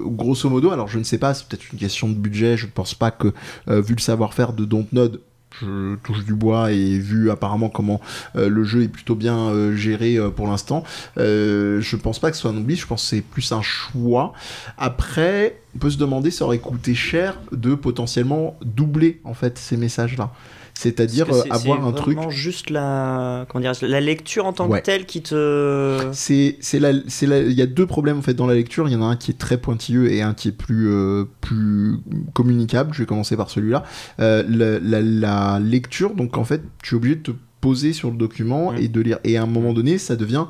grosso 0.08 0.50
modo, 0.50 0.70
alors 0.72 0.90
je 0.90 1.00
ne 1.00 1.04
sais 1.06 1.18
pas, 1.18 1.34
c'est 1.34 1.48
peut-être 1.48 1.72
une 1.72 1.80
question 1.80 2.10
de 2.10 2.14
budget, 2.14 2.58
je 2.58 2.66
ne 2.66 2.72
pense 2.72 2.94
pas 2.94 3.10
que, 3.10 3.34
vu 3.68 3.96
le 3.96 4.02
savoir-faire 4.02 4.52
de 4.52 4.66
Dontnod, 4.66 5.22
je 5.62 5.96
touche 5.98 6.26
du 6.26 6.34
bois 6.34 6.72
et 6.72 6.98
vu 6.98 7.32
apparemment 7.32 7.70
comment 7.70 8.02
euh, 8.36 8.50
le 8.50 8.64
jeu 8.64 8.84
est 8.84 8.88
plutôt 8.88 9.16
bien 9.16 9.38
euh, 9.38 9.76
géré 9.76 10.16
euh, 10.16 10.30
pour 10.30 10.48
l'instant, 10.48 10.84
je 11.18 11.96
pense 11.96 12.20
pas 12.20 12.30
que 12.30 12.36
ce 12.36 12.44
soit 12.44 12.52
un 12.52 12.58
oubli, 12.58 12.76
je 12.76 12.88
pense 12.88 13.04
que 13.04 13.10
c'est 13.10 13.22
plus 13.22 13.52
un 13.52 13.62
choix. 13.62 14.34
Après, 14.78 15.62
on 15.76 15.80
peut 15.80 15.90
se 15.90 15.98
demander 15.98 16.32
ça 16.32 16.46
aurait 16.46 16.60
coûté 16.60 16.96
cher 16.96 17.40
de 17.52 17.76
potentiellement 17.76 18.58
doubler 18.64 19.22
en 19.24 19.34
fait 19.34 19.58
ces 19.58 19.78
messages 19.78 20.18
là. 20.18 20.32
C'est-à-dire 20.80 21.28
euh, 21.30 21.44
avoir 21.50 21.86
un 21.86 21.92
truc. 21.92 22.18
C'est 22.22 22.30
juste 22.32 22.70
la, 22.70 23.46
comment 23.50 23.62
dire, 23.62 23.74
la 23.82 24.00
lecture 24.00 24.46
en 24.46 24.54
tant 24.54 24.70
que 24.70 24.80
telle 24.80 25.06
qui 25.06 25.22
te. 25.22 26.08
C'est, 26.14 26.56
c'est 26.62 26.80
la, 26.80 26.94
c'est 27.10 27.26
il 27.26 27.52
y 27.52 27.62
a 27.62 27.66
deux 27.66 27.86
problèmes 27.86 28.20
en 28.20 28.22
fait 28.22 28.34
dans 28.34 28.48
la 28.48 28.54
lecture. 28.54 28.88
Il 28.88 28.94
y 28.94 28.96
en 28.96 29.02
a 29.02 29.08
un 29.08 29.18
qui 29.18 29.32
est 29.32 29.38
très 29.38 29.58
pointilleux 29.58 30.10
et 30.10 30.22
un 30.22 30.34
qui 30.34 30.48
est 30.48 30.54
plus, 30.54 30.88
euh, 30.90 31.26
plus 31.42 31.98
communicable. 32.34 32.94
Je 32.94 33.00
vais 33.00 33.06
commencer 33.06 33.36
par 33.36 33.50
celui-là. 33.50 33.84
Euh, 34.22 34.42
la, 34.48 35.02
la, 35.02 35.60
lecture, 35.60 36.16
donc 36.16 36.38
en 36.38 36.46
fait, 36.46 36.62
tu 36.82 36.96
es 36.96 36.98
obligé 36.98 37.16
de 37.18 37.24
te 37.24 37.32
poser 37.60 37.92
sur 37.92 38.10
le 38.10 38.16
document 38.16 38.72
mmh. 38.72 38.78
et 38.78 38.88
de 38.88 39.02
lire. 39.02 39.20
Et 39.26 39.36
à 39.36 39.44
un 39.44 39.48
moment 39.48 39.74
donné, 39.74 39.98
ça 39.98 40.16
devient 40.16 40.46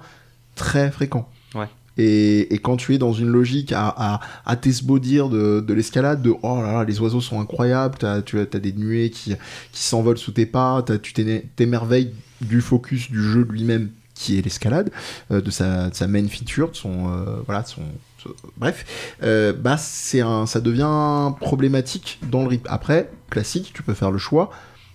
très 0.54 0.92
fréquent. 0.92 1.28
Et, 2.00 2.60
quand 2.64 2.78
tu 2.78 2.96
es 2.96 2.98
dans 2.98 3.12
une 3.12 3.28
logique 3.28 3.74
à, 3.74 3.94
à, 3.96 4.20
à 4.46 4.56
t'esbaudir 4.56 5.30
de, 5.30 5.60
de 5.60 5.74
l'escalade, 5.74 6.22
de 6.22 6.34
oh 6.42 6.62
là 6.62 6.72
là, 6.72 6.84
les 6.86 7.00
oiseaux 7.02 7.20
sont 7.20 7.42
incroyables, 7.42 7.98
tu 8.26 8.40
as, 8.40 8.46
des 8.60 8.72
nuées 8.72 9.10
qui, 9.10 9.36
s'envolent 9.74 10.18
sous 10.18 10.32
tes 10.32 10.46
pas, 10.46 10.84
tu 11.04 11.14
t'émerveilles 11.56 12.14
du 12.42 12.62
focus 12.62 13.12
du 13.12 13.22
jeu 13.22 13.46
lui-même 13.50 13.90
qui 14.14 14.38
est 14.38 14.42
l'escalade, 14.42 14.92
euh, 15.32 15.42
de, 15.42 15.50
sa, 15.50 15.94
sa 15.94 16.08
main 16.08 16.28
feature, 16.28 16.72
de 16.72 16.76
son, 16.76 17.10
euh, 17.10 17.42
voilà, 17.46 17.64
son, 17.64 17.82
bref, 18.58 19.16
euh, 19.24 19.54
bah 19.54 19.78
c'est 19.78 20.20
un, 20.20 20.46
ça 20.46 20.60
devient 20.60 21.32
problématique 21.40 22.20
dans 22.30 22.42
le 22.42 22.50
rythme. 22.50 22.68
Après, 22.70 23.10
classique, 23.30 23.72
tu 23.74 23.82
peux 23.82 23.94
faire 23.94 24.12
le 24.12 24.18
choix. 24.18 24.52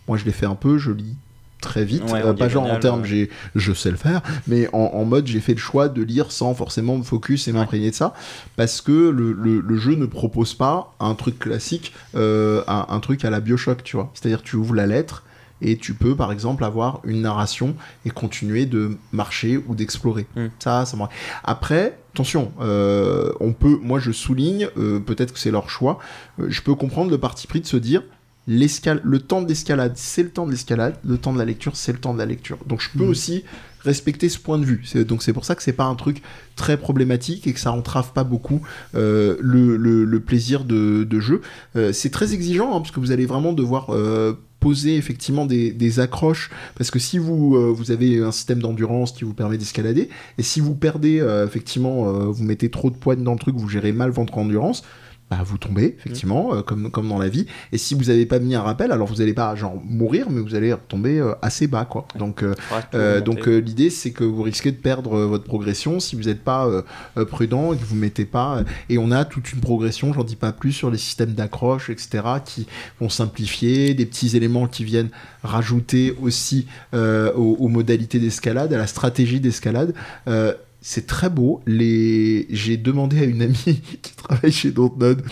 Moi, 0.09 0.19
je 0.19 0.27
l'ai 0.27 0.33
fait 0.33 0.45
un 0.45 0.55
peu, 0.55 0.77
je 0.77 0.91
lis 0.91 1.17
très 1.65 1.85
vite. 1.85 2.05
Euh, 2.13 2.33
pas 2.33 2.49
genre 2.49 2.71
en 2.71 2.79
termes, 2.79 3.05
j'ai, 3.05 3.31
je 3.57 3.73
sais 3.73 3.91
le 3.91 3.97
faire, 3.97 4.21
mais 4.47 4.69
en, 4.73 5.05
mode, 5.05 5.27
j'ai 5.27 5.41
fait 5.41 5.55
le 5.55 5.59
choix 5.59 5.89
de 5.89 6.03
lire 6.03 6.31
sans 6.31 6.55
forcément 6.55 6.97
me 6.97 7.03
focus 7.03 7.49
et 7.49 7.53
m'imprégner 7.53 7.91
de 7.91 7.95
ça, 7.95 8.15
parce 8.57 8.81
que 8.81 8.93
le, 8.93 9.33
le, 9.33 9.77
jeu 9.77 9.97
ne 9.97 10.07
propose 10.07 10.55
pas 10.55 10.95
un 11.01 11.15
truc 11.15 11.39
classique, 11.39 11.93
euh, 12.15 12.63
un, 12.69 13.01
truc 13.01 13.25
à 13.25 13.31
la 13.31 13.41
Bioshock, 13.41 13.83
tu 13.83 13.97
vois. 13.97 14.11
C'est-à-dire, 14.15 14.43
tu 14.43 14.57
ouvres 14.57 14.75
la 14.75 14.87
lettre 14.87 15.25
et 15.61 15.77
tu 15.77 15.95
peux, 15.95 16.15
par 16.15 16.31
exemple, 16.33 16.65
avoir 16.65 17.01
une 17.05 17.23
narration 17.23 17.75
et 18.05 18.11
continuer 18.11 18.67
de 18.67 18.97
marcher 19.13 19.59
ou 19.67 19.75
d'explorer. 19.75 20.27
Hmm. 20.37 20.49
Ça, 20.59 20.85
ça 20.85 20.97
Après, 21.43 21.99
attention, 22.13 22.53
euh, 22.61 23.33
on 23.41 23.53
peut, 23.53 23.79
moi 23.83 23.99
je 23.99 24.13
souligne, 24.13 24.69
peut-être 25.07 25.33
que 25.33 25.39
c'est 25.39 25.51
leur 25.51 25.71
choix, 25.71 25.99
je 26.39 26.61
peux 26.61 26.75
comprendre 26.75 27.11
le 27.11 27.19
parti 27.19 27.47
pris 27.47 27.61
de 27.61 27.67
se 27.67 27.77
dire, 27.77 28.03
le 28.47 29.19
temps 29.19 29.43
d'escalade, 29.43 29.93
c'est 29.97 30.23
le 30.23 30.31
temps 30.31 30.47
de 30.47 30.51
l'escalade, 30.51 30.97
le 31.05 31.19
temps 31.19 31.33
de 31.33 31.39
la 31.39 31.45
lecture, 31.45 31.77
c'est 31.77 31.93
le 31.93 31.99
temps 31.99 32.15
de 32.15 32.19
la 32.19 32.27
lecture. 32.27 32.59
Donc 32.67 32.81
je 32.81 32.91
peux 32.97 33.05
hmm. 33.05 33.11
aussi 33.11 33.45
respecter 33.85 34.29
ce 34.29 34.39
point 34.39 34.59
de 34.59 34.65
vue. 34.65 34.83
Donc 35.07 35.23
c'est 35.23 35.33
pour 35.33 35.45
ça 35.45 35.55
que 35.55 35.63
c'est 35.63 35.73
pas 35.73 35.85
un 35.85 35.95
truc 35.95 36.23
très 36.57 36.77
problématique 36.77 37.47
et 37.47 37.53
que 37.53 37.61
ça 37.61 37.73
entrave 37.73 38.13
pas 38.13 38.25
beaucoup 38.25 38.63
euh, 38.95 39.37
le, 39.41 40.19
plaisir 40.21 40.65
de, 40.65 41.21
jeu. 41.21 41.43
Euh, 41.77 41.93
c'est 41.93 42.11
très 42.11 42.35
exigeant 42.35 42.75
hein, 42.75 42.81
parce 42.81 42.91
que 42.91 43.01
vous 43.01 43.13
allez 43.13 43.27
vraiment 43.27 43.53
devoir 43.53 43.91
euh, 43.91 44.33
poser 44.61 44.97
effectivement 44.97 45.45
des, 45.45 46.01
accroches 46.01 46.51
parce 46.77 46.91
que 46.91 46.99
si 46.99 47.19
vous, 47.19 47.75
vous 47.75 47.91
avez 47.91 48.21
un 48.21 48.33
système 48.33 48.61
d'endurance 48.61 49.13
qui 49.13 49.25
vous 49.25 49.35
permet 49.35 49.59
d'escalader 49.59 50.09
et 50.39 50.43
si 50.43 50.61
vous 50.61 50.75
perdez 50.75 51.19
effectivement 51.47 52.05
vous 52.31 52.43
mettez 52.43 52.71
trop 52.71 52.91
de 52.91 52.97
poids 52.97 53.15
dans 53.15 53.35
le 53.35 53.39
truc 53.39 53.55
vous 53.57 53.69
gérez 53.69 53.93
mal 53.93 54.11
votre 54.11 54.39
endurance 54.39 54.83
bah, 55.35 55.43
vous 55.45 55.59
tombez, 55.59 55.97
effectivement, 55.99 56.55
euh, 56.55 56.63
comme, 56.63 56.91
comme 56.91 57.09
dans 57.09 57.19
la 57.19 57.29
vie. 57.29 57.47
Et 57.73 57.79
si 57.79 57.95
vous 57.95 58.05
n'avez 58.05 58.25
pas 58.27 58.39
mis 58.39 58.55
un 58.55 58.63
rappel, 58.63 58.93
alors 58.93 59.09
vous 59.09 59.17
n'allez 59.17 59.35
pas 59.35 59.55
genre 59.57 59.81
mourir, 59.85 60.31
mais 60.31 60.41
vous 60.41 60.55
allez 60.55 60.73
tomber 60.89 61.19
euh, 61.19 61.33
assez 61.43 61.67
bas, 61.67 61.85
quoi. 61.85 62.07
Donc, 62.17 62.45
euh, 62.45 63.21
donc 63.21 63.47
l'idée, 63.47 63.91
c'est 63.91 64.13
que 64.13 64.23
vous 64.23 64.43
risquez 64.43 64.71
de 64.71 64.77
perdre 64.77 65.19
votre 65.21 65.45
progression 65.45 65.99
si 65.99 66.15
vous 66.15 66.25
n'êtes 66.25 66.43
pas 66.43 66.69
prudent 67.31 67.73
et 67.73 67.77
que 67.77 67.85
vous 67.85 67.97
mettez 67.97 68.25
pas. 68.25 68.63
et 68.89 68.99
on 68.99 69.11
a 69.11 69.25
toute 69.25 69.53
une 69.53 69.61
progression, 69.61 70.13
j'en 70.13 70.25
dis 70.25 70.37
pas 70.37 70.53
plus, 70.53 70.73
sur 70.73 70.91
les 70.91 70.99
systèmes 70.99 71.33
d'accroche, 71.33 71.91
etc., 71.91 72.25
qui 72.45 72.67
vont 73.01 73.09
simplifier, 73.09 73.95
des 73.95 74.07
petits 74.07 74.37
éléments 74.37 74.67
qui 74.67 74.85
viennent 74.85 75.11
rajouter 75.43 76.17
aussi 76.23 76.67
aux, 76.93 77.57
aux, 77.59 77.69
modalités 77.69 78.19
d'escalade, 78.19 78.73
à 78.73 78.79
la 78.79 78.87
stratégie 78.87 79.41
d'escalade 79.41 79.95
c'est 80.87 81.07
très 81.07 81.31
beau. 81.31 81.63
Les... 81.67 82.47
J'ai 82.51 82.77
demandé 82.77 83.19
à 83.21 83.25
une 83.25 83.43
amie 83.43 83.55
qui 84.03 84.13
travaille 84.15 84.53
chez 84.53 84.71
Dontnod 84.71 85.25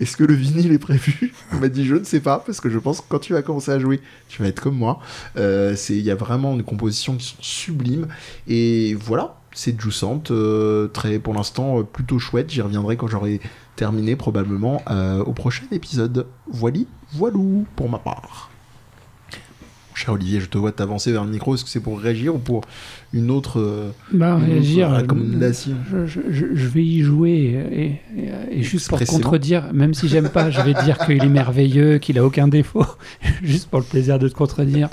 est-ce 0.00 0.16
que 0.16 0.24
le 0.24 0.32
vinyle 0.32 0.72
est 0.72 0.78
prévu? 0.78 1.34
Elle 1.52 1.60
m'a 1.60 1.68
dit 1.68 1.84
je 1.84 1.94
ne 1.94 2.04
sais 2.04 2.20
pas 2.20 2.42
parce 2.44 2.60
que 2.60 2.70
je 2.70 2.78
pense 2.78 3.02
que 3.02 3.06
quand 3.08 3.18
tu 3.18 3.34
vas 3.34 3.42
commencer 3.42 3.70
à 3.70 3.78
jouer, 3.78 4.00
tu 4.28 4.42
vas 4.42 4.48
être 4.48 4.60
comme 4.60 4.76
moi. 4.76 4.98
Euh, 5.36 5.76
il 5.90 6.00
y 6.00 6.10
a 6.10 6.14
vraiment 6.14 6.56
des 6.56 6.62
compositions 6.62 7.16
qui 7.16 7.26
sont 7.26 7.42
sublimes 7.42 8.08
et 8.48 8.94
voilà, 8.94 9.36
c'est 9.52 9.78
jouissante, 9.78 10.30
euh, 10.30 10.88
très 10.88 11.18
pour 11.18 11.34
l'instant 11.34 11.80
euh, 11.80 11.82
plutôt 11.82 12.18
chouette. 12.18 12.50
J'y 12.50 12.62
reviendrai 12.62 12.96
quand 12.96 13.08
j'aurai 13.08 13.40
terminé 13.76 14.16
probablement 14.16 14.82
au 15.26 15.32
prochain 15.32 15.66
épisode. 15.70 16.26
Voili, 16.48 16.86
voilou 17.12 17.66
pour 17.76 17.90
ma 17.90 17.98
part. 17.98 18.50
Cher 20.00 20.14
Olivier, 20.14 20.40
je 20.40 20.46
te 20.46 20.56
vois 20.56 20.72
t'avancer 20.72 21.12
vers 21.12 21.24
le 21.24 21.30
micro. 21.30 21.54
Est-ce 21.54 21.62
que 21.62 21.68
c'est 21.68 21.80
pour 21.80 22.00
réagir 22.00 22.34
ou 22.34 22.38
pour 22.38 22.62
une 23.12 23.30
autre, 23.30 23.60
euh, 23.60 23.90
bah, 24.14 24.36
réagir, 24.36 24.90
euh, 24.94 26.06
je, 26.06 26.66
vais 26.68 26.82
y 26.82 27.02
jouer 27.02 28.00
et, 28.50 28.62
juste 28.62 28.88
pour 28.88 28.98
contredire, 29.04 29.64
même 29.74 29.92
si 29.92 30.08
j'aime 30.08 30.30
pas, 30.30 30.50
je 30.50 30.62
vais 30.62 30.72
dire 30.72 30.96
qu'il 31.04 31.22
est 31.22 31.28
merveilleux, 31.28 31.98
qu'il 31.98 32.18
a 32.18 32.24
aucun 32.24 32.48
défaut, 32.48 32.86
juste 33.42 33.68
pour 33.68 33.80
le 33.80 33.84
plaisir 33.84 34.18
de 34.18 34.26
te 34.28 34.34
contredire. 34.34 34.88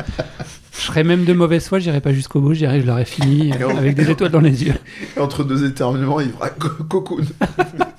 serais 0.74 1.06
même 1.06 1.24
de 1.24 1.32
mauvaise 1.32 1.66
foi, 1.66 1.80
j'irais 1.80 2.02
pas 2.02 2.12
jusqu'au 2.12 2.42
bout, 2.42 2.54
je 2.54 2.66
que 2.66 2.82
je 2.82 2.86
l'aurais 2.86 3.06
fini 3.06 3.54
avec 3.54 3.96
des 3.96 4.12
étoiles 4.12 4.32
dans 4.32 4.42
les 4.42 4.66
yeux. 4.66 4.76
entre 5.18 5.46
deux 5.46 5.66
éternuements, 5.66 6.20
il 6.20 6.32
fera 6.32 6.50
cocoon. 6.50 7.22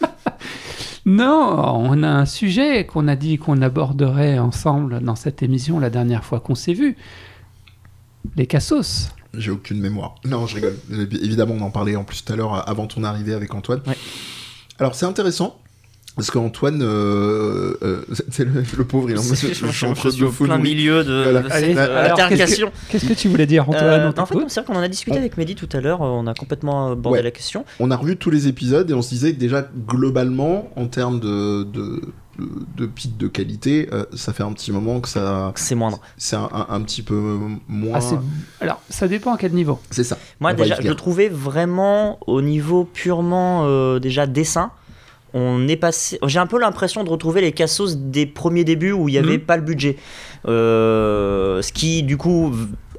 non, 1.08 1.56
on 1.88 2.02
a 2.02 2.08
un 2.08 2.26
sujet 2.26 2.84
qu'on 2.84 3.08
a 3.08 3.16
dit 3.16 3.38
qu'on 3.38 3.62
aborderait 3.62 4.38
ensemble 4.38 5.00
dans 5.00 5.16
cette 5.16 5.42
émission 5.42 5.80
la 5.80 5.88
dernière 5.88 6.22
fois 6.22 6.38
qu'on 6.38 6.54
s'est 6.54 6.74
vu. 6.74 6.98
Les 8.36 8.46
cassos. 8.46 9.08
J'ai 9.32 9.50
aucune 9.50 9.80
mémoire. 9.80 10.16
Non, 10.26 10.46
je 10.46 10.56
rigole. 10.56 10.76
Évidemment, 10.90 11.54
on 11.54 11.62
en 11.62 11.70
parlait 11.70 11.96
en 11.96 12.04
plus 12.04 12.22
tout 12.22 12.32
à 12.34 12.36
l'heure 12.36 12.68
avant 12.68 12.86
ton 12.86 13.04
arrivée 13.04 13.32
avec 13.32 13.54
Antoine. 13.54 13.80
Alors, 14.78 14.94
c'est 14.94 15.06
intéressant 15.06 15.58
parce 16.18 16.32
qu'Antoine, 16.32 16.82
euh, 16.82 17.74
euh, 17.80 18.02
c'est 18.28 18.44
le, 18.44 18.84
pauvre, 18.84 19.08
il 19.08 19.14
est 19.14 19.18
en 19.20 19.22
je, 20.10 20.24
au 20.24 20.32
plein 20.32 20.58
milieu 20.58 21.04
de, 21.04 21.44
cette 21.48 21.78
interrogation. 21.78 22.72
Qu'est-ce 22.88 23.06
que 23.06 23.12
tu 23.12 23.28
voulais 23.28 23.46
dire, 23.46 23.68
Antoine 23.68 23.84
euh, 23.84 24.12
En 24.16 24.26
fait, 24.26 24.34
c'est 24.48 24.60
vrai 24.60 24.66
qu'on 24.66 24.80
en 24.80 24.82
a 24.82 24.88
discuté 24.88 25.16
avec 25.16 25.36
Mehdi 25.36 25.54
tout 25.54 25.68
à 25.72 25.80
l'heure, 25.80 26.00
on 26.00 26.26
a 26.26 26.34
complètement 26.34 26.90
abordé 26.90 27.22
la 27.22 27.30
question. 27.30 27.64
On 27.78 27.92
a 27.92 27.96
revu 27.96 28.16
tous 28.16 28.30
les 28.30 28.48
épisodes 28.48 28.90
et 28.90 28.94
on 28.94 29.02
se 29.02 29.10
disait 29.10 29.32
que 29.32 29.38
déjà, 29.38 29.68
globalement, 29.86 30.70
en 30.74 30.88
termes 30.88 31.20
de, 31.20 31.62
de 31.62 32.02
de 32.76 32.86
pic 32.86 33.16
de 33.16 33.26
qualité, 33.26 33.88
ça 34.14 34.32
fait 34.32 34.44
un 34.44 34.52
petit 34.52 34.70
moment 34.70 35.00
que 35.00 35.08
ça. 35.08 35.50
C'est 35.56 35.74
moindre. 35.74 36.00
C'est 36.16 36.36
un, 36.36 36.80
petit 36.82 37.02
peu 37.02 37.36
moins. 37.66 37.98
Ah, 38.00 38.20
alors, 38.60 38.80
ça 38.90 39.08
dépend 39.08 39.34
à 39.34 39.38
quel 39.38 39.52
niveau. 39.52 39.80
C'est 39.90 40.04
ça. 40.04 40.18
Moi, 40.40 40.54
déjà, 40.54 40.80
je 40.80 40.88
le 40.88 40.94
trouvais 40.94 41.28
vraiment 41.28 42.18
au 42.26 42.42
niveau 42.42 42.84
purement 42.84 43.98
déjà 43.98 44.26
dessin 44.28 44.70
on 45.34 45.68
est 45.68 45.76
passé. 45.76 46.18
J'ai 46.26 46.38
un 46.38 46.46
peu 46.46 46.58
l'impression 46.58 47.04
de 47.04 47.10
retrouver 47.10 47.40
les 47.40 47.52
cassos 47.52 47.96
des 47.96 48.26
premiers 48.26 48.64
débuts 48.64 48.92
où 48.92 49.08
il 49.08 49.12
n'y 49.12 49.18
avait 49.18 49.38
mhm. 49.38 49.44
pas 49.44 49.56
le 49.56 49.62
budget. 49.62 49.96
Euh, 50.46 51.60
ce 51.62 51.72
qui, 51.72 52.02
du 52.02 52.16
coup, 52.16 52.54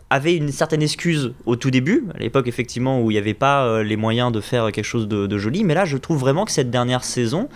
avait 0.09 0.35
une 0.35 0.51
certaine 0.51 0.81
excuse 0.81 1.33
au 1.45 1.55
tout 1.55 1.71
début, 1.71 2.05
à 2.15 2.19
l'époque 2.19 2.47
effectivement 2.47 3.01
où 3.01 3.11
il 3.11 3.13
n'y 3.13 3.19
avait 3.19 3.35
pas 3.35 3.65
euh, 3.65 3.83
les 3.83 3.95
moyens 3.95 4.31
de 4.31 4.41
faire 4.41 4.71
quelque 4.71 4.85
chose 4.85 5.07
de, 5.07 5.37
joli, 5.37 5.63
mais 5.63 5.75
là 5.75 5.85
je 5.85 5.97
trouve 5.97 6.17
vraiment 6.17 6.45
que 6.45 6.51
cette 6.51 6.71
dernière 6.71 7.03
saison 7.03 7.47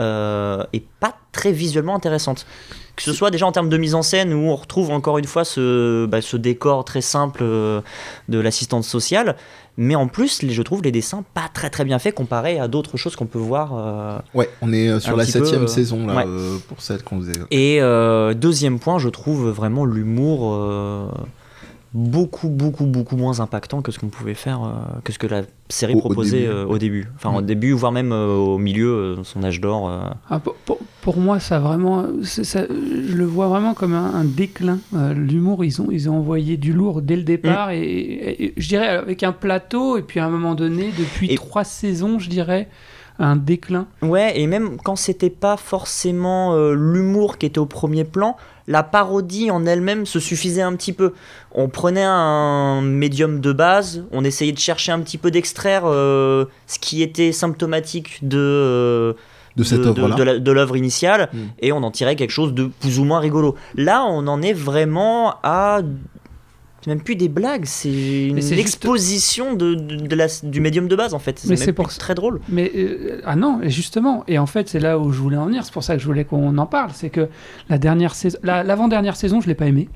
euh, 0.00 0.64
est 0.74 0.84
pas 1.00 1.16
très 1.32 1.50
visuellement 1.50 1.96
intéressante. 1.96 2.46
Que 2.94 3.02
ce 3.02 3.12
soit 3.12 3.30
déjà 3.30 3.46
en 3.46 3.52
termes 3.52 3.70
de 3.70 3.76
mise 3.76 3.94
en 3.96 4.02
scène 4.02 4.32
où 4.32 4.50
on 4.50 4.54
retrouve 4.54 4.90
encore 4.90 5.18
une 5.18 5.24
fois 5.24 5.44
ce, 5.44 6.06
bah, 6.06 6.20
ce 6.20 6.36
décor 6.36 6.84
très 6.84 7.00
simple 7.00 7.42
de 7.42 8.38
l'assistante 8.38 8.84
sociale, 8.84 9.34
mais 9.76 9.96
en 9.96 10.06
plus, 10.06 10.44
je 10.48 10.62
trouve 10.62 10.82
les 10.82 10.92
dessins 10.92 11.24
pas 11.34 11.48
très 11.52 11.68
très 11.68 11.84
bien 11.84 11.98
faits 11.98 12.14
comparé 12.14 12.60
à 12.60 12.68
d'autres 12.68 12.96
choses 12.96 13.16
qu'on 13.16 13.26
peut 13.26 13.38
voir. 13.38 13.72
Euh, 13.74 14.18
ouais, 14.38 14.48
on 14.62 14.72
est 14.72 14.88
euh, 14.88 15.00
sur 15.00 15.16
la 15.16 15.24
septième 15.24 15.64
euh, 15.64 15.66
saison 15.66 16.06
là, 16.06 16.24
pour 16.68 16.80
celle 16.80 17.02
qu'on 17.02 17.20
faisait. 17.20 17.32
Et 17.50 17.80
deuxième 18.34 18.78
point, 18.78 18.98
je 18.98 19.08
trouve 19.08 19.48
vraiment 19.48 19.84
l'humour 19.84 21.10
beaucoup, 21.94 22.48
beaucoup, 22.48 22.86
beaucoup 22.86 23.16
moins 23.16 23.38
impactant 23.38 23.80
que 23.80 23.92
ce 23.92 24.00
qu'on 24.00 24.08
pouvait 24.08 24.34
faire, 24.34 24.64
euh, 24.64 24.98
que 25.04 25.12
ce 25.12 25.18
que 25.18 25.28
la 25.28 25.42
série 25.68 25.94
proposait 25.94 26.46
euh, 26.46 26.66
au 26.66 26.76
début. 26.76 27.08
Enfin, 27.14 27.32
au 27.32 27.40
mm. 27.40 27.46
début, 27.46 27.72
voire 27.72 27.92
même 27.92 28.12
euh, 28.12 28.34
au 28.34 28.58
milieu, 28.58 29.16
son 29.22 29.44
âge 29.44 29.60
d'or. 29.60 29.88
Ah, 30.28 30.40
pour, 31.00 31.16
moi, 31.16 31.38
ça 31.38 31.60
vraiment, 31.60 32.06
ça, 32.24 32.66
je 32.66 33.14
le 33.14 33.24
vois 33.24 33.46
vraiment 33.46 33.74
comme 33.74 33.94
un, 33.94 34.24
déclin. 34.24 34.80
L'humour, 35.14 35.64
ils 35.64 35.80
ont, 35.80 35.88
ils 35.90 36.10
ont 36.10 36.16
envoyé 36.16 36.56
du 36.56 36.72
lourd 36.72 37.00
dès 37.00 37.16
le 37.16 37.22
départ, 37.22 37.68
mm. 37.68 37.74
et, 37.74 38.54
je 38.56 38.68
dirais 38.68 38.88
avec 38.88 39.22
un 39.22 39.32
plateau, 39.32 39.96
et 39.96 40.02
puis 40.02 40.18
à 40.18 40.26
un 40.26 40.30
moment 40.30 40.56
donné, 40.56 40.90
depuis 40.98 41.32
trois 41.36 41.64
saisons, 41.64 42.18
je 42.18 42.28
dirais 42.28 42.68
un 43.18 43.36
déclin. 43.36 43.86
Ouais, 44.02 44.38
et 44.38 44.46
même 44.46 44.76
quand 44.82 44.96
c'était 44.96 45.30
pas 45.30 45.56
forcément 45.56 46.56
l'humour 46.72 47.38
qui 47.38 47.46
était 47.46 47.58
au 47.58 47.66
premier 47.66 48.04
plan, 48.04 48.36
la 48.66 48.82
parodie 48.82 49.50
en 49.50 49.66
elle-même 49.66 50.06
se 50.06 50.20
suffisait 50.20 50.62
un 50.62 50.74
petit 50.74 50.92
peu. 50.92 51.12
On 51.52 51.68
prenait 51.68 52.04
un 52.04 52.80
médium 52.80 53.40
de 53.40 53.52
base, 53.52 54.04
on 54.10 54.24
essayait 54.24 54.52
de 54.52 54.58
chercher 54.58 54.92
un 54.92 55.00
petit 55.00 55.18
peu 55.18 55.30
d'extraire 55.30 55.82
euh, 55.84 56.46
ce 56.66 56.78
qui 56.78 57.02
était 57.02 57.32
symptomatique 57.32 58.18
de... 58.22 58.38
Euh, 58.38 59.12
de, 59.56 59.62
cette 59.62 59.82
de, 59.82 60.50
l'œuvre 60.50 60.76
initiale 60.76 61.28
hmm. 61.32 61.38
et 61.60 61.70
on 61.70 61.84
en 61.84 61.92
tirait 61.92 62.16
quelque 62.16 62.32
chose 62.32 62.54
de 62.54 62.64
plus 62.80 62.98
ou 62.98 63.04
moins 63.04 63.20
rigolo. 63.20 63.54
Là, 63.76 64.04
on 64.04 64.26
en 64.26 64.42
est 64.42 64.52
vraiment 64.52 65.36
à 65.44 65.80
c'est 66.84 66.90
même 66.90 67.00
plus 67.00 67.16
des 67.16 67.30
blagues, 67.30 67.64
c'est 67.64 68.26
une 68.26 68.36
exposition 68.36 69.54
de, 69.54 69.74
du 69.74 70.60
médium 70.60 70.86
de 70.86 70.94
base 70.94 71.14
en 71.14 71.18
fait. 71.18 71.42
Mais 71.48 71.56
c'est 71.56 71.72
pour 71.72 71.88
très 71.88 72.14
drôle. 72.14 72.40
Mais 72.50 72.70
euh, 72.76 73.22
ah 73.24 73.36
non, 73.36 73.60
justement, 73.64 74.22
et 74.28 74.38
en 74.38 74.44
fait 74.44 74.68
c'est 74.68 74.80
là 74.80 74.98
où 74.98 75.10
je 75.10 75.18
voulais 75.18 75.38
en 75.38 75.46
venir. 75.46 75.64
C'est 75.64 75.72
pour 75.72 75.82
ça 75.82 75.94
que 75.94 76.02
je 76.02 76.06
voulais 76.06 76.26
qu'on 76.26 76.58
en 76.58 76.66
parle. 76.66 76.90
C'est 76.92 77.08
que 77.08 77.28
la 77.70 77.78
dernière 77.78 78.14
saison, 78.14 78.38
l'avant-dernière 78.42 79.16
saison, 79.16 79.40
je 79.40 79.46
l'ai 79.46 79.54
pas 79.54 79.64
aimé. 79.64 79.88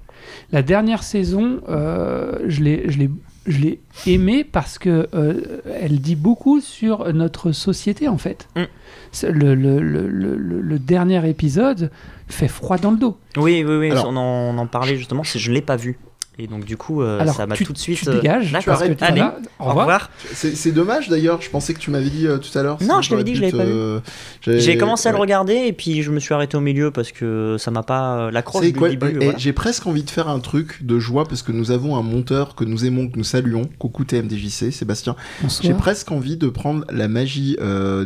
La 0.50 0.62
dernière 0.62 1.02
saison, 1.02 1.60
euh, 1.68 2.38
je 2.46 2.62
l'ai, 2.62 2.84
je 2.88 2.98
l'ai, 2.98 3.10
je 3.46 3.58
l'ai 3.58 3.80
aimé 4.06 4.42
parce 4.44 4.78
que 4.78 5.08
euh, 5.14 5.60
elle 5.82 6.00
dit 6.00 6.16
beaucoup 6.16 6.62
sur 6.62 7.12
notre 7.12 7.52
société 7.52 8.08
en 8.08 8.16
fait. 8.18 8.48
Mm. 8.56 9.26
Le, 9.28 9.54
le, 9.54 9.80
le, 9.80 10.06
le, 10.08 10.78
dernier 10.78 11.28
épisode 11.28 11.90
fait 12.28 12.48
froid 12.48 12.78
dans 12.78 12.92
le 12.92 12.96
dos. 12.96 13.18
Oui, 13.36 13.62
oui, 13.66 13.76
oui. 13.76 13.92
on, 13.92 14.16
en, 14.16 14.54
on 14.54 14.56
en 14.56 14.66
parlait 14.66 14.96
justement. 14.96 15.22
Je 15.22 15.52
l'ai 15.52 15.62
pas 15.62 15.76
vu. 15.76 15.98
Et 16.40 16.46
donc 16.46 16.64
du 16.64 16.76
coup, 16.76 17.02
euh, 17.02 17.26
ça 17.26 17.46
m'a 17.48 17.56
tout 17.56 17.72
de 17.72 17.78
suite. 17.78 17.98
Tu 17.98 18.04
dégages. 18.04 18.54
Euh, 18.54 18.58
tu 18.60 18.70
arrêtes. 18.70 19.02
Allez, 19.02 19.24
au 19.58 19.64
revoir. 19.64 20.08
C'est 20.32 20.70
dommage 20.70 21.08
d'ailleurs. 21.08 21.42
Je 21.42 21.50
pensais 21.50 21.74
que 21.74 21.80
tu 21.80 21.90
m'avais 21.90 22.10
dit 22.10 22.28
euh, 22.28 22.38
tout 22.38 22.56
à 22.56 22.62
l'heure. 22.62 22.78
Non, 22.80 23.02
je 23.02 23.10
t'avais 23.10 23.24
dit 23.24 23.32
que 23.32 23.38
je 23.38 23.42
l'avais 23.42 23.56
pas 23.56 23.64
vu. 23.64 24.60
J'ai 24.60 24.78
commencé 24.78 25.08
à 25.08 25.12
le 25.12 25.18
regarder 25.18 25.54
et 25.54 25.72
puis 25.72 26.02
je 26.02 26.12
me 26.12 26.20
suis 26.20 26.34
arrêté 26.34 26.56
au 26.56 26.60
milieu 26.60 26.92
parce 26.92 27.10
que 27.10 27.56
ça 27.58 27.70
m'a 27.72 27.82
pas 27.82 28.30
l'accroche 28.30 28.66
du 28.66 28.72
début. 28.72 29.20
J'ai 29.36 29.52
presque 29.52 29.86
envie 29.86 30.04
de 30.04 30.10
faire 30.10 30.28
un 30.28 30.38
truc 30.38 30.84
de 30.84 30.98
joie 30.98 31.26
parce 31.26 31.42
que 31.42 31.50
nous 31.50 31.72
avons 31.72 31.96
un 31.96 32.02
monteur 32.02 32.54
que 32.54 32.64
nous 32.64 32.84
aimons, 32.84 33.08
que 33.08 33.16
nous 33.16 33.24
saluons. 33.24 33.68
Coucou 33.78 34.04
TMDJC, 34.04 34.72
Sébastien. 34.72 35.16
J'ai 35.60 35.74
presque 35.74 36.12
envie 36.12 36.36
de 36.36 36.48
prendre 36.48 36.84
la 36.92 37.08
magie 37.08 37.56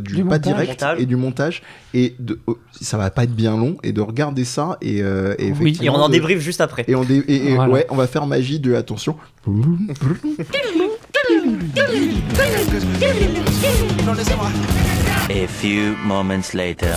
du, 0.00 0.24
pas 0.24 0.38
direct 0.38 0.84
et 0.96 1.04
du 1.04 1.16
montage 1.16 1.62
et 1.94 2.14
de, 2.18 2.40
oh, 2.46 2.56
ça 2.80 2.96
va 2.96 3.10
pas 3.10 3.24
être 3.24 3.34
bien 3.34 3.54
long 3.54 3.76
et 3.82 3.92
de 3.92 4.00
regarder 4.00 4.46
ça 4.46 4.78
et, 4.80 4.98
et, 4.98 5.52
oui. 5.60 5.78
et 5.82 5.90
on 5.90 5.96
en 5.96 6.08
débriefe 6.08 6.40
juste 6.40 6.62
après. 6.62 6.86
Et 6.88 6.94
on, 6.94 7.02
et, 7.02 7.56
ouais, 7.56 7.86
on 7.90 7.96
va 7.96 8.06
faire 8.06 8.21
magie 8.26 8.60
de 8.60 8.74
attention. 8.74 9.16
A 15.30 15.46
few 15.46 15.96
moments 16.04 16.54
later. 16.54 16.96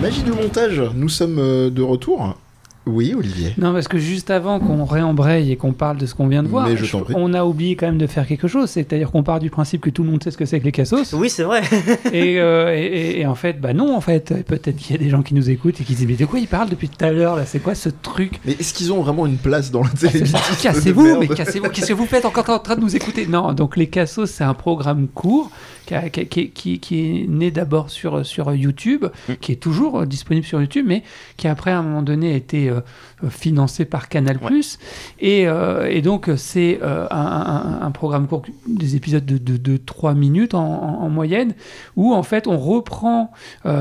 Magie 0.00 0.22
du 0.22 0.30
montage, 0.32 0.80
nous 0.94 1.08
sommes 1.08 1.38
euh, 1.38 1.70
de 1.70 1.82
retour. 1.82 2.34
Oui, 2.88 3.14
Olivier. 3.16 3.54
Non, 3.58 3.72
parce 3.72 3.86
que 3.86 3.98
juste 3.98 4.30
avant 4.30 4.58
qu'on 4.58 4.84
réembraye 4.84 5.52
et 5.52 5.56
qu'on 5.56 5.72
parle 5.72 5.98
de 5.98 6.06
ce 6.06 6.14
qu'on 6.14 6.26
vient 6.26 6.42
de 6.42 6.48
voir, 6.48 6.68
on 7.14 7.34
a 7.34 7.44
oublié 7.44 7.76
quand 7.76 7.86
même 7.86 7.98
de 7.98 8.06
faire 8.06 8.26
quelque 8.26 8.48
chose. 8.48 8.70
C'est-à-dire 8.70 9.10
qu'on 9.10 9.22
part 9.22 9.40
du 9.40 9.50
principe 9.50 9.82
que 9.82 9.90
tout 9.90 10.02
le 10.02 10.10
monde 10.10 10.22
sait 10.22 10.30
ce 10.30 10.38
que 10.38 10.46
c'est 10.46 10.58
que 10.58 10.64
les 10.64 10.72
cassos. 10.72 11.12
Oui, 11.12 11.30
c'est 11.30 11.44
vrai. 11.44 11.62
Euh, 12.38 12.74
et, 12.74 13.26
en 13.26 13.34
fait, 13.34 13.60
bah 13.60 13.72
non, 13.72 13.96
en 13.96 14.00
fait, 14.00 14.44
peut-être 14.44 14.76
qu'il 14.76 14.92
y 14.92 14.98
a 14.98 15.02
des 15.02 15.10
gens 15.10 15.22
qui 15.22 15.34
nous 15.34 15.50
écoutent 15.50 15.80
et 15.80 15.84
qui 15.84 15.94
disent 15.94 16.06
mais 16.06 16.14
de 16.14 16.24
quoi 16.24 16.38
ils 16.38 16.48
parlent 16.48 16.68
depuis 16.68 16.88
tout 16.88 17.04
à 17.04 17.10
l'heure 17.10 17.36
là 17.36 17.44
C'est 17.46 17.58
quoi 17.58 17.74
ce 17.74 17.88
truc? 17.88 18.40
Mais 18.44 18.52
est-ce 18.52 18.74
qu'ils 18.74 18.92
ont 18.92 19.02
vraiment 19.02 19.26
une 19.26 19.36
place 19.36 19.70
dans 19.70 19.82
la 19.82 19.90
télévision 19.90 20.38
Cassez-vous, 20.62 21.18
mais 21.18 21.28
cassez-vous. 21.28 21.68
Qu'est-ce 21.68 21.88
que 21.88 21.94
vous 21.94 22.06
faites 22.06 22.24
encore 22.24 22.48
en 22.50 22.58
train 22.58 22.76
de 22.76 22.80
nous 22.80 22.96
écouter? 22.96 23.26
Non, 23.26 23.52
donc 23.52 23.76
les 23.76 23.88
cassos, 23.88 24.30
c'est 24.30 24.44
un 24.44 24.54
programme 24.54 25.08
court 25.08 25.50
qui, 26.28 26.78
qui, 26.80 27.00
est 27.00 27.26
né 27.28 27.50
d'abord 27.50 27.90
sur, 27.90 28.24
sur 28.24 28.54
YouTube, 28.54 29.06
mm. 29.28 29.34
qui 29.34 29.52
est 29.52 29.56
toujours 29.56 30.06
disponible 30.06 30.46
sur 30.46 30.60
YouTube, 30.60 30.86
mais 30.86 31.02
qui 31.36 31.48
après 31.48 31.70
à 31.70 31.78
un 31.78 31.82
moment 31.82 32.02
donné 32.02 32.32
a 32.32 32.36
été 32.36 32.68
euh, 32.68 32.80
financé 33.30 33.84
par 33.84 34.08
Canal+. 34.08 34.38
Et, 35.20 35.48
euh, 35.48 35.88
et, 35.90 36.02
donc 36.02 36.30
c'est 36.36 36.78
euh, 36.82 37.06
un, 37.10 37.78
un, 37.82 37.90
programme 37.90 38.26
court, 38.26 38.42
des 38.66 38.96
épisodes 38.96 39.24
de, 39.24 39.38
de, 39.38 39.56
de 39.56 39.76
3 39.76 40.14
minutes 40.14 40.54
en, 40.54 40.64
en, 41.00 41.08
moyenne, 41.08 41.54
où 41.96 42.14
en 42.14 42.22
fait 42.22 42.46
on 42.46 42.58
reprend 42.58 43.32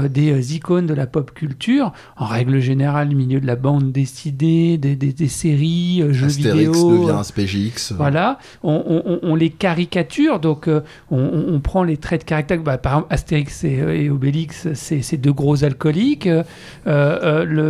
des 0.09 0.55
icônes 0.55 0.87
de 0.87 0.93
la 0.93 1.07
pop 1.07 1.31
culture, 1.33 1.93
en 2.17 2.25
règle 2.25 2.59
générale, 2.59 3.09
du 3.09 3.15
milieu 3.15 3.39
de 3.39 3.47
la 3.47 3.55
bande 3.55 3.91
dessinée, 3.91 4.77
des, 4.77 4.95
des, 4.95 5.13
des 5.13 5.27
séries, 5.27 6.03
jeux 6.11 6.27
vidéo. 6.27 6.73
devient 6.73 7.11
un 7.11 7.23
SPGX. 7.23 7.93
Voilà, 7.95 8.39
on, 8.63 8.83
on, 9.05 9.19
on, 9.21 9.35
les 9.35 9.49
caricature, 9.49 10.39
donc 10.39 10.69
on, 11.11 11.59
prend 11.59 11.83
les 11.83 11.97
traits 11.97 12.21
de 12.21 12.25
caractère. 12.25 12.61
Bah, 12.61 12.77
par 12.77 12.93
exemple, 12.93 13.13
Astérix 13.13 13.63
et, 13.63 13.79
euh, 13.81 14.13
Obélix, 14.13 14.67
c'est 14.73 15.17
deux 15.17 15.33
gros 15.33 15.63
alcooliques. 15.63 16.27
Euh, 16.27 16.43
euh, 16.85 17.43
le, 17.45 17.69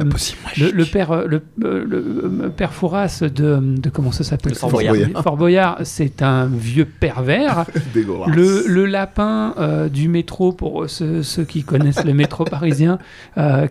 le, 0.71 0.85
père 0.85 1.07
père, 1.07 1.27
le, 1.27 1.41
le, 1.57 2.49
père 2.55 2.73
Fouras 2.73 3.21
de, 3.21 3.59
de 3.59 3.89
comment 3.89 4.11
ça 4.11 4.23
s'appelle 4.23 4.55
Fort 4.55 4.71
Boyard. 4.71 5.23
Fort 5.23 5.37
Boyard, 5.37 5.79
c'est 5.83 6.21
un 6.21 6.45
vieux 6.45 6.85
pervers. 6.85 7.65
le, 7.95 8.67
le, 8.67 8.85
lapin 8.85 9.53
du 9.91 10.07
métro, 10.07 10.51
pour 10.51 10.89
ceux, 10.89 11.23
ceux, 11.23 11.43
qui 11.43 11.63
connaissent 11.63 12.05
le 12.05 12.13
métro 12.13 12.43
parisien, 12.45 12.99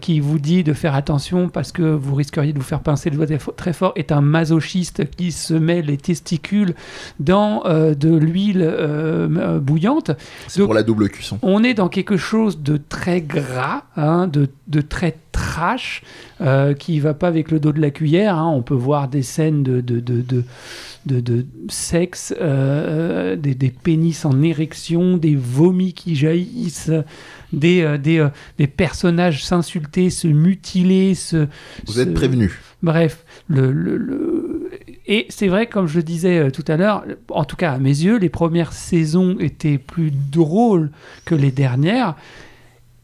qui 0.01 0.20
vous 0.20 0.39
dit 0.39 0.64
de 0.64 0.72
faire 0.72 0.95
attention 0.95 1.49
parce 1.49 1.72
que 1.72 1.82
vous 1.82 2.14
risqueriez 2.14 2.53
de 2.53 2.59
vous 2.59 2.64
faire 2.64 2.80
pincer 2.80 3.11
le 3.11 3.16
doigt 3.16 3.39
très 3.57 3.72
fort, 3.72 3.93
est 3.97 4.12
un 4.12 4.20
masochiste 4.20 5.09
qui 5.11 5.32
se 5.32 5.55
met 5.55 5.82
les 5.82 5.97
testicules 5.97 6.74
dans 7.20 7.62
de 7.64 8.16
l'huile 8.16 8.68
bouillante. 9.61 10.11
C'est 10.49 10.62
pour 10.62 10.74
la 10.74 10.82
double 10.82 11.09
cuisson. 11.09 11.39
On 11.43 11.62
est 11.64 11.74
dans 11.74 11.89
quelque 11.89 12.16
chose 12.16 12.62
de 12.62 12.76
très 12.76 13.20
gras, 13.20 13.84
hein, 13.97 14.26
de, 14.26 14.49
de, 14.68 14.80
très 14.80 15.16
trash, 15.37 16.03
euh, 16.41 16.72
qui 16.72 16.99
va 16.99 17.14
pas 17.14 17.28
avec 17.28 17.51
le 17.51 17.61
dos 17.61 17.72
de 17.72 17.80
la 17.80 17.91
cuillère. 17.91 18.37
Hein. 18.37 18.51
On 18.55 18.62
peut 18.62 18.74
voir 18.74 19.09
des 19.09 19.22
scènes 19.22 19.62
de, 19.62 19.80
de, 19.80 20.01
de, 20.01 21.20
de 21.20 21.47
sexe, 21.68 22.34
euh, 22.41 23.34
euh, 23.34 23.37
des, 23.37 23.55
des, 23.55 23.70
pénis 23.70 24.24
en 24.24 24.43
érection, 24.43 25.18
des 25.18 25.37
vomis 25.37 25.93
qui 25.93 26.16
jaillissent, 26.16 26.91
des, 27.53 27.82
euh, 27.82 27.99
des, 27.99 28.26
des 28.59 28.66
personnages 28.66 29.45
s'insulter, 29.45 30.11
se 30.11 30.26
mutiler. 30.26 31.14
Se, 31.14 31.47
Vous 31.87 32.01
êtes 32.01 32.14
prévenu. 32.14 32.59
Bref, 32.82 33.24
le, 33.49 33.72
le, 33.72 34.70
et 35.07 35.26
c'est 35.28 35.49
vrai, 35.49 35.66
comme 35.66 35.87
je 35.87 35.97
le 35.97 36.03
disais 36.03 36.51
tout 36.51 36.64
à 36.66 36.76
l'heure, 36.76 37.05
en 37.30 37.45
tout 37.45 37.57
cas 37.57 37.72
à 37.72 37.78
mes 37.78 37.91
yeux, 37.91 38.18
les 38.18 38.28
premières 38.28 38.72
saisons 38.72 39.37
étaient 39.39 39.78
plus 39.78 40.11
drôles 40.11 40.91
que 41.24 41.34
les 41.34 41.51
dernières. 41.51 42.16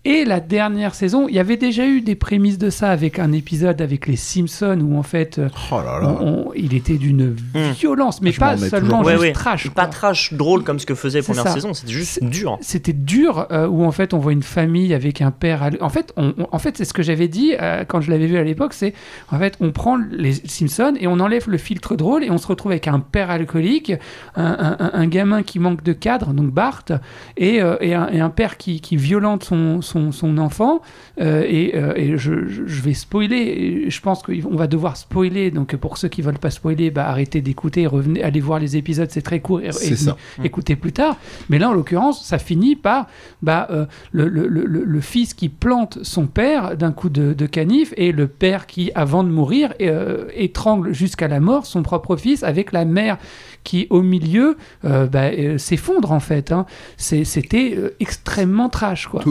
Et 0.04 0.24
la 0.24 0.40
dernière 0.40 0.94
saison, 0.94 1.28
il 1.28 1.34
y 1.34 1.38
avait 1.38 1.56
déjà 1.56 1.86
eu 1.86 2.00
des 2.00 2.16
prémices 2.16 2.58
de 2.58 2.70
ça 2.70 2.90
avec 2.90 3.18
un 3.20 3.30
épisode 3.30 3.80
avec 3.80 4.08
les 4.08 4.16
Simpsons 4.16 4.80
où 4.80 4.98
en 4.98 5.04
fait, 5.04 5.40
oh 5.70 6.52
il 6.56 6.74
était 6.74 6.98
d'une 6.98 7.36
hmm. 7.54 7.70
violence, 7.78 8.20
mais 8.20 8.32
pas 8.32 8.56
seulement 8.56 9.04
juste 9.04 9.32
trash. 9.32 9.70
Pas 9.70 9.86
trash 9.86 10.32
drôle 10.32 10.64
comme 10.64 10.80
ce 10.80 10.86
que 10.86 10.96
faisait 10.96 11.22
première 11.22 11.48
saison, 11.48 11.72
c'était 11.72 11.92
juste 11.92 12.22
dur. 12.24 12.58
C'était 12.60 12.92
dur 12.92 13.46
euh, 13.52 13.68
où 13.68 13.84
en 13.84 13.92
fait 13.92 14.12
on 14.12 14.18
voit 14.18 14.32
une 14.32 14.42
famille 14.42 14.92
avec 14.92 15.22
un 15.22 15.30
père. 15.30 15.70
En 15.80 15.88
fait, 15.88 16.12
en 16.16 16.58
fait, 16.58 16.76
c'est 16.76 16.84
ce 16.84 16.92
que 16.92 17.02
j'avais 17.02 17.28
dit 17.28 17.54
euh, 17.60 17.84
quand 17.86 18.00
je 18.00 18.10
l'avais 18.10 18.26
vu 18.26 18.36
à 18.36 18.44
l'époque, 18.44 18.74
c'est 18.74 18.94
en 19.30 19.38
fait 19.38 19.56
on 19.60 19.70
prend 19.70 19.96
les 19.96 20.32
Simpsons 20.32 20.94
et 20.98 21.06
on 21.06 21.20
enlève 21.20 21.48
le 21.48 21.58
filtre 21.58 21.94
drôle 21.94 22.24
et 22.24 22.30
on 22.30 22.38
se 22.38 22.46
retrouve 22.48 22.72
avec 22.72 22.88
un 22.88 22.98
père 22.98 23.30
alcoolique, 23.30 23.92
un, 24.34 25.06
gamin 25.06 25.42
qui 25.42 25.58
manque 25.58 25.82
de 25.82 25.92
cadre, 25.92 26.32
donc 26.32 26.50
Bart, 26.50 26.84
et, 27.36 27.60
euh, 27.60 27.76
et, 27.80 27.94
un, 27.94 28.30
père 28.30 28.56
qui, 28.56 28.80
qui 28.80 28.96
violente 28.96 29.44
son 29.44 29.80
son, 29.91 29.91
enfant. 30.38 30.82
Euh, 31.20 31.44
et, 31.46 31.72
euh, 31.74 31.94
et 31.96 32.16
je, 32.16 32.32
vais 32.32 32.94
spoiler. 32.94 33.86
Je 33.88 34.00
pense 34.00 34.22
qu'on 34.22 34.56
va 34.56 34.66
devoir 34.66 34.96
spoiler. 34.96 35.50
Donc 35.50 35.76
pour 35.76 35.98
ceux 35.98 36.08
qui 36.08 36.22
veulent 36.22 36.38
pas 36.38 36.50
spoiler, 36.50 36.90
bah, 36.90 37.08
arrêtez 37.08 37.40
d'écouter, 37.40 37.86
revenez, 37.86 38.22
allez 38.22 38.40
voir 38.40 38.58
les 38.58 38.76
épisodes, 38.76 39.08
c'est 39.10 39.22
très 39.22 39.40
court. 39.40 39.60
Et, 39.60 39.70
écoutez 40.44 40.76
plus 40.76 40.92
tard. 40.92 41.16
Mais 41.48 41.58
là, 41.58 41.70
en 41.70 41.74
l'occurrence, 41.74 42.24
ça 42.24 42.38
finit 42.38 42.76
par 42.76 43.08
bah, 43.42 43.68
euh, 43.70 43.86
le, 44.12 44.28
le, 44.28 44.46
le, 44.48 45.00
fils 45.00 45.34
qui 45.34 45.48
plante 45.48 45.98
son 46.02 46.26
père 46.26 46.76
d'un 46.76 46.92
coup 46.92 47.08
de, 47.08 47.46
canif 47.46 47.92
et 47.96 48.12
le 48.12 48.28
père 48.28 48.66
qui, 48.66 48.90
avant 48.94 49.24
de 49.24 49.28
mourir, 49.28 49.74
étrangle 50.34 50.92
jusqu'à 50.92 51.28
la 51.28 51.40
mort 51.40 51.66
son 51.66 51.82
propre 51.82 52.16
fils 52.16 52.42
avec 52.42 52.72
la 52.72 52.84
mère 52.84 53.18
qui 53.64 53.86
au 53.90 54.02
milieu 54.02 54.56
euh, 54.84 55.06
bah, 55.06 55.24
euh, 55.26 55.58
s'effondre 55.58 56.12
en 56.12 56.20
fait. 56.20 56.52
Hein. 56.52 56.66
C'était 56.96 57.74
euh, 57.76 57.94
extrêmement 58.00 58.68
trash 58.68 59.06
quoi. 59.06 59.22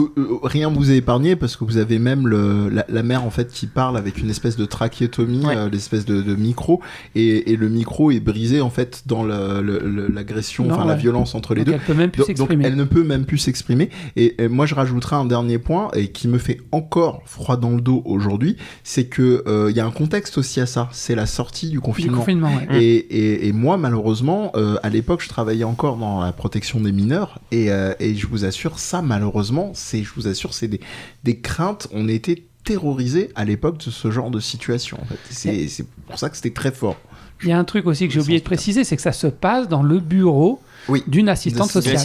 rien 0.42 0.70
vous 0.70 0.90
est 0.90 0.96
épargné 0.96 1.36
parce 1.36 1.56
que 1.56 1.64
vous 1.64 1.76
avez 1.76 1.98
même 1.98 2.26
le, 2.26 2.68
la, 2.88 3.02
mère 3.02 3.24
en 3.24 3.30
fait 3.30 3.52
qui 3.52 3.66
parle 3.66 3.96
avec 3.96 4.18
une 4.18 4.30
espèce 4.30 4.56
de 4.56 4.64
trachéotomie, 4.64 5.44
l'espèce 5.70 6.04
de, 6.04 6.34
micro 6.34 6.80
et, 7.14 7.56
le 7.56 7.68
micro 7.68 8.10
est 8.10 8.20
brisé 8.20 8.60
en 8.60 8.70
fait 8.70 9.02
dans 9.06 9.24
l'agression, 9.24 10.70
enfin 10.70 10.84
la 10.84 10.94
violence 10.94 11.34
entre 11.34 11.54
les 11.54 11.64
deux. 11.64 11.72
Elle 11.72 11.80
peut 11.80 11.94
même 11.94 12.10
plus 12.10 12.24
s'exprimer. 12.24 12.64
Elle 12.66 12.76
ne 12.76 12.84
peut 12.84 13.04
même 13.04 13.24
plus 13.24 13.38
s'exprimer. 13.38 13.90
Et, 14.16 14.36
moi 14.48 14.66
je 14.66 14.74
rajouterai 14.74 15.16
un 15.16 15.24
dernier 15.24 15.58
point 15.58 15.90
et 15.94 16.08
qui 16.08 16.28
me 16.28 16.38
fait 16.38 16.60
encore 16.72 17.22
froid 17.26 17.56
dans 17.56 17.70
le 17.70 17.80
dos 17.80 18.02
aujourd'hui, 18.04 18.56
c'est 18.84 19.04
que 19.04 19.44
il 19.70 19.76
y 19.76 19.80
a 19.80 19.86
un 19.86 19.90
contexte 19.90 20.38
aussi 20.38 20.60
à 20.60 20.66
ça. 20.66 20.88
C'est 20.92 21.14
la 21.14 21.26
sortie 21.26 21.68
du 21.70 21.80
confinement. 21.80 22.12
Du 22.12 22.18
confinement 22.18 22.50
et, 22.72 23.48
et 23.48 23.52
moi 23.52 23.76
malheureusement 23.76 24.21
euh, 24.54 24.76
à 24.82 24.88
l'époque, 24.88 25.22
je 25.22 25.28
travaillais 25.28 25.64
encore 25.64 25.96
dans 25.96 26.20
la 26.20 26.32
protection 26.32 26.80
des 26.80 26.92
mineurs, 26.92 27.38
et, 27.50 27.70
euh, 27.70 27.94
je 28.00 28.26
vous 28.26 28.44
assure, 28.44 28.78
ça, 28.78 29.02
malheureusement, 29.02 29.72
c'est, 29.74 30.02
je 30.02 30.12
vous 30.14 30.28
assure, 30.28 30.54
c'est 30.54 30.68
des, 30.68 31.36
craintes. 31.40 31.88
On 31.92 32.08
était 32.08 32.44
terrorisés 32.64 33.30
à 33.34 33.44
l'époque 33.44 33.78
de 33.78 33.90
ce 33.90 34.10
genre 34.10 34.30
de 34.30 34.40
situation. 34.40 34.98
C'est, 35.30 35.68
pour 36.06 36.18
ça 36.18 36.30
que 36.30 36.36
c'était 36.36 36.50
très 36.50 36.70
fort. 36.70 36.96
Il 37.42 37.48
y 37.48 37.52
a 37.52 37.58
un 37.58 37.64
truc 37.64 37.86
aussi 37.86 38.06
que 38.06 38.14
j'ai 38.14 38.20
oublié 38.20 38.38
de 38.38 38.44
préciser, 38.44 38.84
c'est 38.84 38.94
que 38.94 39.02
ça 39.02 39.10
se 39.10 39.26
passe 39.26 39.66
dans 39.66 39.82
le 39.82 39.98
bureau 39.98 40.60
d'une 41.08 41.28
assistante 41.28 41.70
sociale. 41.70 41.98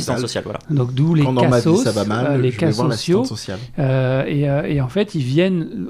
voilà. 0.43 0.59
Donc 0.71 0.95
d'où 0.95 1.13
les 1.13 1.23
cassos, 1.23 1.83
ça 1.83 1.91
va 1.91 2.05
mal, 2.05 2.25
euh, 2.25 2.37
les 2.37 2.51
cas 2.51 2.71
sociaux. 2.71 3.23
et, 3.77 4.41
et, 4.41 4.81
en 4.81 4.89
fait, 4.89 5.13
ils 5.13 5.23
viennent 5.23 5.87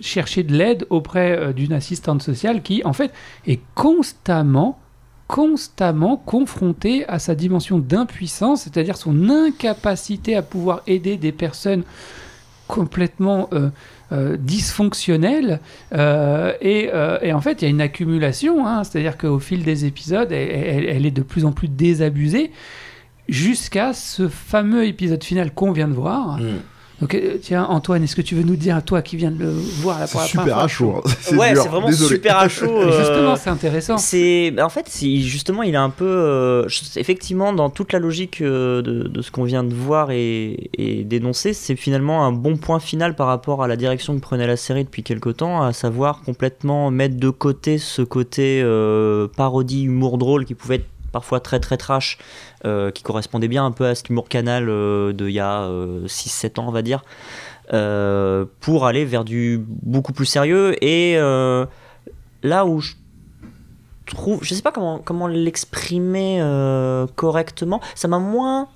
chercher 0.00 0.42
de 0.42 0.56
l'aide 0.56 0.86
auprès 0.90 1.52
d'une 1.54 1.72
assistante 1.72 2.20
sociale 2.22 2.62
qui, 2.62 2.82
en 2.84 2.92
fait, 2.92 3.12
est 3.46 3.60
constamment 3.76 4.80
constamment 5.28 6.16
confronté 6.16 7.06
à 7.06 7.18
sa 7.18 7.34
dimension 7.34 7.78
d'impuissance, 7.78 8.62
c'est-à-dire 8.62 8.96
son 8.96 9.28
incapacité 9.28 10.34
à 10.34 10.42
pouvoir 10.42 10.82
aider 10.86 11.16
des 11.18 11.32
personnes 11.32 11.84
complètement 12.66 13.48
euh, 13.52 13.70
euh, 14.12 14.36
dysfonctionnelles. 14.38 15.60
Euh, 15.92 16.52
et, 16.60 16.90
en 17.32 17.40
fait, 17.40 17.60
il 17.60 17.64
y 17.64 17.66
a 17.66 17.70
une 17.70 17.80
accumulation, 17.80 18.66
hein, 18.66 18.84
c'est-à-dire 18.84 19.18
qu'au 19.18 19.38
fil 19.38 19.64
des 19.64 19.84
épisodes, 19.84 20.32
elle, 20.32 21.06
est 21.06 21.10
de 21.10 21.22
plus 21.22 21.44
en 21.44 21.52
plus 21.52 21.68
désabusée, 21.68 22.50
jusqu'à 23.28 23.92
ce 23.92 24.28
fameux 24.28 24.86
épisode 24.86 25.22
final 25.22 25.52
qu'on 25.52 25.72
vient 25.72 25.88
de 25.88 25.94
voir. 25.94 26.38
Mm. 26.38 26.58
Donc, 27.00 27.14
euh, 27.14 27.38
tiens, 27.40 27.64
Antoine, 27.64 28.02
est-ce 28.02 28.16
que 28.16 28.22
tu 28.22 28.34
veux 28.34 28.42
nous 28.42 28.56
dire, 28.56 28.82
toi 28.82 29.02
qui 29.02 29.16
viens 29.16 29.30
de 29.30 29.38
le 29.38 29.50
voir 29.50 30.00
la 30.00 30.08
première 30.08 30.26
super 30.28 30.58
à 30.58 30.68
chaud. 30.68 30.88
Hein. 31.08 31.36
Ouais, 31.36 31.54
c'est 31.54 31.68
vraiment 31.68 31.92
super 31.92 32.38
à 32.38 32.48
chaud. 32.48 32.66
Euh, 32.66 32.98
justement, 32.98 33.36
c'est 33.36 33.50
intéressant. 33.50 33.98
C'est, 33.98 34.50
bah, 34.50 34.64
en 34.64 34.68
fait, 34.68 34.90
justement, 35.00 35.62
il 35.62 35.74
est 35.74 35.76
un 35.76 35.90
peu, 35.90 36.06
euh, 36.06 36.66
effectivement, 36.96 37.52
dans 37.52 37.70
toute 37.70 37.92
la 37.92 37.98
logique 37.98 38.42
de, 38.42 39.10
ce 39.20 39.30
qu'on 39.30 39.44
vient 39.44 39.62
de 39.64 39.74
voir 39.74 40.10
et, 40.10 40.70
et 40.74 41.04
d'énoncer, 41.04 41.52
c'est 41.52 41.76
finalement 41.76 42.24
un 42.24 42.32
bon 42.32 42.56
point 42.56 42.80
final 42.80 43.14
par 43.14 43.26
rapport 43.26 43.62
à 43.62 43.68
la 43.68 43.76
direction 43.76 44.14
que 44.14 44.20
prenait 44.20 44.46
la 44.46 44.56
série 44.56 44.84
depuis 44.84 45.02
quelque 45.02 45.30
temps, 45.30 45.62
à 45.62 45.72
savoir 45.72 46.22
complètement 46.22 46.90
mettre 46.90 47.16
de 47.16 47.30
côté 47.30 47.78
ce 47.78 48.02
côté 48.02 48.64
parodie, 49.36 49.84
humour 49.84 50.18
drôle 50.18 50.44
qui 50.44 50.54
pouvait 50.54 50.76
être 50.76 50.86
parfois 51.12 51.40
très 51.40 51.60
très 51.60 51.76
trash, 51.76 52.18
euh, 52.64 52.90
qui 52.90 53.02
correspondait 53.02 53.48
bien 53.48 53.64
un 53.64 53.70
peu 53.70 53.86
à 53.86 53.94
cet 53.94 54.08
humour 54.08 54.28
canal 54.28 54.68
euh, 54.68 55.12
de 55.12 55.28
il 55.28 55.34
y 55.34 55.40
a 55.40 55.68
6-7 55.68 55.68
euh, 55.68 56.60
ans, 56.60 56.68
on 56.68 56.72
va 56.72 56.82
dire, 56.82 57.02
pour 58.60 58.86
aller 58.86 59.04
vers 59.04 59.24
du 59.24 59.62
beaucoup 59.66 60.12
plus 60.12 60.26
sérieux. 60.26 60.82
Et 60.84 61.16
là 62.42 62.66
où 62.66 62.80
je 62.80 62.92
trouve, 64.06 64.42
je 64.42 64.54
sais 64.54 64.62
pas 64.62 64.72
comment, 64.72 64.98
comment 64.98 65.26
l'exprimer 65.26 66.42
correctement, 67.14 67.80
ça 67.94 68.08
m'a 68.08 68.18
moins 68.18 68.68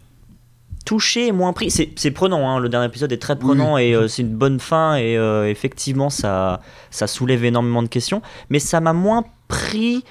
touché 0.84 1.28
et 1.28 1.32
moins 1.32 1.52
pris. 1.52 1.70
C'est 1.70 2.10
prenant, 2.10 2.48
hein. 2.48 2.58
le 2.58 2.68
dernier 2.68 2.86
épisode 2.86 3.12
est 3.12 3.22
très 3.22 3.38
prenant 3.38 3.78
et 3.78 3.96
c'est 4.08 4.22
une 4.22 4.36
bonne 4.36 4.60
fin 4.60 4.96
et 4.96 5.14
effectivement 5.48 6.10
ça, 6.10 6.60
ça 6.90 7.06
soulève 7.06 7.44
énormément 7.44 7.82
de 7.82 7.88
questions, 7.88 8.20
mais 8.50 8.58
ça 8.58 8.80
m'a 8.80 8.92
moins 8.92 9.24
pris 9.48 10.04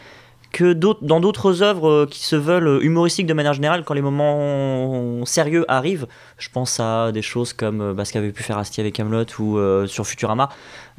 que 0.52 0.74
dans 0.74 1.20
d'autres 1.20 1.64
œuvres 1.64 1.89
euh, 1.89 2.06
qui 2.06 2.26
se 2.26 2.36
veulent 2.36 2.84
humoristiques 2.84 3.26
de 3.26 3.34
manière 3.34 3.54
générale, 3.54 3.84
quand 3.84 3.93
les 3.93 4.02
moments 4.02 5.26
sérieux 5.26 5.66
arrivent, 5.68 6.08
je 6.38 6.49
pense 6.49 6.80
à 6.80 7.12
des 7.12 7.22
choses 7.22 7.54
comme 7.54 7.82
euh, 7.82 7.93
bah, 7.93 8.06
ce 8.06 8.14
qu'avait 8.14 8.32
pu 8.32 8.43
faire 8.43 8.58
Asti 8.58 8.82
avec 8.82 8.95
Camelot 8.95 9.26
ou 9.39 9.58
euh, 9.58 9.88
sur 9.88 10.06
Futurama, 10.06 10.49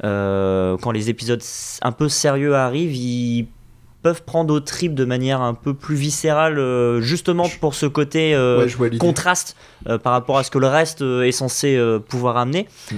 quand 0.01 0.91
les 0.91 1.09
épisodes 1.09 1.41
un 1.81 1.91
peu 1.91 2.09
sérieux 2.09 2.55
arrivent, 2.55 2.95
ils 2.95 3.47
peuvent 4.03 4.23
prendre 4.23 4.53
au 4.53 4.59
trip 4.59 4.93
de 4.93 5.05
manière 5.05 5.41
un 5.41 5.53
peu 5.53 5.73
plus 5.73 5.95
viscérale, 5.95 6.59
euh, 6.59 7.01
justement 7.01 7.47
pour 7.61 7.73
ce 7.73 7.85
côté 7.85 8.35
euh, 8.35 8.67
contraste 8.99 9.55
euh, 9.87 9.97
par 9.97 10.11
rapport 10.11 10.37
à 10.37 10.43
ce 10.43 10.51
que 10.51 10.59
le 10.59 10.67
reste 10.67 11.01
est 11.01 11.31
censé 11.31 11.79
pouvoir 12.09 12.37
amener, 12.37 12.67
mm. 12.91 12.97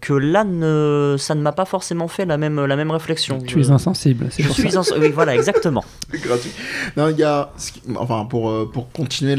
que 0.00 0.12
là, 0.14 0.44
ne, 0.44 1.16
ça 1.18 1.34
ne 1.34 1.42
m'a 1.42 1.52
pas 1.52 1.66
forcément 1.66 2.08
fait 2.08 2.24
la 2.24 2.38
même, 2.38 2.64
la 2.64 2.76
même 2.76 2.90
réflexion. 2.90 3.38
Tu 3.40 3.60
es 3.60 3.70
insensible, 3.70 4.28
c'est 4.30 4.42
Je 4.42 4.48
suis 4.48 4.68
insensible, 4.68 4.98
oui, 5.00 5.10
voilà, 5.10 5.34
exactement. 5.36 5.84
gratuit. 6.12 6.50
Non, 6.96 7.08
il 7.10 7.18
y 7.18 7.24
a, 7.24 7.52
enfin, 7.96 8.24
pour, 8.24 8.70
pour 8.72 8.90
continuer 8.90 9.36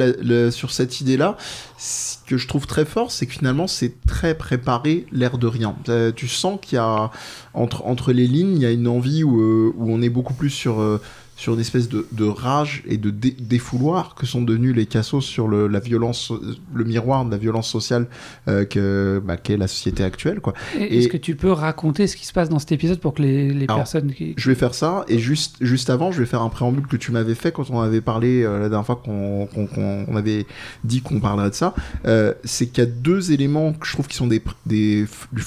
sur 0.51 0.71
cette 0.71 1.01
idée-là, 1.01 1.37
ce 1.77 2.17
que 2.27 2.37
je 2.37 2.47
trouve 2.47 2.67
très 2.67 2.85
fort, 2.85 3.11
c'est 3.11 3.25
que 3.25 3.33
finalement, 3.33 3.65
c'est 3.65 3.93
très 4.05 4.35
préparé, 4.35 5.05
l'air 5.11 5.37
de 5.39 5.47
rien. 5.47 5.75
tu 6.15 6.27
sens 6.27 6.59
qu'il 6.61 6.75
y 6.75 6.79
a 6.79 7.09
entre, 7.53 7.85
entre 7.85 8.11
les 8.11 8.27
lignes, 8.27 8.55
il 8.55 8.61
y 8.61 8.65
a 8.65 8.71
une 8.71 8.87
envie 8.87 9.23
où, 9.23 9.39
euh, 9.39 9.73
où 9.75 9.91
on 9.91 10.01
est 10.01 10.09
beaucoup 10.09 10.33
plus 10.33 10.49
sur, 10.49 10.79
euh, 10.79 10.98
sur 11.39 11.53
une 11.53 11.61
espèce 11.61 11.87
de, 11.87 12.25
rage 12.27 12.83
et 12.85 12.97
de 12.97 13.11
défouloir 13.11 14.13
que 14.13 14.25
sont 14.25 14.41
devenus 14.41 14.75
les 14.75 14.85
cassos 14.85 15.23
sur 15.23 15.47
le, 15.47 15.69
la 15.69 15.79
violence, 15.79 16.33
le 16.73 16.83
miroir 16.83 17.23
de 17.23 17.31
la 17.31 17.37
violence 17.37 17.69
sociale 17.69 18.07
euh, 18.49 18.65
que 18.65 19.21
bah, 19.23 19.37
qu'est 19.37 19.55
la 19.55 19.69
société 19.69 20.03
actuelle. 20.03 20.41
Quoi. 20.41 20.53
Est-ce 20.77 21.07
que 21.07 21.15
tu 21.15 21.37
peux 21.37 21.53
raconter 21.53 22.07
ce 22.07 22.17
qui 22.17 22.25
se 22.25 22.33
passe 22.33 22.49
dans 22.49 22.59
cet 22.59 22.73
épisode 22.73 22.99
pour 22.99 23.13
que 23.13 23.21
les, 23.21 23.53
les 23.53 23.67
personnes... 23.67 24.11
Qui... 24.11 24.33
Je 24.35 24.49
vais 24.49 24.55
faire 24.55 24.75
ça, 24.75 25.05
et 25.07 25.17
juste, 25.17 25.55
juste 25.61 25.89
avant, 25.89 26.11
je 26.11 26.19
vais 26.19 26.25
faire 26.25 26.41
un 26.41 26.49
préambule 26.49 26.87
que 26.87 26.97
tu 26.97 27.13
m'avais 27.13 27.35
fait 27.35 27.53
quand 27.53 27.69
on 27.69 27.79
avait 27.79 28.01
parlé 28.01 28.43
euh, 28.43 28.59
la 28.59 28.67
dernière 28.67 28.85
fois 28.85 29.01
qu'on 29.01 30.15
avait 30.17 30.45
dit 30.83 31.01
qu'on 31.01 31.21
parlerait 31.21 31.51
de 31.51 31.55
ça. 31.55 31.73
Euh, 32.05 32.33
c'est 32.43 32.67
qu'il 32.67 32.83
y 32.83 32.87
a 32.87 32.89
deux 32.89 33.31
éléments 33.31 33.71
que 33.71 33.87
je 33.87 33.93
trouve 33.93 34.07
qui 34.07 34.17
sont 34.17 34.27
des, 34.27 34.43
des 34.65 35.05
du 35.31 35.41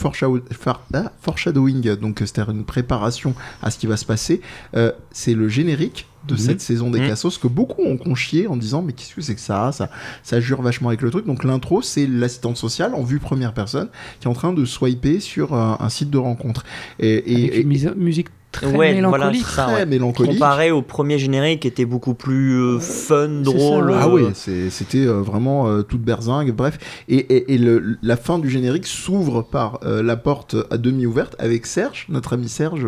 ah, 0.94 1.12
foreshadowing, 1.20 1.96
donc 1.96 2.20
c'est-à-dire 2.20 2.50
une 2.50 2.64
préparation 2.64 3.34
à 3.60 3.70
ce 3.70 3.78
qui 3.78 3.86
va 3.86 3.98
se 3.98 4.06
passer. 4.06 4.40
c'est 5.10 5.34
le 5.34 5.48
générique 5.50 5.81
de 6.26 6.34
mhm. 6.34 6.38
cette 6.38 6.60
saison 6.60 6.90
des 6.90 7.00
mhm. 7.00 7.08
Cassos 7.08 7.38
que 7.38 7.48
beaucoup 7.48 7.82
ont 7.82 7.96
conchié 7.96 8.46
en 8.46 8.56
disant 8.56 8.82
mais 8.82 8.92
qu'est-ce 8.92 9.14
que 9.14 9.20
c'est 9.20 9.34
que 9.34 9.40
ça, 9.40 9.72
ça 9.72 9.90
ça 10.22 10.40
jure 10.40 10.62
vachement 10.62 10.88
avec 10.88 11.02
le 11.02 11.10
truc 11.10 11.26
donc 11.26 11.42
l'intro 11.42 11.82
c'est 11.82 12.06
l'assistante 12.06 12.56
sociale 12.56 12.94
en 12.94 13.02
vue 13.02 13.18
première 13.18 13.54
personne 13.54 13.88
qui 14.20 14.28
est 14.28 14.30
en 14.30 14.34
train 14.34 14.52
de 14.52 14.64
swiper 14.64 15.18
sur 15.20 15.54
un, 15.54 15.78
un 15.80 15.88
site 15.88 16.10
de 16.10 16.18
rencontre 16.18 16.64
et, 17.00 17.58
et, 17.58 17.64
musique 17.64 18.28
très 18.52 18.94
mélancolique. 18.94 19.42
très 19.42 19.86
mélancolique. 19.86 20.32
Comparé 20.32 20.70
au 20.70 20.82
premier 20.82 21.18
générique 21.18 21.60
qui 21.60 21.68
était 21.68 21.84
beaucoup 21.84 22.14
plus 22.14 22.54
euh, 22.54 22.78
fun, 22.78 23.28
drôle. 23.28 23.92
Ah 23.98 24.08
oui, 24.08 24.24
c'était 24.34 25.06
euh, 25.06 25.20
vraiment 25.20 25.68
euh, 25.68 25.82
toute 25.82 26.02
berzingue, 26.02 26.52
bref. 26.52 26.78
Et, 27.08 27.54
et, 27.54 27.58
le, 27.58 27.96
la 28.02 28.16
fin 28.16 28.38
du 28.38 28.50
générique 28.50 28.86
s'ouvre 28.86 29.42
par 29.42 29.80
la 29.84 30.16
porte 30.16 30.56
à 30.70 30.76
demi 30.76 31.06
ouverte 31.06 31.34
avec 31.38 31.66
Serge, 31.66 32.06
notre 32.08 32.34
ami 32.34 32.48
Serge, 32.48 32.86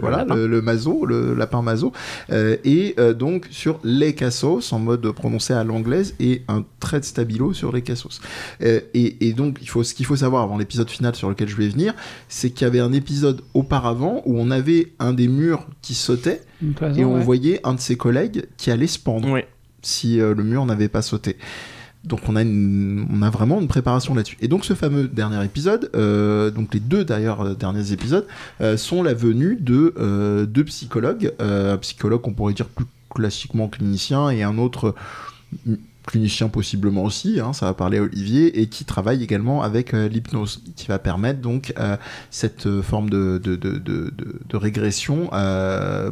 voilà, 0.00 0.24
le, 0.24 0.46
le, 0.46 0.62
mazo, 0.62 1.04
le 1.04 1.34
lapin 1.34 1.62
mazo. 1.62 1.92
et 2.30 2.96
donc 3.18 3.46
sur 3.50 3.78
les 3.84 4.14
cassos 4.14 4.72
en 4.72 4.78
mode 4.78 5.10
prononcé 5.12 5.52
à 5.52 5.64
l'anglaise 5.64 6.14
et 6.20 6.42
un 6.48 6.64
trait 6.80 7.00
de 7.00 7.04
stabilo 7.04 7.52
sur 7.52 7.72
les 7.72 7.82
cassos. 7.82 8.20
et, 8.60 9.32
donc 9.36 9.58
il 9.60 9.68
faut, 9.68 9.84
ce 9.84 9.94
qu'il 9.94 10.06
faut 10.06 10.16
savoir 10.16 10.42
avant 10.42 10.56
l'épisode 10.56 10.88
final 10.88 11.14
sur 11.14 11.28
lequel 11.28 11.48
je 11.48 11.56
vais 11.56 11.68
venir, 11.68 11.94
c'est 12.28 12.50
qu'il 12.50 12.64
y 12.64 12.68
avait 12.68 12.80
un 12.80 12.92
épisode 12.92 13.42
auparavant 13.54 14.22
où 14.24 14.38
on 14.38 14.50
avait 14.50 14.92
un 15.02 15.12
des 15.12 15.28
murs 15.28 15.66
qui 15.82 15.94
sautait 15.94 16.42
et 16.96 17.04
on 17.04 17.18
voyait 17.18 17.60
un 17.64 17.74
de 17.74 17.80
ses 17.80 17.96
collègues 17.96 18.46
qui 18.56 18.70
allait 18.70 18.86
se 18.86 18.98
pendre 18.98 19.38
si 19.82 20.20
euh, 20.20 20.34
le 20.34 20.44
mur 20.44 20.64
n'avait 20.64 20.88
pas 20.88 21.02
sauté. 21.02 21.36
Donc 22.04 22.20
on 22.28 22.34
a, 22.34 22.44
on 22.44 23.22
a 23.22 23.30
vraiment 23.30 23.60
une 23.60 23.68
préparation 23.68 24.14
là-dessus. 24.14 24.36
Et 24.40 24.48
donc 24.48 24.64
ce 24.64 24.74
fameux 24.74 25.06
dernier 25.06 25.44
épisode, 25.44 25.90
euh, 25.94 26.50
donc 26.50 26.74
les 26.74 26.80
deux 26.80 27.04
d'ailleurs 27.04 27.42
euh, 27.42 27.54
derniers 27.54 27.92
épisodes, 27.92 28.26
sont 28.76 29.02
la 29.02 29.14
venue 29.14 29.56
de 29.56 30.46
deux 30.48 30.64
psychologues, 30.64 31.32
un 31.38 31.76
psychologue 31.78 32.22
qu'on 32.22 32.32
pourrait 32.32 32.54
dire 32.54 32.68
plus 32.68 32.86
classiquement 33.10 33.68
clinicien 33.68 34.30
et 34.30 34.42
un 34.42 34.58
autre 34.58 34.94
clinicien 36.06 36.48
possiblement 36.48 37.04
aussi, 37.04 37.40
hein, 37.40 37.52
ça 37.52 37.66
va 37.66 37.74
parler 37.74 37.98
à 37.98 38.02
Olivier, 38.02 38.60
et 38.60 38.66
qui 38.66 38.84
travaille 38.84 39.22
également 39.22 39.62
avec 39.62 39.94
euh, 39.94 40.08
l'hypnose, 40.08 40.62
qui 40.76 40.86
va 40.88 40.98
permettre 40.98 41.40
donc 41.40 41.72
euh, 41.78 41.96
cette 42.30 42.66
euh, 42.66 42.82
forme 42.82 43.08
de, 43.10 43.40
régression 44.52 45.30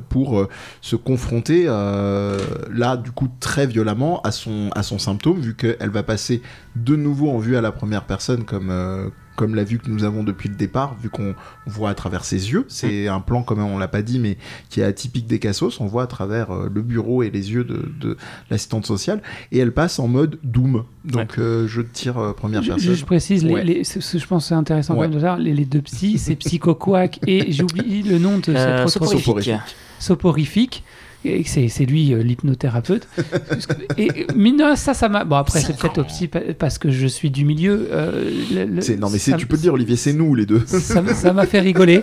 pour 0.09 0.47
se 0.80 0.97
confronter 0.97 1.66
là 1.66 2.97
du 2.97 3.12
coup 3.12 3.28
très 3.38 3.66
violemment 3.66 4.20
à 4.22 4.32
son, 4.32 4.70
à 4.74 4.82
son 4.82 4.99
symptôme, 4.99 5.41
vu 5.41 5.55
qu'elle 5.55 5.91
va 5.91 6.03
passer 6.03 6.43
de 6.74 6.97
nouveau 6.97 7.30
en 7.30 7.38
vue 7.38 7.57
à 7.57 7.61
la 7.61 7.70
première 7.70 8.05
personne 8.05 8.45
comme 8.45 9.12
comme 9.41 9.55
la 9.55 9.64
vue 9.64 9.78
que 9.78 9.88
nous 9.88 10.05
avons 10.05 10.22
depuis 10.22 10.51
le 10.51 10.55
départ, 10.55 10.97
vu 11.01 11.09
qu'on 11.09 11.34
voit 11.64 11.88
à 11.88 11.95
travers 11.95 12.26
ses 12.26 12.53
yeux. 12.53 12.66
C'est 12.68 13.09
un 13.09 13.20
plan, 13.20 13.43
comme 13.43 13.59
on 13.61 13.78
l'a 13.78 13.88
pas 13.88 14.03
dit, 14.03 14.18
mais 14.18 14.36
qui 14.68 14.82
est 14.82 14.84
atypique 14.84 15.26
des 15.26 15.38
Cassos. 15.38 15.80
On 15.80 15.86
voit 15.86 16.03
à 16.03 16.07
travers 16.07 16.51
euh, 16.51 16.70
le 16.70 16.82
bureau 16.82 17.22
et 17.22 17.30
les 17.30 17.51
yeux 17.51 17.64
de, 17.64 18.18
l'assistante 18.51 18.84
sociale. 18.84 19.22
Et 19.51 19.59
elle 19.59 19.72
passe 19.72 19.99
en 19.99 20.09
mode 20.09 20.38
Doom. 20.45 20.84
Donc 21.07 21.38
euh, 21.38 21.66
je 21.66 21.80
tire 21.80 22.18
euh, 22.18 22.32
première 22.34 22.61
personne. 22.61 22.95
Je, 22.95 23.05
précise, 23.07 23.43
les, 23.43 23.82
je 23.82 24.26
pense 24.26 24.49
c'est 24.49 24.55
intéressant 24.55 24.95
quand 24.95 25.01
même 25.01 25.11
de 25.11 25.18
voir, 25.18 25.38
les, 25.38 25.55
les, 25.55 25.64
deux 25.64 25.80
psys, 25.80 26.18
c'est 26.18 26.36
Psycho 26.36 26.74
Quack 26.74 27.20
et 27.26 27.51
j'ai 27.51 27.62
oublié 27.62 28.03
le 28.03 28.18
nom 28.18 28.36
de 28.36 28.55
cette 28.55 28.86
autre 28.86 29.57
soporifique. 29.99 30.84
C'est 31.44 31.84
lui 31.84 32.12
euh, 32.12 32.22
l'hypnothérapeute. 32.22 33.08
et 33.98 34.26
mine 34.34 34.60
ça, 34.76 34.94
ça 34.94 35.08
m'a. 35.08 35.24
Bon, 35.24 35.36
après, 35.36 35.60
c'est 35.60 35.76
peut-être 35.76 36.04
aussi 36.04 36.28
parce 36.28 36.78
que 36.78 36.90
je 36.90 37.06
suis 37.06 37.30
du 37.30 37.44
milieu. 37.44 37.88
Euh, 37.92 38.30
non, 38.98 39.10
mais 39.10 39.18
tu 39.18 39.46
peux 39.46 39.56
le 39.56 39.62
dire, 39.62 39.74
Olivier, 39.74 39.96
c'est 39.96 40.12
nous 40.12 40.34
les 40.34 40.46
deux. 40.46 40.64
ça 40.66 41.32
m'a 41.32 41.46
fait 41.46 41.60
rigoler. 41.60 42.02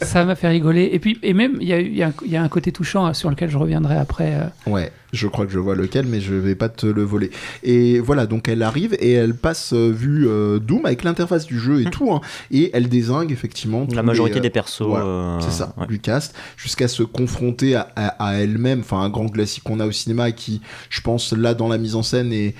Ça 0.00 0.24
m'a 0.24 0.34
fait 0.34 0.48
rigoler. 0.48 0.90
Et 0.92 0.98
puis, 0.98 1.18
et 1.22 1.34
même, 1.34 1.56
il 1.60 1.68
y 1.68 1.72
a, 1.72 1.80
y 1.80 2.36
a, 2.36 2.42
un 2.42 2.48
côté 2.48 2.72
touchant 2.72 3.12
sur 3.14 3.30
lequel 3.30 3.50
je 3.50 3.58
reviendrai 3.58 3.96
après. 3.96 4.34
Euh. 4.34 4.70
Ouais. 4.70 4.92
Je 5.14 5.28
crois 5.28 5.46
que 5.46 5.52
je 5.52 5.58
vois 5.58 5.74
lequel, 5.74 6.06
mais 6.06 6.20
je 6.20 6.34
vais 6.34 6.54
pas 6.54 6.68
te 6.68 6.86
le 6.86 7.02
voler. 7.02 7.30
Et 7.62 8.00
voilà, 8.00 8.26
donc 8.26 8.48
elle 8.48 8.62
arrive 8.62 8.96
et 9.00 9.12
elle 9.12 9.34
passe 9.34 9.72
euh, 9.72 9.90
vue 9.90 10.26
euh, 10.28 10.58
Doom 10.58 10.84
avec 10.86 11.04
l'interface 11.04 11.46
du 11.46 11.58
jeu 11.58 11.80
et 11.80 11.86
hum. 11.86 11.90
tout, 11.90 12.12
hein, 12.12 12.20
et 12.50 12.70
elle 12.74 12.88
désingue 12.88 13.32
effectivement 13.32 13.86
la 13.92 14.02
majorité 14.02 14.40
des 14.40 14.50
persos. 14.50 14.82
Euh, 14.82 15.38
c'est 15.40 15.52
ça, 15.52 15.74
du 15.88 16.00
cast, 16.00 16.34
jusqu'à 16.56 16.88
se 16.88 17.02
confronter 17.02 17.76
à, 17.76 18.34
elle-même. 18.34 18.80
Enfin, 18.80 19.00
un 19.00 19.08
grand 19.08 19.28
classique 19.28 19.64
qu'on 19.64 19.80
a 19.80 19.86
au 19.86 19.92
cinéma 19.92 20.32
qui, 20.32 20.60
je 20.90 21.00
pense, 21.00 21.32
là 21.32 21.54
dans 21.54 21.68
la 21.68 21.78
mise 21.78 21.94
en 21.94 22.02
scène 22.02 22.32
est 22.32 22.54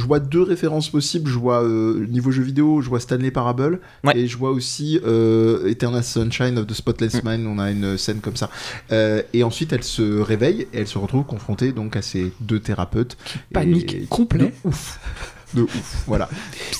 je 0.00 0.06
vois 0.06 0.18
deux 0.18 0.42
références 0.42 0.88
possibles. 0.88 1.30
Je 1.30 1.38
vois 1.38 1.62
euh, 1.62 2.06
niveau 2.08 2.30
jeu 2.30 2.42
vidéo, 2.42 2.80
je 2.80 2.88
vois 2.88 3.00
Stanley 3.00 3.30
Parable 3.30 3.80
et 4.14 4.26
je 4.26 4.36
vois 4.36 4.50
aussi 4.50 4.98
euh, 5.04 5.68
Eternal 5.68 6.02
Sunshine 6.02 6.58
of 6.58 6.66
the 6.66 6.72
Spotless 6.72 7.22
mm. 7.22 7.28
Mind. 7.28 7.46
On 7.46 7.58
a 7.58 7.70
une 7.70 7.98
scène 7.98 8.20
comme 8.20 8.36
ça. 8.36 8.50
Euh, 8.90 9.22
et 9.32 9.44
ensuite, 9.44 9.72
elle 9.72 9.84
se 9.84 10.20
réveille 10.20 10.62
et 10.72 10.80
elle 10.80 10.86
se 10.86 10.98
retrouve 10.98 11.24
confrontée 11.24 11.72
donc 11.72 11.96
à 11.96 12.02
ces 12.02 12.32
deux 12.40 12.60
thérapeutes. 12.60 13.16
Panique 13.52 14.08
complet. 14.08 14.52
De 14.64 14.68
ouf. 14.68 14.98
De 15.52 15.62
ouf, 15.62 16.04
voilà. 16.06 16.30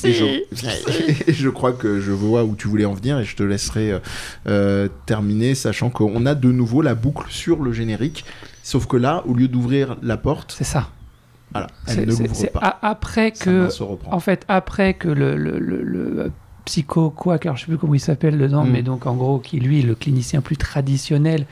Et 0.05 0.13
je, 0.13 1.49
crois 1.49 1.73
que 1.73 2.01
je 2.01 2.13
vois 2.13 2.45
où 2.45 2.55
tu 2.55 2.69
voulais 2.69 2.85
en 2.85 2.95
venir 2.95 3.19
et 3.19 3.25
je 3.25 3.37
te 3.37 3.43
laisserai 3.43 4.01
terminer, 5.07 5.55
sachant 5.55 5.91
qu'on 5.91 6.25
a 6.25 6.35
de 6.35 6.53
nouveau 6.53 6.81
la 6.81 6.95
boucle 6.95 7.27
sur 7.29 7.63
le 7.63 7.73
générique. 7.73 8.25
Sauf 8.63 8.87
que 8.87 8.97
là, 8.97 9.25
au 9.27 9.35
lieu 9.35 9.49
d'ouvrir 9.49 9.97
la 10.03 10.17
porte, 10.17 10.55
c'est 10.57 10.65
ça 10.65 10.89
voilà, 11.53 11.67
elle 11.87 12.01
ne 12.01 12.05
l'ouvre 12.07 12.51
pas. 12.53 12.79
après 12.83 13.33
que, 13.33 13.69
en 14.07 14.21
fait, 14.21 14.45
après 14.49 14.95
que 14.95 15.09
le, 15.09 15.37
le, 15.37 15.59
le, 15.59 16.33
psycho 16.65 17.11
quoi, 17.11 17.39
car 17.39 17.57
je 17.57 17.63
sais 17.63 17.67
plus 17.67 17.79
comment 17.79 17.95
il 17.95 18.01
s'appelle 18.01 18.39
dedans, 18.39 18.65
mm. 18.65 18.71
mais 18.71 18.83
donc 18.83 19.07
en 19.07 19.15
gros, 19.15 19.39
qui 19.39 19.59
lui, 19.59 19.83
le 19.83 19.95
clinicien 19.95 20.41
plus 20.41 20.57
traditionnel, 20.57 21.47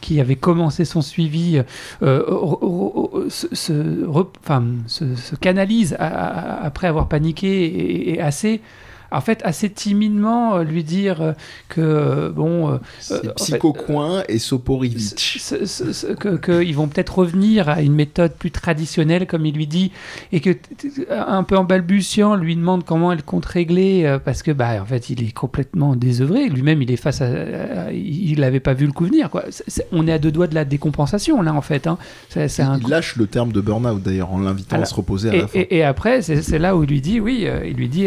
qui 0.00 0.20
avait 0.20 0.36
commencé 0.36 0.84
son 0.84 1.00
suivi, 1.00 1.62
euh, 2.02 3.28
se, 3.28 4.06
enfin, 4.42 4.64
se, 4.86 5.36
canalise 5.36 5.96
après 5.98 6.88
avoir 6.88 7.08
paniqué 7.08 8.12
et 8.12 8.20
assez 8.20 8.60
en 9.12 9.20
fait, 9.20 9.40
assez 9.44 9.70
timidement 9.70 10.56
euh, 10.56 10.64
lui 10.64 10.84
dire 10.84 11.20
euh, 11.20 11.32
que, 11.68 11.80
euh, 11.80 12.30
bon. 12.30 12.78
C'est 12.98 13.34
Psycho 13.34 13.72
Coin 13.72 14.22
et 14.28 14.38
Soporivitch. 14.38 15.54
Qu'ils 16.42 16.74
vont 16.74 16.88
peut-être 16.88 17.18
revenir 17.18 17.68
à 17.68 17.82
une 17.82 17.94
méthode 17.94 18.32
plus 18.34 18.50
traditionnelle, 18.50 19.26
comme 19.26 19.46
il 19.46 19.54
lui 19.54 19.66
dit, 19.66 19.92
et 20.32 20.40
que, 20.40 20.56
un 21.10 21.42
peu 21.42 21.56
en 21.56 21.64
balbutiant, 21.64 22.36
lui 22.36 22.56
demande 22.56 22.84
comment 22.84 23.12
elle 23.12 23.22
compte 23.22 23.44
régler, 23.44 24.18
parce 24.24 24.42
que, 24.42 24.50
bah, 24.50 24.80
en 24.80 24.86
fait, 24.86 25.10
il 25.10 25.22
est 25.22 25.32
complètement 25.32 25.94
désœuvré. 25.96 26.48
Lui-même, 26.48 26.82
il 26.82 26.90
est 26.90 26.96
face 26.96 27.20
à. 27.20 27.92
il 27.92 28.40
n'avait 28.40 28.60
pas 28.60 28.74
vu 28.74 28.86
le 28.86 28.92
coup 28.92 29.04
venir, 29.04 29.30
quoi. 29.30 29.44
on 29.92 30.06
est 30.06 30.12
à 30.12 30.18
deux 30.18 30.32
doigts 30.32 30.46
de 30.46 30.54
la 30.54 30.64
décompensation, 30.64 31.42
là, 31.42 31.52
en 31.52 31.62
fait. 31.62 31.86
Hein. 31.86 31.98
il 32.36 32.88
lâche 32.88 33.16
le 33.16 33.26
terme 33.26 33.52
de 33.52 33.60
burn-out, 33.60 34.02
d'ailleurs, 34.02 34.32
en 34.32 34.40
l'invitant 34.40 34.80
à 34.80 34.84
se 34.84 34.94
reposer 34.94 35.30
à 35.30 35.34
et, 35.34 35.40
la 35.40 35.46
fin. 35.46 35.58
Et, 35.70 35.82
après, 35.82 36.22
c'est 36.22 36.58
là 36.58 36.76
où 36.76 36.84
il 36.84 36.88
lui 36.88 37.00
dit, 37.00 37.20
oui, 37.20 37.46
il 37.64 37.74
lui 37.74 37.88
dit, 37.88 38.06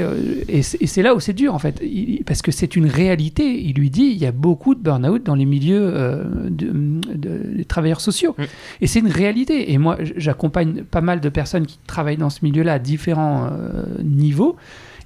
et 0.50 0.62
c'est 0.96 1.02
là 1.02 1.14
où 1.14 1.20
c'est 1.20 1.34
dur 1.34 1.54
en 1.54 1.60
fait, 1.60 1.84
parce 2.26 2.42
que 2.42 2.54
c'est 2.54 2.78
une 2.78 2.86
réalité. 2.86 3.62
Il 3.62 3.74
lui 3.74 3.90
dit, 3.90 4.06
il 4.06 4.18
y 4.18 4.26
a 4.26 4.32
beaucoup 4.32 4.76
de 4.76 4.80
burn-out 4.80 5.24
dans 5.24 5.36
les 5.36 5.44
milieux 5.44 5.92
euh, 5.94 6.24
des 6.50 7.66
travailleurs 7.66 8.00
sociaux. 8.00 8.34
Mm. 8.38 8.44
Et 8.80 8.88
c'est 8.88 9.00
une 9.00 9.12
réalité. 9.12 9.74
Et 9.74 9.78
moi, 9.78 9.98
j'accompagne 10.00 10.84
pas 10.84 11.02
mal 11.02 11.20
de 11.20 11.28
personnes 11.28 11.66
qui 11.66 11.80
travaillent 11.86 12.16
dans 12.16 12.30
ce 12.30 12.46
milieu-là 12.46 12.76
à 12.76 12.80
différents 12.80 13.50
euh, 13.52 13.84
niveaux. 14.06 14.56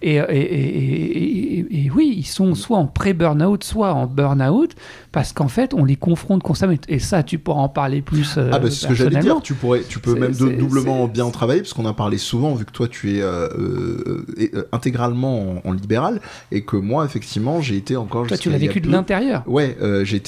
Et, 0.01 0.15
et, 0.15 1.91
oui, 1.93 2.13
ils 2.17 2.25
sont 2.25 2.55
soit 2.55 2.77
en 2.77 2.85
pré-burnout, 2.85 3.63
soit 3.63 3.93
en 3.93 4.07
burn-out, 4.07 4.75
parce 5.11 5.33
qu'en 5.33 5.47
fait, 5.47 5.73
on 5.73 5.85
les 5.85 5.95
confronte 5.95 6.43
constamment. 6.43 6.75
Et 6.87 6.99
ça, 6.99 7.23
tu 7.23 7.39
pourras 7.39 7.61
en 7.61 7.69
parler 7.69 8.01
plus. 8.01 8.37
Euh, 8.37 8.49
ah, 8.53 8.59
bah, 8.59 8.69
c'est 8.69 8.83
ce 8.83 8.87
que 8.87 8.93
j'allais 8.93 9.19
dire. 9.19 9.41
Tu, 9.41 9.53
pourrais, 9.53 9.81
tu 9.81 9.99
peux 9.99 10.15
même 10.15 10.33
doublement 10.33 11.07
bien 11.07 11.29
travailler, 11.29 11.61
parce 11.61 11.73
qu'on 11.73 11.85
a 11.85 11.93
parlé 11.93 12.17
souvent, 12.17 12.55
vu 12.55 12.65
que 12.65 12.71
toi, 12.71 12.87
tu 12.87 13.17
es 13.17 13.21
euh, 13.21 13.49
euh, 13.57 14.67
intégralement 14.71 15.61
en, 15.65 15.71
libéral, 15.73 16.21
et 16.51 16.63
que 16.63 16.77
moi, 16.77 17.05
effectivement, 17.05 17.61
j'ai 17.61 17.77
été 17.77 17.95
encore. 17.95 18.27
Toi, 18.27 18.37
tu 18.37 18.49
l'as 18.49 18.57
vécu 18.57 18.81
de 18.81 18.89
l'intérieur. 18.89 19.43
Ouais, 19.47 19.77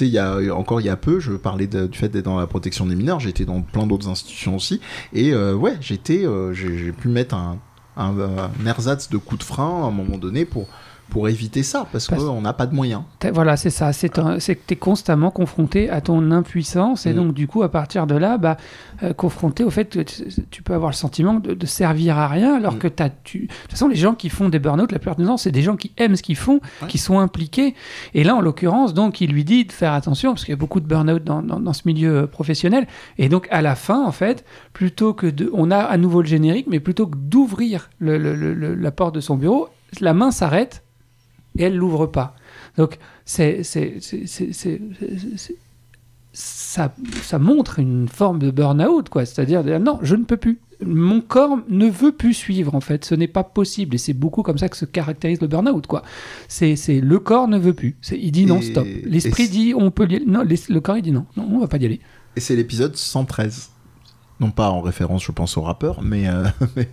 il 0.02 0.08
y 0.08 0.18
a 0.18 0.56
encore 0.56 0.82
il 0.82 0.86
y 0.86 0.90
a 0.90 0.96
peu, 0.96 1.20
je 1.20 1.34
parlais 1.34 1.68
du 1.68 1.98
fait 1.98 2.10
d'être 2.10 2.26
dans 2.26 2.40
la 2.40 2.48
protection 2.48 2.86
des 2.86 2.96
mineurs, 2.96 3.26
été 3.26 3.46
dans 3.46 3.62
plein 3.62 3.86
d'autres 3.86 4.10
institutions 4.10 4.56
aussi, 4.56 4.82
et 5.14 5.34
ouais, 5.34 5.76
j'étais, 5.80 6.26
j'ai 6.54 6.92
pu 6.92 7.08
mettre 7.08 7.36
un 7.36 7.58
un, 7.98 8.16
ersatz 8.66 9.10
de 9.10 9.18
coup 9.18 9.38
de 9.38 9.44
frein 9.44 9.84
à 9.84 9.88
un 9.88 9.92
moment 9.92 10.18
donné 10.18 10.46
pour 10.46 10.68
pour 11.12 11.28
éviter 11.28 11.62
ça, 11.62 11.86
parce, 11.92 12.08
qu'on 12.08 12.40
n'a 12.40 12.54
pas 12.54 12.66
de 12.66 12.74
moyens. 12.74 13.02
Voilà, 13.34 13.58
c'est 13.58 13.70
ça. 13.70 13.92
C'est 13.92 14.08
que 14.08 14.40
tu 14.40 14.74
es 14.74 14.76
constamment 14.78 15.30
confronté 15.30 15.90
à 15.90 16.00
ton 16.00 16.32
impuissance, 16.32 17.06
et 17.06 17.12
mm. 17.12 17.16
donc 17.16 17.34
du 17.34 17.48
coup, 17.48 17.64
à 17.64 17.70
partir 17.70 18.08
de 18.08 18.16
là, 18.16 18.38
bah, 18.38 18.56
euh, 19.04 19.12
confronté 19.12 19.66
au 19.66 19.70
fait 19.70 19.90
que 19.90 20.00
tu, 20.50 20.64
peux 20.64 20.74
avoir 20.74 20.90
le 20.90 20.96
sentiment 20.96 21.34
de, 21.34 21.66
servir 21.66 22.18
à 22.18 22.30
rien, 22.30 22.56
alors 22.56 22.76
mm. 22.76 22.80
que 22.80 22.88
as, 23.04 23.10
tu... 23.10 23.40
de 23.40 23.48
toute 23.48 23.72
façon, 23.72 23.90
les 23.90 23.98
gens 23.98 24.16
qui 24.16 24.30
font 24.30 24.48
des 24.48 24.58
burn-out, 24.58 24.90
la 24.90 25.00
plupart 25.00 25.18
du 25.18 25.26
temps, 25.26 25.36
c'est 25.36 25.52
des 25.52 25.64
gens 25.64 25.76
qui 25.76 25.92
aiment 25.98 26.16
ce 26.16 26.24
qu'ils 26.24 26.38
font, 26.38 26.62
qui 26.88 26.98
sont 26.98 27.20
impliqués. 27.20 27.76
Et 28.14 28.24
là, 28.24 28.38
en 28.38 28.42
l'occurrence, 28.42 28.94
donc, 28.94 29.20
il 29.20 29.34
lui 29.34 29.44
dit 29.44 29.66
de 29.66 29.74
faire 29.74 29.92
attention, 29.92 30.32
parce 30.32 30.46
qu'il 30.46 30.54
y 30.54 30.58
a 30.58 30.58
beaucoup 30.58 30.80
de 30.80 30.88
burn-out 30.88 31.26
dans, 31.26 31.42
dans, 31.42 31.74
ce 31.74 31.82
milieu 31.86 32.20
euh, 32.20 32.28
professionnel. 32.28 32.88
Et 33.18 33.28
donc, 33.28 33.50
à 33.52 33.62
la 33.62 33.76
fin, 33.76 34.02
en 34.06 34.14
fait, 34.14 34.46
plutôt 34.72 35.14
que 35.14 35.28
de... 35.28 35.52
On 35.54 35.72
a 35.72 35.80
à 35.80 35.98
nouveau 35.98 36.22
le 36.22 36.28
générique, 36.28 36.68
mais 36.70 36.80
plutôt 36.80 37.08
que 37.08 37.18
d'ouvrir 37.18 37.90
le, 38.00 38.16
la 38.54 38.92
porte 38.92 39.14
de 39.14 39.20
son 39.20 39.36
bureau, 39.36 39.68
la 40.00 40.14
main 40.14 40.32
s'arrête 40.32 40.84
et 41.58 41.64
elle 41.64 41.76
l'ouvre 41.76 42.06
pas. 42.08 42.36
Donc 42.78 42.98
c'est 43.26 43.64
ça, 46.34 46.94
ça 47.24 47.40
montre 47.40 47.80
une 47.80 48.08
forme 48.08 48.40
de 48.40 48.52
burn-out, 48.52 49.10
quoi. 49.10 49.26
C'est-à-dire, 49.26 49.64
non, 49.80 50.00
je 50.02 50.16
ne 50.16 50.24
peux 50.24 50.38
plus. 50.38 50.60
Mon 50.84 51.22
corps 51.22 51.60
ne 51.70 51.90
veut 51.90 52.14
plus 52.14 52.34
suivre, 52.34 52.74
en 52.74 52.80
fait. 52.80 53.04
Ce 53.06 53.14
n'est 53.14 53.28
pas 53.28 53.44
possible. 53.44 53.96
Et 53.96 53.98
c'est 53.98 54.14
beaucoup 54.14 54.42
comme 54.42 54.58
ça 54.58 54.70
que 54.70 54.78
se 54.78 54.86
caractérise 54.86 55.42
le 55.42 55.48
burn-out, 55.48 55.88
quoi. 55.88 56.04
C'est 56.48 56.76
le 56.88 57.20
corps 57.20 57.48
ne 57.48 57.58
veut 57.58 57.74
plus. 57.74 57.98
Il 58.12 58.32
dit 58.32 58.46
non, 58.46 58.62
stop. 58.62 58.88
L'esprit 59.04 59.50
dit 59.50 59.74
on 59.76 59.92
peut 59.92 60.08
Non, 60.26 60.44
le 60.44 60.80
corps, 60.80 60.98
il 60.98 61.04
dit 61.04 61.12
non. 61.12 61.26
Non, 61.36 61.50
on 61.52 61.60
va 61.60 61.68
pas 61.68 61.78
y 61.78 61.86
aller. 61.86 62.00
Et 62.36 62.40
c'est 62.40 62.56
l'épisode 62.56 62.96
113 62.96 63.72
non 64.42 64.50
pas 64.50 64.72
en 64.72 64.82
référence, 64.82 65.24
je 65.24 65.32
pense, 65.32 65.56
au 65.56 65.62
rappeur, 65.62 66.02
mais. 66.02 66.28
Euh, 66.28 66.44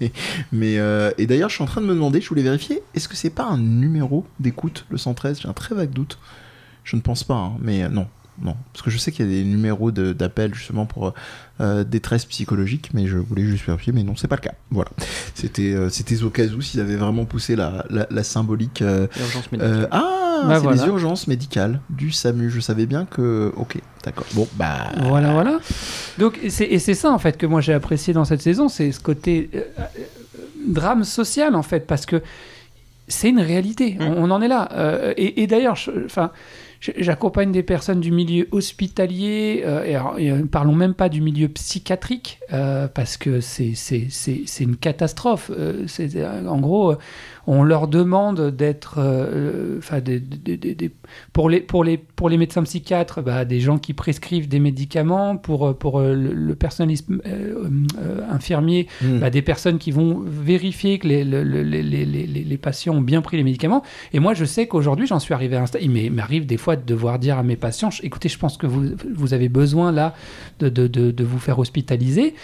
mais, 0.53 0.79
euh, 0.79 1.11
et 1.19 1.27
d'ailleurs, 1.27 1.49
je 1.49 1.55
suis 1.55 1.65
en 1.65 1.67
train 1.67 1.81
de 1.81 1.87
me 1.87 1.95
demander, 1.95 2.21
je 2.21 2.29
voulais 2.29 2.43
vérifier, 2.43 2.83
est-ce 2.95 3.09
que 3.09 3.17
c'est 3.17 3.31
pas 3.31 3.45
un 3.45 3.59
numéro 3.59 4.27
d'écoute, 4.39 4.85
le 4.91 4.99
113 4.99 5.41
J'ai 5.41 5.49
un 5.49 5.55
très 5.55 5.75
vague 5.75 5.91
doute. 5.91 6.19
Je 6.85 6.95
ne 6.95 7.01
pense 7.01 7.25
pas, 7.25 7.35
hein, 7.35 7.53
mais 7.61 7.83
euh, 7.83 7.89
non. 7.89 8.07
Non, 8.41 8.55
parce 8.73 8.85
que 8.85 8.91
je 8.91 8.99
sais 8.99 9.11
qu'il 9.11 9.27
y 9.27 9.29
a 9.29 9.33
des 9.33 9.43
numéros 9.43 9.91
d'appel 9.91 10.55
justement 10.55 10.87
pour 10.87 11.13
détresse 11.59 12.25
psychologique, 12.25 12.91
mais 12.95 13.09
je 13.09 13.19
voulais 13.19 13.43
juste 13.43 13.67
vérifier, 13.67 13.93
mais 13.93 14.05
non, 14.05 14.15
c'est 14.15 14.29
pas 14.29 14.37
le 14.37 14.43
cas. 14.43 14.55
Voilà. 14.71 14.93
C'était 15.35 15.77
c'était 15.91 16.23
au 16.23 16.31
cas 16.31 16.47
où 16.47 16.61
s'ils 16.61 16.79
avaient 16.79 16.95
vraiment 16.95 17.25
poussé 17.25 17.57
la, 17.57 17.85
la, 17.91 18.23
symbolique. 18.23 18.81
ah 19.91 20.28
bah, 20.47 20.61
c'est 20.61 20.71
les 20.71 20.87
urgences 20.87 21.27
médicales 21.27 21.81
du 21.91 22.11
SAMU. 22.11 22.51
Je 22.51 22.61
savais 22.61 22.87
bien 22.87 23.05
que. 23.05 23.53
Ok, 23.57 23.79
d'accord. 24.05 24.27
Bon, 24.35 24.49
bah. 24.55 24.91
Voilà, 25.03 25.33
voilà. 25.33 25.59
Donc, 26.19 26.39
et 26.43 26.51
c'est 26.51 26.95
ça, 26.95 27.11
en 27.11 27.19
fait, 27.19 27.37
que 27.37 27.47
moi 27.47 27.61
j'ai 27.61 27.73
apprécié 27.73 28.13
dans 28.13 28.25
cette 28.25 28.43
saison, 28.43 28.69
c'est 28.69 28.93
ce 28.93 29.01
côté 29.01 29.51
euh, 29.55 29.63
euh, 29.79 29.85
drame 30.67 31.05
social, 31.05 31.55
en 31.55 31.63
fait, 31.63 31.87
parce 31.87 32.07
que 32.07 32.23
c'est 33.07 33.31
une 33.31 33.41
réalité. 33.41 33.97
Mmh. 33.99 34.15
On, 34.17 34.31
en 34.31 34.43
est 34.43 34.49
là. 34.49 34.69
Euh, 34.73 35.15
et, 35.17 35.43
et 35.43 35.47
d'ailleurs, 35.47 35.77
enfin. 36.05 36.31
J'accompagne 36.81 37.51
des 37.51 37.65
personnes 37.65 37.99
du 37.99 38.13
milieu 38.13 38.47
hospitalier, 38.53 39.65
et, 39.85 40.33
parlons 40.45 40.77
même 40.77 40.95
pas 40.95 41.09
du 41.09 41.21
milieu 41.21 41.49
psychiatrique, 41.49 42.39
parce 42.95 43.17
que 43.17 43.41
c'est 43.41 43.75
une 44.61 44.77
catastrophe. 44.77 45.51
c'est 45.89 46.25
en 46.25 46.61
gros, 46.61 46.95
on 47.51 47.65
leur 47.65 47.89
demande 47.89 48.51
d'être, 48.51 48.97
euh, 48.99 49.79
enfin, 49.79 50.01
pour 51.33 51.49
les 51.49 51.61
pour 51.61 51.83
les 51.83 51.97
pour 51.97 52.29
les 52.29 52.37
médecins 52.37 52.63
psychiatres, 52.63 53.23
bah, 53.23 53.47
des 53.47 53.59
gens 53.59 53.79
qui 53.79 53.95
prescrivent 53.95 54.49
des 54.49 54.61
médicaments, 54.61 55.39
pour 55.39 55.75
pour 55.79 55.99
euh, 55.99 56.15
le, 56.15 56.55
personnel 56.55 56.95
euh, 57.25 57.71
infirmier, 58.31 58.87
hmm. 59.01 59.21
bah, 59.21 59.31
des 59.31 59.41
personnes 59.41 59.79
qui 59.79 59.93
vont 59.93 60.23
vérifier 60.27 60.99
que 60.99 61.09
les, 61.09 61.25
les, 61.25 62.57
patients 62.59 62.97
ont 62.97 63.01
bien 63.01 63.23
pris 63.23 63.39
les 63.39 63.45
médicaments. 63.45 63.83
Et 64.13 64.21
moi, 64.21 64.35
je 64.35 64.45
sais 64.45 64.67
qu'aujourd'hui, 64.67 65.07
j'en 65.07 65.19
suis 65.19 65.33
arrivé 65.33 65.57
à 65.57 65.63
un 65.63 65.67
stade. 65.67 65.81
Il 65.83 66.13
m'arrive 66.13 66.45
des 66.45 66.59
fois 66.59 66.77
de 66.77 66.85
devoir 66.85 67.19
dire 67.19 67.39
à 67.39 67.43
mes 67.43 67.57
patients, 67.57 67.89
écoutez, 68.03 68.29
je 68.29 68.39
pense 68.39 68.59
que 68.59 68.67
vous 68.67 68.91
vous 69.15 69.33
avez 69.33 69.49
besoin 69.49 69.91
là 69.91 70.13
de 70.59 70.69
de, 70.69 70.87
de, 70.87 71.25
vous 71.25 71.39
faire 71.39 71.59
hospitaliser. 71.59 72.35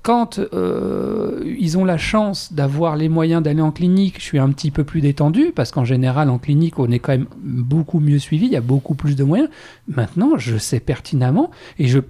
quand 0.00 0.40
ils 0.40 1.76
ont 1.76 1.84
la 1.84 1.98
chance 1.98 2.54
d'avoir 2.54 2.96
les 2.96 3.10
moyens 3.10 3.42
d'aller 3.42 3.60
en 3.60 3.72
clinique 3.72 3.89
je 3.96 4.22
suis 4.22 4.38
un 4.38 4.50
petit 4.50 4.70
peu 4.70 4.84
plus 4.84 5.00
détendu 5.00 5.52
parce 5.54 5.70
qu'en 5.70 5.84
général, 5.84 6.30
en 6.30 6.38
clinique, 6.38 6.78
on 6.78 6.90
est 6.90 6.98
quand 6.98 7.12
même 7.12 7.26
beaucoup 7.42 8.00
mieux 8.00 8.18
suivi, 8.18 8.46
il 8.46 8.52
y 8.52 8.56
a 8.56 8.60
beaucoup 8.60 8.94
plus 8.94 9.16
de 9.16 9.24
moyens. 9.24 9.48
Maintenant, 9.88 10.36
je 10.38 10.56
sais 10.56 10.80
pertinemment 10.80 11.50
et, 11.78 11.86
je, 11.86 12.00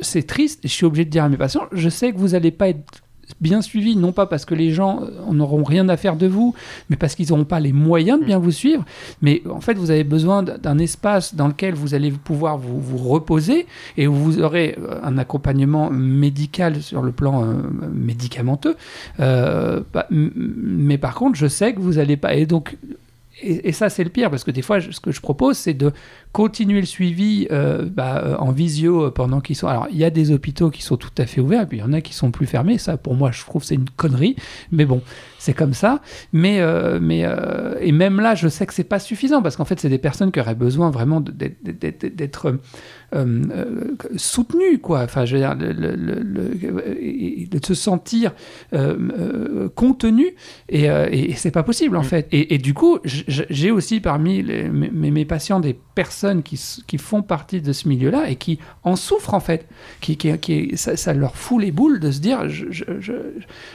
c'est 0.00 0.26
triste, 0.26 0.60
je 0.64 0.68
suis 0.68 0.84
obligé 0.84 1.04
de 1.04 1.10
dire 1.10 1.24
à 1.24 1.28
mes 1.28 1.36
patients, 1.36 1.66
je 1.72 1.88
sais 1.88 2.12
que 2.12 2.18
vous 2.18 2.28
n'allez 2.28 2.50
pas 2.50 2.68
être 2.68 3.02
bien 3.40 3.62
suivi, 3.62 3.96
non 3.96 4.12
pas 4.12 4.26
parce 4.26 4.44
que 4.44 4.54
les 4.54 4.70
gens 4.70 5.02
euh, 5.02 5.32
n'auront 5.32 5.64
rien 5.64 5.88
à 5.88 5.96
faire 5.96 6.16
de 6.16 6.26
vous, 6.26 6.54
mais 6.90 6.96
parce 6.96 7.14
qu'ils 7.14 7.28
n'auront 7.30 7.44
pas 7.44 7.60
les 7.60 7.72
moyens 7.72 8.20
de 8.20 8.24
bien 8.24 8.38
vous 8.38 8.50
suivre. 8.50 8.84
Mais 9.22 9.42
en 9.50 9.60
fait, 9.60 9.74
vous 9.74 9.90
avez 9.90 10.04
besoin 10.04 10.42
d'un 10.42 10.78
espace 10.78 11.34
dans 11.34 11.48
lequel 11.48 11.74
vous 11.74 11.94
allez 11.94 12.10
pouvoir 12.10 12.58
vous, 12.58 12.80
vous, 12.80 12.98
reposer 12.98 13.66
et 13.96 14.06
où 14.06 14.14
vous 14.14 14.40
aurez 14.40 14.76
euh, 14.78 15.00
un 15.02 15.18
accompagnement 15.18 15.90
médical 15.90 16.82
sur 16.82 17.02
le 17.02 17.12
plan 17.12 17.44
euh, 17.44 17.54
médicamenteux. 17.92 18.76
Bah, 19.18 20.06
mais 20.10 20.98
par 20.98 21.14
contre, 21.14 21.36
je 21.38 21.46
sais 21.46 21.72
que 21.72 21.80
vous 21.80 21.94
n'allez 21.94 22.16
pas. 22.16 22.34
Et 22.34 22.46
donc, 22.46 22.76
et, 23.40 23.72
ça, 23.72 23.88
c'est 23.88 24.04
le 24.04 24.10
pire, 24.10 24.30
parce 24.30 24.44
que 24.44 24.50
des 24.50 24.62
fois, 24.62 24.80
ce 24.80 25.00
que 25.00 25.12
je 25.12 25.20
propose, 25.20 25.56
c'est 25.56 25.74
de 25.74 25.92
continuer 26.32 26.80
le 26.80 26.86
suivi 26.86 27.46
euh, 27.50 27.84
bah, 27.88 28.22
euh, 28.24 28.36
en 28.36 28.50
visio 28.50 29.06
euh, 29.06 29.10
pendant 29.10 29.40
qu'ils 29.40 29.56
sont. 29.56 29.68
Alors, 29.68 29.86
il 29.90 29.96
y 29.96 30.04
a 30.04 30.10
des 30.10 30.32
hôpitaux 30.32 30.70
qui 30.70 30.82
sont 30.82 30.96
tout 30.96 31.10
à 31.18 31.26
fait 31.26 31.40
ouverts, 31.40 31.66
puis 31.68 31.78
il 31.78 31.80
y 31.80 31.84
en 31.84 31.92
a 31.92 32.00
qui 32.00 32.14
sont 32.14 32.30
plus 32.30 32.46
fermés. 32.46 32.78
Ça, 32.78 32.96
pour 32.96 33.14
moi, 33.14 33.30
je 33.30 33.44
trouve 33.44 33.62
c'est 33.62 33.76
une 33.76 33.88
connerie. 33.90 34.36
Mais 34.72 34.84
bon, 34.84 35.02
c'est 35.38 35.54
comme 35.54 35.74
ça. 35.74 36.00
Mais, 36.32 36.60
mais 37.00 37.24
et 37.80 37.92
même 37.92 38.20
là, 38.20 38.34
je 38.34 38.48
sais 38.48 38.66
que 38.66 38.74
c'est 38.74 38.84
pas 38.84 38.98
suffisant, 38.98 39.42
parce 39.42 39.56
qu'en 39.56 39.64
fait, 39.64 39.78
c'est 39.78 39.88
des 39.88 39.98
personnes 39.98 40.32
qui 40.32 40.40
auraient 40.40 40.54
besoin 40.54 40.90
vraiment 40.90 41.20
d'être 41.20 42.58
euh, 43.14 43.42
euh, 43.50 43.94
soutenu, 44.16 44.80
quoi. 44.80 45.00
Enfin, 45.00 45.24
je 45.24 45.36
veux 45.36 45.40
dire, 45.40 45.56
de 45.56 47.64
se 47.64 47.72
sentir 47.72 48.34
euh, 48.74 49.70
contenu, 49.74 50.26
et, 50.68 50.84
et 50.84 51.32
c'est 51.34 51.50
pas 51.50 51.62
possible, 51.62 51.96
en 51.96 52.02
mm. 52.02 52.04
fait. 52.04 52.28
Et, 52.32 52.58
du 52.58 52.74
coup, 52.74 52.98
j'ai 53.04 53.70
aussi 53.70 54.00
parmi 54.00 54.42
mes, 54.42 55.24
patients 55.24 55.58
des 55.58 55.74
personnes 55.94 56.42
qui, 56.42 56.60
qui, 56.86 56.98
font 56.98 57.22
partie 57.22 57.62
de 57.62 57.72
ce 57.72 57.88
milieu-là 57.88 58.28
et 58.28 58.36
qui 58.36 58.58
en 58.84 58.94
souffrent, 58.94 59.32
en 59.32 59.40
fait. 59.40 59.66
Qui, 60.00 60.18
qui, 60.18 60.76
ça, 60.76 61.14
leur 61.14 61.34
fout 61.34 61.62
les 61.62 61.72
boules 61.72 62.00
de 62.00 62.10
se 62.10 62.20
dire 62.20 62.46
je, 62.48 62.66
je, 62.70 62.84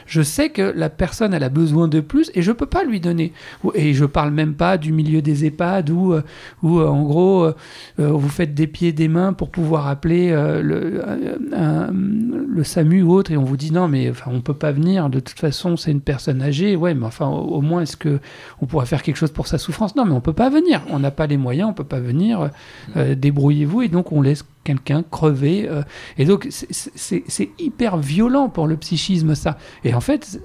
je, 0.05 0.21
sais 0.21 0.49
que 0.49 0.61
la 0.61 0.91
personne, 0.91 1.33
elle 1.33 1.43
a 1.43 1.49
besoin 1.49 1.87
de 1.87 2.01
plus 2.01 2.31
et 2.35 2.43
je 2.43 2.51
peux 2.51 2.67
pas 2.67 2.83
lui 2.83 2.99
donner. 2.99 3.33
Et 3.73 3.95
je 3.95 4.05
parle 4.05 4.31
même 4.31 4.53
pas 4.53 4.77
du 4.77 4.91
milieu 4.91 5.23
des 5.23 5.45
EHPAD 5.45 5.89
où, 5.89 6.13
où 6.61 6.79
en 6.79 7.03
gros, 7.03 7.49
vous 7.97 8.29
faites 8.29 8.53
des 8.53 8.67
pieds, 8.67 8.91
des 8.91 9.07
mains 9.07 9.22
pour 9.31 9.49
pouvoir 9.49 9.87
appeler 9.87 10.31
euh, 10.31 10.61
le, 10.61 11.01
le, 12.47 12.63
SAMU 12.63 13.03
ou 13.03 13.13
autre 13.13 13.31
et 13.31 13.37
on 13.37 13.43
vous 13.43 13.57
dit 13.57 13.71
non 13.71 13.87
mais 13.87 14.09
enfin 14.09 14.31
on 14.33 14.41
peut 14.41 14.53
pas 14.53 14.71
venir 14.71 15.09
de 15.09 15.19
toute 15.19 15.39
façon 15.39 15.77
c'est 15.77 15.91
une 15.91 16.01
personne 16.01 16.41
âgée. 16.41 16.75
Ouais 16.75 16.93
mais 16.93 17.05
enfin 17.05 17.27
au, 17.27 17.61
moins 17.61 17.81
est-ce 17.81 17.95
que 17.95 18.19
on 18.61 18.65
pourrait 18.65 18.85
faire 18.85 19.03
quelque 19.03 19.15
chose 19.17 19.31
pour 19.31 19.47
sa 19.47 19.57
souffrance? 19.57 19.95
Non 19.95 20.03
mais 20.05 20.13
on 20.13 20.21
peut 20.21 20.33
pas 20.33 20.49
venir. 20.49 20.81
On 20.89 20.99
n'a 20.99 21.11
pas 21.11 21.27
les 21.27 21.37
moyens 21.37 21.69
on 21.69 21.73
peut 21.73 21.83
pas 21.83 21.99
venir 21.99 22.49
euh, 22.97 23.15
débrouillez-vous 23.15 23.83
et 23.83 23.87
donc 23.87 24.11
on 24.11 24.21
laisse 24.21 24.43
quelqu'un 24.63 25.03
crever 25.03 25.67
euh, 25.69 25.83
et 26.17 26.25
donc 26.25 26.47
c'est 26.49 27.49
hyper 27.59 27.97
violent 27.97 28.49
pour 28.49 28.67
le 28.67 28.77
psychisme 28.77 29.35
ça. 29.35 29.57
Et 29.83 29.93
en 29.93 30.01
fait 30.01 30.39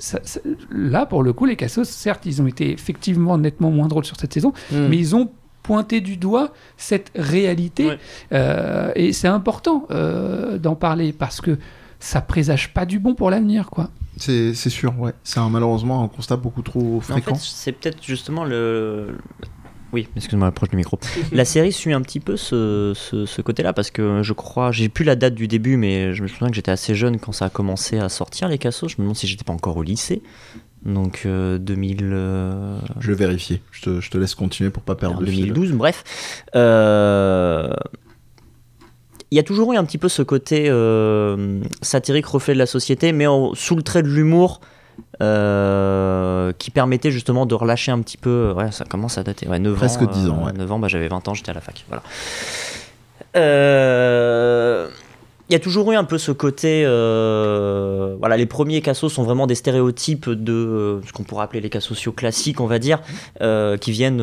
là 0.70 1.06
pour 1.06 1.22
le 1.22 1.32
coup 1.32 1.46
les 1.46 1.56
cassos 1.56 1.88
certes 1.88 2.26
ils 2.26 2.42
ont 2.42 2.46
été 2.46 2.72
effectivement 2.72 3.38
nettement 3.38 3.70
moins 3.70 3.88
drôles 3.88 4.04
sur 4.04 4.16
cette 4.16 4.34
saison 4.34 4.52
hmm. 4.72 4.88
mais 4.88 4.96
ils 4.96 5.16
ont 5.16 5.30
pointer 5.68 6.00
du 6.00 6.16
doigt 6.16 6.54
cette 6.78 7.10
réalité. 7.14 7.90
Euh, 8.32 8.90
et 8.96 9.12
c'est 9.12 9.28
important 9.28 9.86
euh, 9.90 10.56
d'en 10.56 10.76
parler 10.76 11.12
parce 11.12 11.42
que 11.42 11.58
ça 12.00 12.22
présage 12.22 12.72
pas 12.72 12.86
du 12.86 12.98
bon 12.98 13.14
pour 13.14 13.28
l'avenir, 13.28 13.68
quoi. 13.68 13.90
C'est 14.16 14.54
sûr, 14.54 14.98
ouais. 14.98 15.12
C'est 15.24 15.40
malheureusement 15.50 16.02
un 16.02 16.08
constat 16.08 16.36
beaucoup 16.36 16.62
trop 16.62 17.00
fréquent. 17.02 17.32
En 17.32 17.34
fait, 17.34 17.42
c'est 17.42 17.72
peut-être 17.72 18.02
justement 18.02 18.44
le. 18.44 19.18
Oui, 19.92 20.08
excuse-moi, 20.16 20.48
approche 20.48 20.70
du 20.70 20.76
micro. 20.76 20.98
la 21.32 21.44
série 21.44 21.72
suit 21.72 21.92
un 21.92 22.00
petit 22.00 22.20
peu 22.20 22.38
ce, 22.38 22.94
ce, 22.94 23.42
côté-là 23.42 23.74
parce 23.74 23.90
que 23.90 24.22
je 24.22 24.32
crois, 24.32 24.72
j'ai 24.72 24.88
plus 24.88 25.04
la 25.04 25.16
date 25.16 25.34
du 25.34 25.48
début, 25.48 25.76
mais 25.76 26.14
je 26.14 26.22
me 26.22 26.28
souviens 26.28 26.48
que 26.48 26.54
j'étais 26.54 26.70
assez 26.70 26.94
jeune 26.94 27.18
quand 27.18 27.32
ça 27.32 27.46
a 27.46 27.50
commencé 27.50 27.98
à 27.98 28.08
sortir 28.08 28.48
les 28.48 28.58
cassos. 28.58 28.90
Je 28.90 28.96
me 28.98 29.02
demande 29.02 29.16
si 29.16 29.26
j'étais 29.26 29.44
pas 29.44 29.52
encore 29.52 29.76
au 29.76 29.82
lycée. 29.82 30.22
Donc 30.84 31.26
2000. 31.26 32.02
Euh, 32.02 32.16
euh, 32.16 32.78
je 33.00 33.08
vais 33.12 33.16
vérifier. 33.16 33.62
Je 33.70 33.82
te, 33.82 34.00
je 34.00 34.10
te, 34.10 34.18
laisse 34.18 34.34
continuer 34.34 34.70
pour 34.70 34.82
pas 34.82 34.94
perdre 34.94 35.20
de 35.20 35.26
2012, 35.26 35.72
bref. 35.72 36.44
Euh, 36.54 37.72
il 39.30 39.36
y 39.36 39.38
a 39.38 39.42
toujours 39.42 39.72
eu 39.72 39.76
un 39.76 39.84
petit 39.84 39.98
peu 39.98 40.08
ce 40.08 40.22
côté 40.22 40.70
satirique 41.82 42.26
reflet 42.26 42.54
de 42.54 42.58
la 42.58 42.66
société, 42.66 43.12
mais 43.12 43.26
sous 43.54 43.76
le 43.76 43.82
trait 43.82 44.02
de 44.02 44.08
l'humour. 44.08 44.60
qui 45.20 46.70
permettait 46.70 47.10
justement 47.10 47.44
de 47.44 47.54
relâcher 47.54 47.92
un 47.92 48.00
petit 48.00 48.16
peu. 48.16 48.52
Ouais, 48.56 48.72
ça 48.72 48.84
commence 48.84 49.18
à 49.18 49.24
dater. 49.24 49.48
Ouais, 49.48 49.58
9 49.58 49.76
Presque 49.76 50.02
ans, 50.02 50.06
10 50.06 50.28
ans. 50.28 50.46
Ouais. 50.46 50.52
9 50.52 50.72
ans, 50.72 50.78
bah, 50.78 50.88
j'avais 50.88 51.08
20 51.08 51.28
ans, 51.28 51.34
j'étais 51.34 51.50
à 51.50 51.54
la 51.54 51.60
fac. 51.60 51.84
Voilà. 51.88 52.02
Euh 53.36 54.88
il 55.48 55.52
y 55.52 55.56
a 55.56 55.60
toujours 55.60 55.90
eu 55.92 55.96
un 55.96 56.04
peu 56.04 56.18
ce 56.18 56.32
côté. 56.32 56.82
Euh, 56.84 58.16
voilà, 58.18 58.36
les 58.36 58.46
premiers 58.46 58.80
cassos 58.82 59.12
sont 59.12 59.22
vraiment 59.22 59.46
des 59.46 59.54
stéréotypes 59.54 60.28
de 60.28 61.00
ce 61.06 61.12
qu'on 61.12 61.22
pourrait 61.22 61.44
appeler 61.44 61.60
les 61.60 61.70
cas 61.70 61.80
sociaux 61.80 62.12
classiques, 62.12 62.60
on 62.60 62.66
va 62.66 62.78
dire, 62.78 63.00
qui 63.80 63.90
viennent 63.90 64.20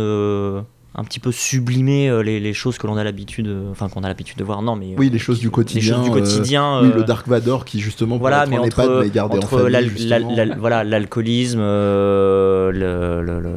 un 0.97 1.03
petit 1.03 1.19
peu 1.19 1.31
sublimer 1.31 2.09
euh, 2.09 2.21
les, 2.21 2.39
les, 2.39 2.53
choses 2.53 2.77
que 2.77 2.87
l'on 2.87 2.95
a 2.95 3.03
l'habitude, 3.03 3.47
euh, 3.47 3.71
enfin 3.71 3.89
qu'on 3.89 4.03
a 4.03 4.07
l'habitude 4.07 4.37
de 4.37 4.43
voir. 4.45 4.61
Non, 4.61 4.77
mais 4.77 4.95
oui, 4.97 5.09
les 5.09 5.19
choses 5.19 5.39
du 5.39 5.51
quotidien. 5.51 6.01
du 6.01 6.09
quotidien. 6.09 6.81
oui, 6.81 6.91
le 6.95 7.03
Dark 7.03 7.27
Vador 7.27 7.65
qui 7.65 7.81
justement 7.81 8.17
voilà, 8.17 8.45
mais 8.45 8.57
entre, 8.57 9.01
pas 9.01 9.07
garder 9.09 9.37
entre 9.37 9.55
en 9.55 10.57
voilà 10.57 10.83
l'alcoolisme, 10.85 11.59
le, 11.59 12.71
le, 12.71 13.21
le, 13.21 13.51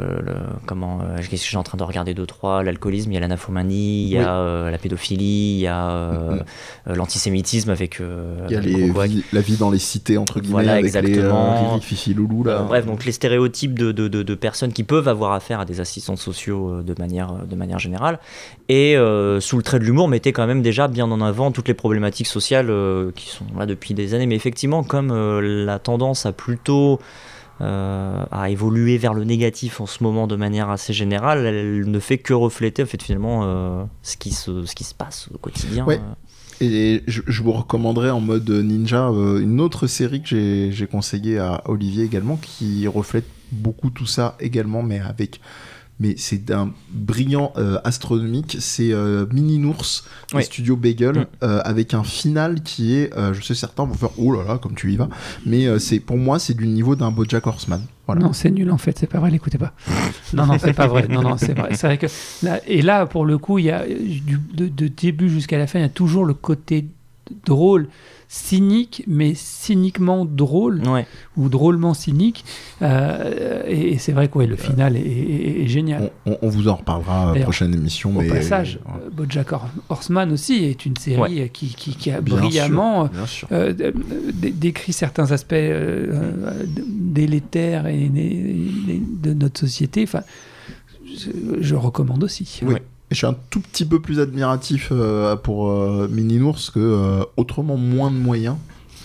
comment, 0.67 1.01
qu'est-ce 1.31 1.45
que 1.45 1.51
j'ai 1.51 1.57
en 1.57 1.63
train 1.63 1.79
de 1.79 1.85
regarder 1.85 2.13
deux 2.13 2.27
trois, 2.27 2.65
l'alcoolisme, 2.65 3.13
il 3.13 3.15
y 3.15 3.19
a 3.19 3.21
l'anaphomanie, 3.21 4.03
il 4.03 4.09
y 4.09 4.19
a 4.19 4.69
la 4.71 4.79
pédophilie, 4.79 5.55
il 5.55 5.61
y 5.61 5.67
a 5.69 6.45
l'antisémitisme 6.87 7.71
avec. 7.71 8.01
il 8.01 8.53
y 8.53 8.57
a 8.57 8.61
les 8.61 8.93
la 9.33 9.41
vie 9.41 9.57
dans 9.57 9.71
les 9.71 9.79
cités 9.79 10.19
entre 10.19 10.41
guillemets 10.41 10.55
voilà, 10.55 10.73
avec 10.73 10.87
exactement. 10.87 11.77
les 11.77 11.81
Fifi 11.81 12.15
Loulou 12.15 12.43
là. 12.43 12.63
bref, 12.63 12.85
donc 12.87 13.05
les 13.05 13.13
stéréotypes 13.13 13.79
de, 13.79 13.93
de, 13.93 14.09
de, 14.09 14.23
de 14.23 14.35
personnes 14.35 14.73
qui 14.73 14.83
peuvent 14.83 15.09
avoir 15.09 15.33
affaire 15.33 15.61
à 15.61 15.65
des 15.65 15.81
assistants 15.81 16.17
sociaux 16.17 16.83
de 16.83 16.95
manière 16.99 17.28
de 17.49 17.57
manière 17.57 17.79
générale. 17.79 18.19
Et 18.69 18.97
euh, 18.97 19.41
sous 19.41 19.57
le 19.57 19.63
trait 19.63 19.79
de 19.79 19.85
l'humour, 19.85 20.09
mettait 20.09 20.33
quand 20.33 20.47
même 20.47 20.63
déjà 20.63 20.89
bien 20.89 21.11
en 21.11 21.21
avant 21.21 21.53
toutes 21.53 21.69
les 21.69 21.75
problématiques 21.75 22.27
sociales 22.27 22.71
euh, 22.71 23.11
qui 23.15 23.29
sont 23.29 23.47
là 23.59 23.67
depuis 23.67 23.95
des 23.95 24.15
années. 24.15 24.27
Mais 24.27 24.37
effectivement, 24.37 24.83
comme 24.83 25.11
euh, 25.11 25.65
la 25.65 25.79
tendance 25.79 26.27
a 26.27 26.33
plutôt 26.33 27.01
à 27.61 28.51
évoluer 28.51 28.99
vers 28.99 29.15
le 29.15 29.25
négatif 29.25 29.81
en 29.81 29.87
ce 29.87 30.05
moment 30.05 30.29
de 30.29 30.37
manière 30.37 30.71
assez 30.71 30.93
générale, 30.93 31.45
elle 31.45 31.91
ne 31.91 31.99
fait 31.99 32.17
que 32.17 32.33
refléter 32.33 32.85
en 32.85 32.87
fait, 32.87 33.03
finalement 33.03 33.89
ce, 34.03 34.17
qui 34.17 34.31
se, 34.31 34.65
ce 34.65 34.77
qui 34.77 34.85
se 34.85 34.95
passe 34.95 35.29
au 35.35 35.39
quotidien. 35.39 35.85
Et 36.61 37.03
je, 37.09 37.43
vous 37.43 37.51
recommanderais 37.51 38.11
en 38.11 38.21
mode 38.21 38.49
ninja 38.49 39.09
une 39.09 39.61
autre 39.61 39.89
série 39.89 40.23
que 40.23 40.71
j'ai 40.71 40.87
conseillé 40.87 41.41
à 41.41 41.63
Olivier 41.65 42.05
également, 42.05 42.37
qui 42.37 42.87
reflète 42.87 43.27
beaucoup 43.51 43.91
tout 43.91 44.07
ça 44.07 44.37
également, 44.41 44.85
mais 44.85 45.01
avec 45.01 45.41
mais 46.01 46.15
c'est 46.17 46.45
d'un 46.45 46.73
brillant 46.91 47.53
euh, 47.57 47.79
astronomique. 47.85 48.57
C'est 48.61 48.93
euh, 48.93 49.27
Mini 49.33 49.59
Nours, 49.59 50.05
studio 50.41 50.77
Bagel, 50.77 51.19
mm. 51.19 51.27
euh, 51.43 51.61
avec 51.65 51.95
un 51.95 52.05
final 52.05 52.63
qui 52.63 52.95
est, 52.95 53.13
je 53.33 53.43
sais 53.43 53.55
certains 53.55 53.85
vont 53.85 53.95
faire 53.95 54.11
oh 54.19 54.33
là 54.33 54.45
là, 54.45 54.59
comme 54.59 54.75
tu 54.75 54.93
y 54.93 54.97
vas, 54.97 55.09
mais 55.47 55.79
c'est 55.79 56.01
pour 56.01 56.17
moi 56.17 56.39
c'est 56.39 56.55
du 56.55 56.67
niveau 56.67 56.97
d'un 56.97 57.11
BoJack 57.11 57.47
Horseman. 57.47 57.83
Voilà. 58.07 58.23
Non, 58.23 58.33
c'est 58.33 58.51
nul 58.51 58.71
en 58.71 58.79
fait, 58.79 58.99
c'est 58.99 59.07
pas 59.07 59.19
vrai, 59.19 59.31
l'écoutez 59.31 59.59
pas. 59.59 59.73
Non, 60.33 60.47
non, 60.47 60.59
c'est 60.59 60.73
pas 60.73 60.87
vrai. 60.87 61.07
Non, 61.09 61.23
non, 61.23 61.37
c'est 61.37 61.53
vrai. 61.53 61.75
C'est 61.75 61.87
vrai 61.87 61.99
que 61.99 62.07
là, 62.43 62.61
et 62.67 62.83
là, 62.83 63.07
pour 63.07 63.25
le 63.25 63.39
coup, 63.39 63.59
il 63.59 63.67
y 63.67 63.71
a 63.71 63.85
du, 63.87 64.39
de, 64.53 64.69
de 64.69 64.89
début 64.89 65.29
jusqu'à 65.29 65.59
la 65.59 65.67
fin, 65.67 65.79
il 65.79 65.83
y 65.83 65.85
a 65.85 65.91
toujours 65.91 66.25
le 66.25 66.35
côté 66.35 66.87
drôle 67.45 67.89
cynique, 68.29 69.03
mais 69.07 69.33
cyniquement 69.35 70.27
drôle, 70.27 70.83
ou 71.37 71.49
drôlement 71.49 71.95
cynique. 71.95 72.45
Euh, 72.83 73.63
et, 73.67 73.97
c'est 73.99 74.13
vrai 74.13 74.29
que 74.29 74.39
le 74.39 74.57
final 74.57 74.97
est, 74.97 75.67
génial. 75.67 76.11
On, 76.27 76.49
vous 76.49 76.69
en 76.69 76.77
reparlera 76.77 77.35
la 77.35 77.43
prochaine 77.43 77.75
émission. 77.75 78.17
Au 78.17 78.23
passage, 78.23 78.79
euh, 78.87 79.09
Bojack 79.11 79.49
Horseman 79.89 80.31
aussi 80.31 80.65
est 80.65 80.85
une 80.85 80.97
série 80.97 81.49
qui, 81.51 81.75
qui, 81.75 82.11
a 82.11 82.21
brillamment 82.21 83.09
euh, 83.51 83.73
décrit 84.35 84.93
certains 84.93 85.33
aspects 85.33 85.55
délétères 86.87 87.87
et, 87.87 88.11
de 88.11 89.33
notre 89.33 89.61
société. 89.61 90.03
Enfin, 90.03 90.23
je, 91.61 91.75
recommande 91.75 92.25
aussi. 92.25 92.61
Oui 92.63 92.77
je 93.11 93.17
suis 93.17 93.27
un 93.27 93.37
tout 93.51 93.61
petit 93.61 93.85
peu 93.85 94.01
plus 94.01 94.21
admiratif 94.21 94.89
euh, 94.93 95.37
pour 95.37 95.71
euh, 95.71 96.09
Mini 96.11 96.39
Nours 96.39 96.73
que 96.73 96.79
euh, 96.79 97.25
autrement 97.37 97.77
moins 97.77 98.11
de 98.11 98.17
moyens 98.17 98.57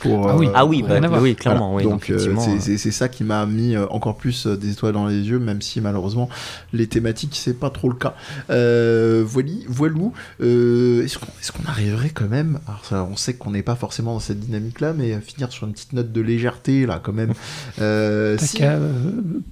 ah 0.06 0.36
oui, 0.36 0.48
euh, 0.48 0.52
ah 0.54 0.66
oui, 0.66 0.84
bah, 0.84 1.00
oui 1.22 1.36
clairement. 1.36 1.80
donc 1.82 2.10
euh, 2.10 2.36
c'est 2.60 2.92
ça 2.92 3.10
qui 3.10 3.24
m'a 3.24 3.46
mis 3.46 3.76
euh, 3.76 3.86
encore 3.90 4.16
plus 4.16 4.48
des 4.48 4.72
étoiles 4.72 4.94
dans 4.94 5.08
les 5.08 5.22
yeux, 5.22 5.40
même 5.40 5.62
si 5.62 5.82
malheureusement 5.82 6.30
les 6.72 6.88
thématiques 6.88 7.36
c'est 7.36 7.60
pas 7.60 7.70
trop 7.70 7.90
le 7.90 7.96
cas. 7.96 8.14
voilou. 9.28 10.14
Est-ce 10.40 11.52
qu'on 11.52 11.66
arriverait 11.68 12.10
quand 12.10 12.30
même 12.30 12.60
Alors 12.68 12.86
ça, 12.86 13.08
on 13.10 13.16
sait 13.16 13.34
qu'on 13.34 13.52
n'est 13.52 13.64
pas 13.64 13.76
forcément 13.76 14.14
dans 14.14 14.20
cette 14.20 14.40
dynamique-là, 14.40 14.94
mais 14.94 15.20
finir 15.22 15.52
sur 15.52 15.68
une 15.68 15.74
petite 15.74 15.94
note 15.94 16.12
de 16.12 16.22
légèreté 16.22 16.86
là 16.86 17.00
quand 17.02 17.14
même. 17.14 17.34
T'as 17.78 18.38
si... 18.38 18.58
qu'à 18.58 18.78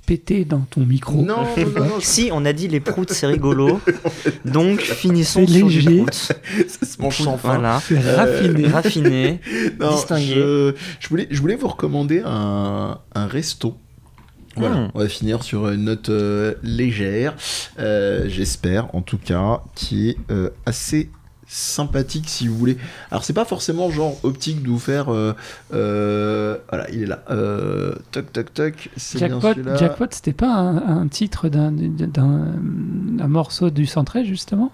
péter 0.06 0.46
dans 0.46 0.60
ton 0.70 0.82
micro. 0.82 1.22
Non, 1.22 1.44
non, 1.58 1.86
non, 1.86 2.00
si 2.00 2.30
on 2.32 2.46
a 2.46 2.54
dit 2.54 2.68
les 2.68 2.80
proutes 2.80 3.12
c'est 3.12 3.28
rigolo, 3.28 3.80
donc 4.46 4.82
finissons 4.82 5.48
sur 5.48 5.68
léger. 5.68 5.90
les 5.90 5.98
proutes. 5.98 6.14
ça 6.68 6.86
se 6.86 7.02
mange 7.02 7.18
sans 7.18 7.38
fin. 7.38 7.56
Voilà. 7.56 7.82
Raffiné, 8.16 8.68
raffiné, 8.68 9.40
distingué 9.92 10.41
je, 11.00 11.08
voulais, 11.10 11.28
je 11.32 11.42
voulais 11.42 11.56
vous 11.56 11.68
recommander 11.68 12.22
un, 12.26 12.98
un 13.14 13.28
resto. 13.28 13.78
Voilà, 14.58 14.76
hmm. 14.76 14.92
on 14.94 15.00
va 15.00 15.08
finir 15.08 15.44
sur 15.44 15.70
une 15.70 15.86
note 15.86 16.10
euh, 16.10 16.56
légère, 16.62 17.36
euh, 17.80 18.26
j'espère 18.28 18.94
en 18.94 19.02
tout 19.02 19.18
cas, 19.18 19.62
qui 19.76 20.10
est 20.10 20.18
euh, 20.30 20.50
assez 20.66 21.10
sympathique 21.48 22.28
si 22.28 22.50
vous 22.50 22.58
voulez. 22.58 22.78
Alors 23.12 23.24
c'est 23.24 23.32
pas 23.32 23.46
forcément 23.46 23.90
genre 23.92 24.18
optique 24.24 24.62
de 24.62 24.68
vous 24.68 24.78
faire, 24.78 25.06
voilà, 25.06 26.90
il 26.92 27.04
est 27.04 27.06
là, 27.06 27.24
toc 28.12 28.34
toc 28.34 28.54
toc, 28.54 28.90
c'est 28.98 29.20
Jackpot, 29.20 29.54
Jackpot, 29.78 30.08
c'était 30.12 30.34
pas 30.34 30.54
un, 30.54 31.02
un 31.02 31.08
titre 31.08 31.48
d'un 31.48 31.72
morceau 33.30 33.70
du 33.70 33.86
centré 33.86 34.26
justement? 34.26 34.74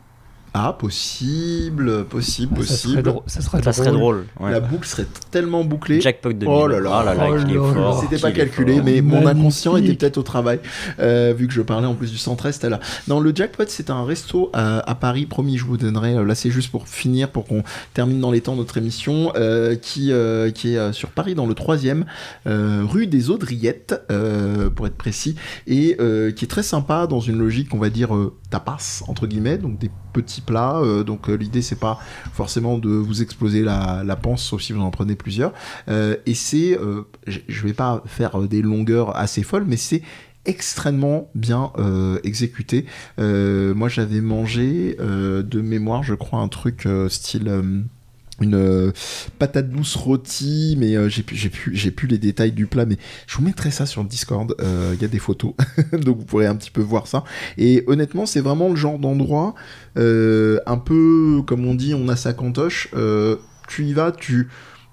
Ah, 0.53 0.73
possible, 0.73 2.05
possible, 2.05 2.53
ah, 2.53 2.59
possible. 2.59 3.13
Ça 3.27 3.41
serait, 3.41 3.61
ça 3.61 3.73
serait, 3.73 3.91
drôle. 3.91 4.25
La 4.39 4.59
boucle 4.59 4.87
serait 4.87 5.05
tellement 5.29 5.63
bouclée. 5.63 6.01
Jackpot 6.01 6.33
de 6.33 6.45
Oh 6.45 6.67
là 6.67 6.79
là, 6.79 7.15
oh 7.59 7.99
C'était 8.01 8.19
pas 8.19 8.31
calculé, 8.31 8.81
mais 8.81 9.01
mon 9.01 9.25
inconscient 9.25 9.77
était 9.77 9.93
peut-être 9.93 10.17
au 10.17 10.23
travail, 10.23 10.59
euh, 10.99 11.33
vu 11.37 11.47
que 11.47 11.53
je 11.53 11.61
parlais 11.61 11.87
en 11.87 11.93
plus 11.93 12.11
du 12.11 12.17
centre-est 12.17 12.63
là. 12.63 12.79
Non, 13.07 13.19
le 13.19 13.33
Jackpot, 13.35 13.65
c'est 13.67 13.89
un 13.89 14.03
resto 14.03 14.49
à, 14.53 14.95
Paris. 14.95 15.25
Promis, 15.25 15.57
je 15.57 15.65
vous 15.65 15.77
donnerai. 15.77 16.15
Euh, 16.15 16.23
là, 16.23 16.33
c'est 16.33 16.49
juste 16.49 16.71
pour 16.71 16.87
finir, 16.87 17.29
pour 17.29 17.45
qu'on 17.45 17.63
termine 17.93 18.19
dans 18.19 18.31
les 18.31 18.41
temps 18.41 18.55
notre 18.55 18.77
émission, 18.77 19.31
euh, 19.35 19.75
qui, 19.75 20.11
qui 20.55 20.75
est 20.75 20.93
sur 20.93 21.09
Paris, 21.09 21.35
dans 21.35 21.45
le 21.45 21.53
3 21.53 21.77
rue 22.45 23.07
des 23.07 23.29
Audriettes, 23.29 23.95
pour 24.75 24.87
être 24.87 24.97
précis, 24.97 25.35
et 25.67 25.97
qui 26.35 26.45
est 26.45 26.49
très 26.49 26.63
sympa 26.63 27.07
dans 27.07 27.19
une 27.19 27.37
logique, 27.37 27.73
on 27.73 27.77
va 27.77 27.89
dire, 27.89 28.09
tapas, 28.49 29.03
entre 29.07 29.27
guillemets, 29.27 29.57
donc 29.57 29.77
des 29.77 29.91
petits 30.13 30.36
plats. 30.41 30.77
Euh, 30.77 31.03
donc 31.03 31.29
euh, 31.29 31.35
l'idée 31.35 31.61
c'est 31.61 31.79
pas 31.79 31.99
forcément 32.33 32.77
de 32.77 32.89
vous 32.89 33.21
exploser 33.21 33.63
la, 33.63 34.03
la 34.05 34.15
panse, 34.15 34.43
sauf 34.43 34.61
si 34.61 34.73
vous 34.73 34.81
en 34.81 34.91
prenez 34.91 35.15
plusieurs. 35.15 35.53
Euh, 35.89 36.15
et 36.25 36.33
c'est, 36.33 36.77
je 37.27 37.63
vais 37.63 37.73
pas 37.73 38.03
faire 38.05 38.39
des 38.41 38.61
longueurs 38.61 39.15
assez 39.17 39.43
folles, 39.43 39.65
mais 39.67 39.77
c'est 39.77 40.01
extrêmement 40.45 41.29
bien 41.35 41.71
exécuté. 42.23 42.85
moi, 43.17 43.89
j'avais 43.89 44.21
mangé 44.21 44.95
de 44.97 45.61
mémoire, 45.61 46.03
je 46.03 46.13
crois, 46.13 46.39
un 46.39 46.47
truc 46.47 46.87
style 47.09 47.85
une 48.41 48.55
euh, 48.55 48.91
patate 49.39 49.69
douce 49.69 49.95
rôtie, 49.95 50.75
mais 50.77 50.95
euh, 50.95 51.09
j'ai 51.09 51.23
plus, 51.23 52.07
les 52.07 52.17
détails 52.17 52.51
du 52.51 52.67
plat, 52.67 52.85
mais 52.85 52.97
je 53.25 53.37
vous 53.37 53.43
mettrai 53.43 53.71
ça 53.71 53.85
sur 53.85 54.03
Discord. 54.03 54.55
Euh, 54.61 54.93
il 54.95 55.01
y 55.01 55.05
a 55.05 55.07
des 55.07 55.19
photos, 55.19 55.53
donc 55.93 56.17
vous 56.17 56.25
pourrez 56.25 56.45
un 56.45 56.55
petit 56.55 56.71
peu 56.71 56.81
voir 56.81 57.07
ça. 57.07 57.23
Et 57.57 57.83
honnêtement, 57.87 58.25
c'est 58.25 58.41
vraiment 58.41 58.69
le 58.69 58.75
genre 58.75 58.99
d'endroit, 58.99 59.55
un 59.95 60.77
peu 60.77 61.41
comme 61.45 61.65
on 61.65 61.75
dit, 61.75 61.93
on 61.93 62.07
a 62.09 62.15
sa 62.15 62.33
cantoche. 62.33 62.89
tu 63.67 63.85
y 63.85 63.93
vas, 63.93 64.11
tu 64.11 64.49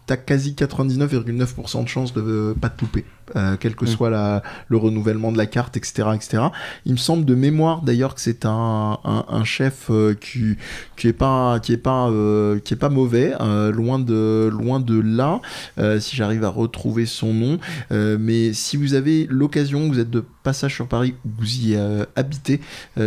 as 0.09 0.17
quasi 0.17 0.53
99,9% 0.53 1.85
de 1.85 1.89
chance 1.89 2.13
de 2.15 2.55
pas 2.61 2.71
te 2.71 2.81
louper. 2.81 3.05
Euh, 3.37 3.57
quel 3.59 3.75
que 3.75 3.85
mm. 3.85 3.89
soit 3.89 4.11
la, 4.11 4.43
le 4.69 4.77
renouvellement 4.77 5.33
de 5.33 5.39
la 5.39 5.47
carte, 5.47 5.77
etc., 5.77 6.09
etc. 6.15 6.43
Il 6.85 6.93
me 6.93 6.99
semble 6.99 7.25
de 7.25 7.35
mémoire 7.35 7.83
d'ailleurs 7.83 8.15
que 8.15 8.21
c'est 8.21 8.45
un, 8.45 8.99
un, 9.05 9.45
chef 9.45 9.87
euh, 9.91 10.15
qui 10.15 10.57
qui 10.97 11.09
est 11.09 11.13
pas 11.13 11.59
qui 11.61 11.73
est 11.73 11.79
pas 11.79 12.09
euh, 12.09 12.59
qui 12.61 12.75
est 12.75 12.79
pas 12.79 12.91
mauvais, 12.91 13.33
loin 13.73 13.99
de 13.99 14.51
loin 14.53 14.81
de 14.81 15.01
là. 15.01 15.41
si 16.01 16.17
j'arrive 16.17 16.45
à 16.45 16.49
retrouver 16.49 17.07
son 17.07 17.33
nom, 17.33 17.59
mais 17.91 18.53
si 18.53 18.77
vous 18.77 18.95
avez 18.95 19.27
l'occasion, 19.31 19.89
vous 19.89 19.99
êtes 19.99 20.11
de 20.11 20.25
passage 20.43 20.75
sur 20.75 20.87
Paris, 20.87 21.15
vous 21.25 21.57
y 21.57 21.77
habitez, 22.17 22.61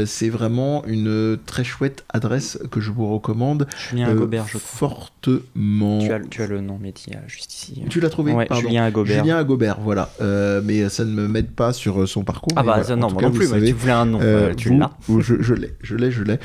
c'est 0.05 0.30
vraiment 0.30 0.84
une 0.86 1.38
très 1.45 1.63
chouette 1.63 2.05
adresse 2.09 2.59
que 2.72 2.82
je 2.82 2.91
vous 2.91 3.07
recommande. 3.07 3.68
Julien 3.89 4.09
Agobert, 4.09 4.47
je 4.47 4.57
fortement. 4.57 5.99
Tu 5.99 6.11
as, 6.11 6.20
tu 6.20 6.41
as 6.41 6.47
le 6.47 6.61
nom, 6.61 6.80
mais 6.82 6.93
juste 7.28 7.53
ici. 7.53 7.84
Tu 7.89 7.99
l'as 7.99 8.09
trouvé 8.09 8.34
ouais, 8.34 8.47
Julien 8.51 8.86
Agobert. 8.86 9.24
Julien 9.24 9.38
Agobert, 9.38 9.80
voilà. 9.80 10.07
Euh, 10.22 10.62
mais 10.64 10.89
ça 10.89 11.05
ne 11.05 11.12
me 11.12 11.28
m'aide 11.28 11.51
pas 11.51 11.74
sur 11.74 12.01
euh, 12.01 12.08
son 12.08 12.24
parcours. 12.24 12.53
Ah 12.55 12.64
bah 12.64 12.82
non, 12.95 13.12
moi 13.12 13.22
non 13.22 13.32
plus, 13.32 13.47
tu 13.47 13.74
voulais 13.74 13.91
un 13.91 14.05
nom, 14.05 14.20
euh, 14.22 14.53
tu 14.53 14.76
l'as. 14.76 14.91
Je, 15.20 15.53
l'ai, 15.53 15.74
je 15.82 15.95
l'ai, 15.95 16.12
je 16.12 16.24
l'ai. 16.24 16.39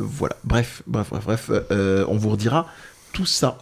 voilà, 0.00 0.36
bref, 0.44 0.82
bref, 0.86 1.08
bref, 1.10 1.24
bref, 1.24 1.50
on 2.08 2.16
vous 2.16 2.30
redira 2.30 2.66
tout 3.12 3.26
ça. 3.26 3.58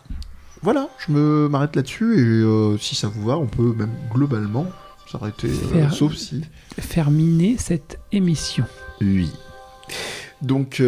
Voilà, 0.63 0.89
je 1.07 1.13
me 1.13 1.49
m'arrête 1.49 1.77
là-dessus 1.77 2.19
et 2.19 2.79
si 2.81 2.95
ça 2.95 3.09
vous 3.09 3.27
va, 3.27 3.37
on 3.37 3.47
peut 3.47 3.75
même 3.77 3.93
globalement 4.13 4.67
s'arrêter, 5.11 5.51
sauf 5.93 6.15
si... 6.15 6.43
Terminer 6.89 7.57
cette 7.59 7.99
émission. 8.13 8.65
Oui. 9.01 9.31
Donc... 10.41 10.83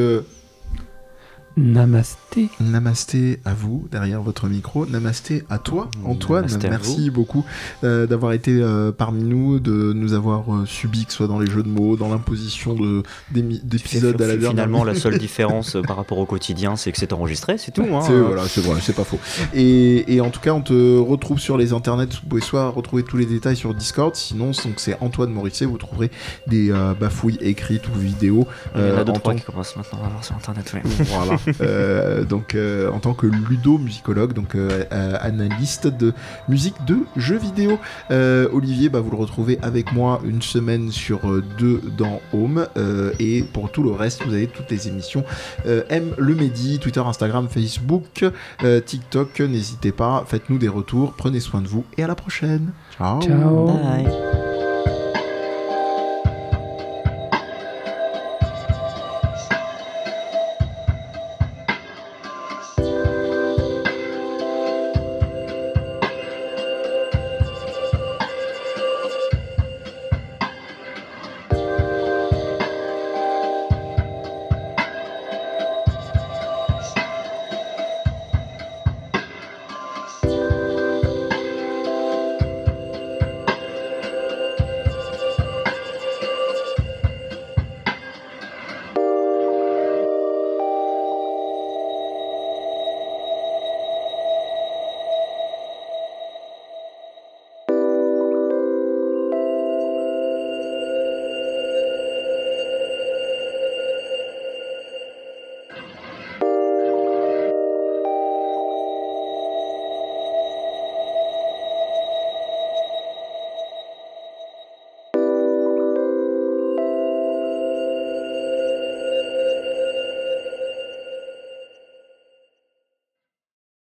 Namasté. 2.36 2.50
Namasté 2.60 3.40
à 3.44 3.54
vous, 3.54 3.88
derrière 3.90 4.22
votre 4.22 4.46
micro. 4.46 4.86
Namasté 4.86 5.44
à 5.48 5.58
toi, 5.58 5.88
Antoine. 6.04 6.46
merci 6.62 7.10
beaucoup 7.10 7.44
euh, 7.84 8.06
d'avoir 8.06 8.32
été 8.32 8.52
euh, 8.52 8.92
parmi 8.92 9.24
nous, 9.24 9.58
de 9.58 9.92
nous 9.94 10.12
avoir 10.12 10.54
euh, 10.54 10.66
subi, 10.66 11.06
que 11.06 11.12
ce 11.12 11.18
soit 11.18 11.26
dans 11.26 11.38
les 11.38 11.50
jeux 11.50 11.62
de 11.62 11.68
mots, 11.68 11.96
dans 11.96 12.08
l'imposition 12.08 12.76
d'épisodes 13.32 14.20
à 14.20 14.26
la 14.26 14.36
dernière. 14.36 14.50
Finalement, 14.50 14.84
la 14.84 14.94
seule 14.94 15.18
différence 15.18 15.76
par 15.86 15.96
rapport 15.96 16.18
au 16.18 16.26
quotidien, 16.26 16.76
c'est 16.76 16.92
que 16.92 16.98
c'est 16.98 17.12
enregistré, 17.12 17.58
c'est 17.58 17.72
tout. 17.72 17.82
Hein. 17.82 18.02
C'est 18.06 18.18
voilà, 18.18 18.42
vrai, 18.42 18.80
c'est 18.80 18.94
pas 18.94 19.04
faux. 19.04 19.18
Et, 19.54 20.20
en 20.20 20.30
tout 20.30 20.40
cas, 20.40 20.52
on 20.52 20.62
te 20.62 20.98
retrouve 20.98 21.38
sur 21.38 21.56
les 21.56 21.72
internets. 21.72 22.06
Vous 22.06 22.28
pouvez 22.28 22.42
soit 22.42 22.68
retrouver 22.68 23.02
tous 23.02 23.16
les 23.16 23.26
détails 23.26 23.56
sur 23.56 23.74
Discord, 23.74 24.14
sinon 24.14 24.52
c'est 24.52 24.96
Antoine 25.00 25.30
Morisset. 25.30 25.64
Vous 25.64 25.78
trouverez 25.78 26.10
des 26.46 26.72
bafouilles 26.98 27.38
écrites 27.40 27.88
ou 27.88 27.98
vidéos. 27.98 28.46
Il 28.74 28.82
y 28.82 28.90
en 28.90 28.98
a 28.98 29.04
deux, 29.04 29.12
trois 29.12 29.34
qui 29.34 29.42
commencent 29.42 29.76
maintenant 29.76 30.00
à 30.04 30.08
voir 30.08 30.24
sur 30.24 30.36
internet. 30.36 30.66
Voilà. 31.06 31.38
Euh, 31.60 32.25
donc 32.26 32.54
euh, 32.54 32.90
en 32.90 32.98
tant 32.98 33.14
que 33.14 33.26
ludo-musicologue, 33.26 34.32
donc 34.32 34.54
euh, 34.54 34.84
analyste 35.20 35.86
de 35.86 36.12
musique 36.48 36.74
de 36.86 36.98
jeux 37.16 37.38
vidéo. 37.38 37.78
Olivier, 38.10 38.88
bah, 38.88 39.00
vous 39.00 39.10
le 39.10 39.16
retrouvez 39.16 39.58
avec 39.62 39.92
moi 39.92 40.20
une 40.24 40.42
semaine 40.42 40.90
sur 40.90 41.20
deux 41.58 41.80
dans 41.96 42.20
Home. 42.32 42.66
et 43.18 43.42
pour 43.42 43.70
tout 43.70 43.82
le 43.82 43.90
reste, 43.90 44.24
vous 44.24 44.34
avez 44.34 44.46
toutes 44.46 44.70
les 44.70 44.88
émissions 44.88 45.24
M 45.64 46.12
le 46.18 46.34
Medi, 46.34 46.78
Twitter, 46.78 47.00
Instagram, 47.00 47.48
Facebook, 47.48 48.24
TikTok. 48.84 49.40
N'hésitez 49.40 49.92
pas, 49.92 50.24
faites-nous 50.26 50.58
des 50.58 50.68
retours, 50.68 51.14
prenez 51.16 51.40
soin 51.40 51.60
de 51.60 51.68
vous 51.68 51.84
et 51.96 52.04
à 52.04 52.06
la 52.06 52.14
prochaine. 52.14 52.72
Ciao. 52.96 53.20
Ciao. 53.20 53.66
Bye. 53.66 54.45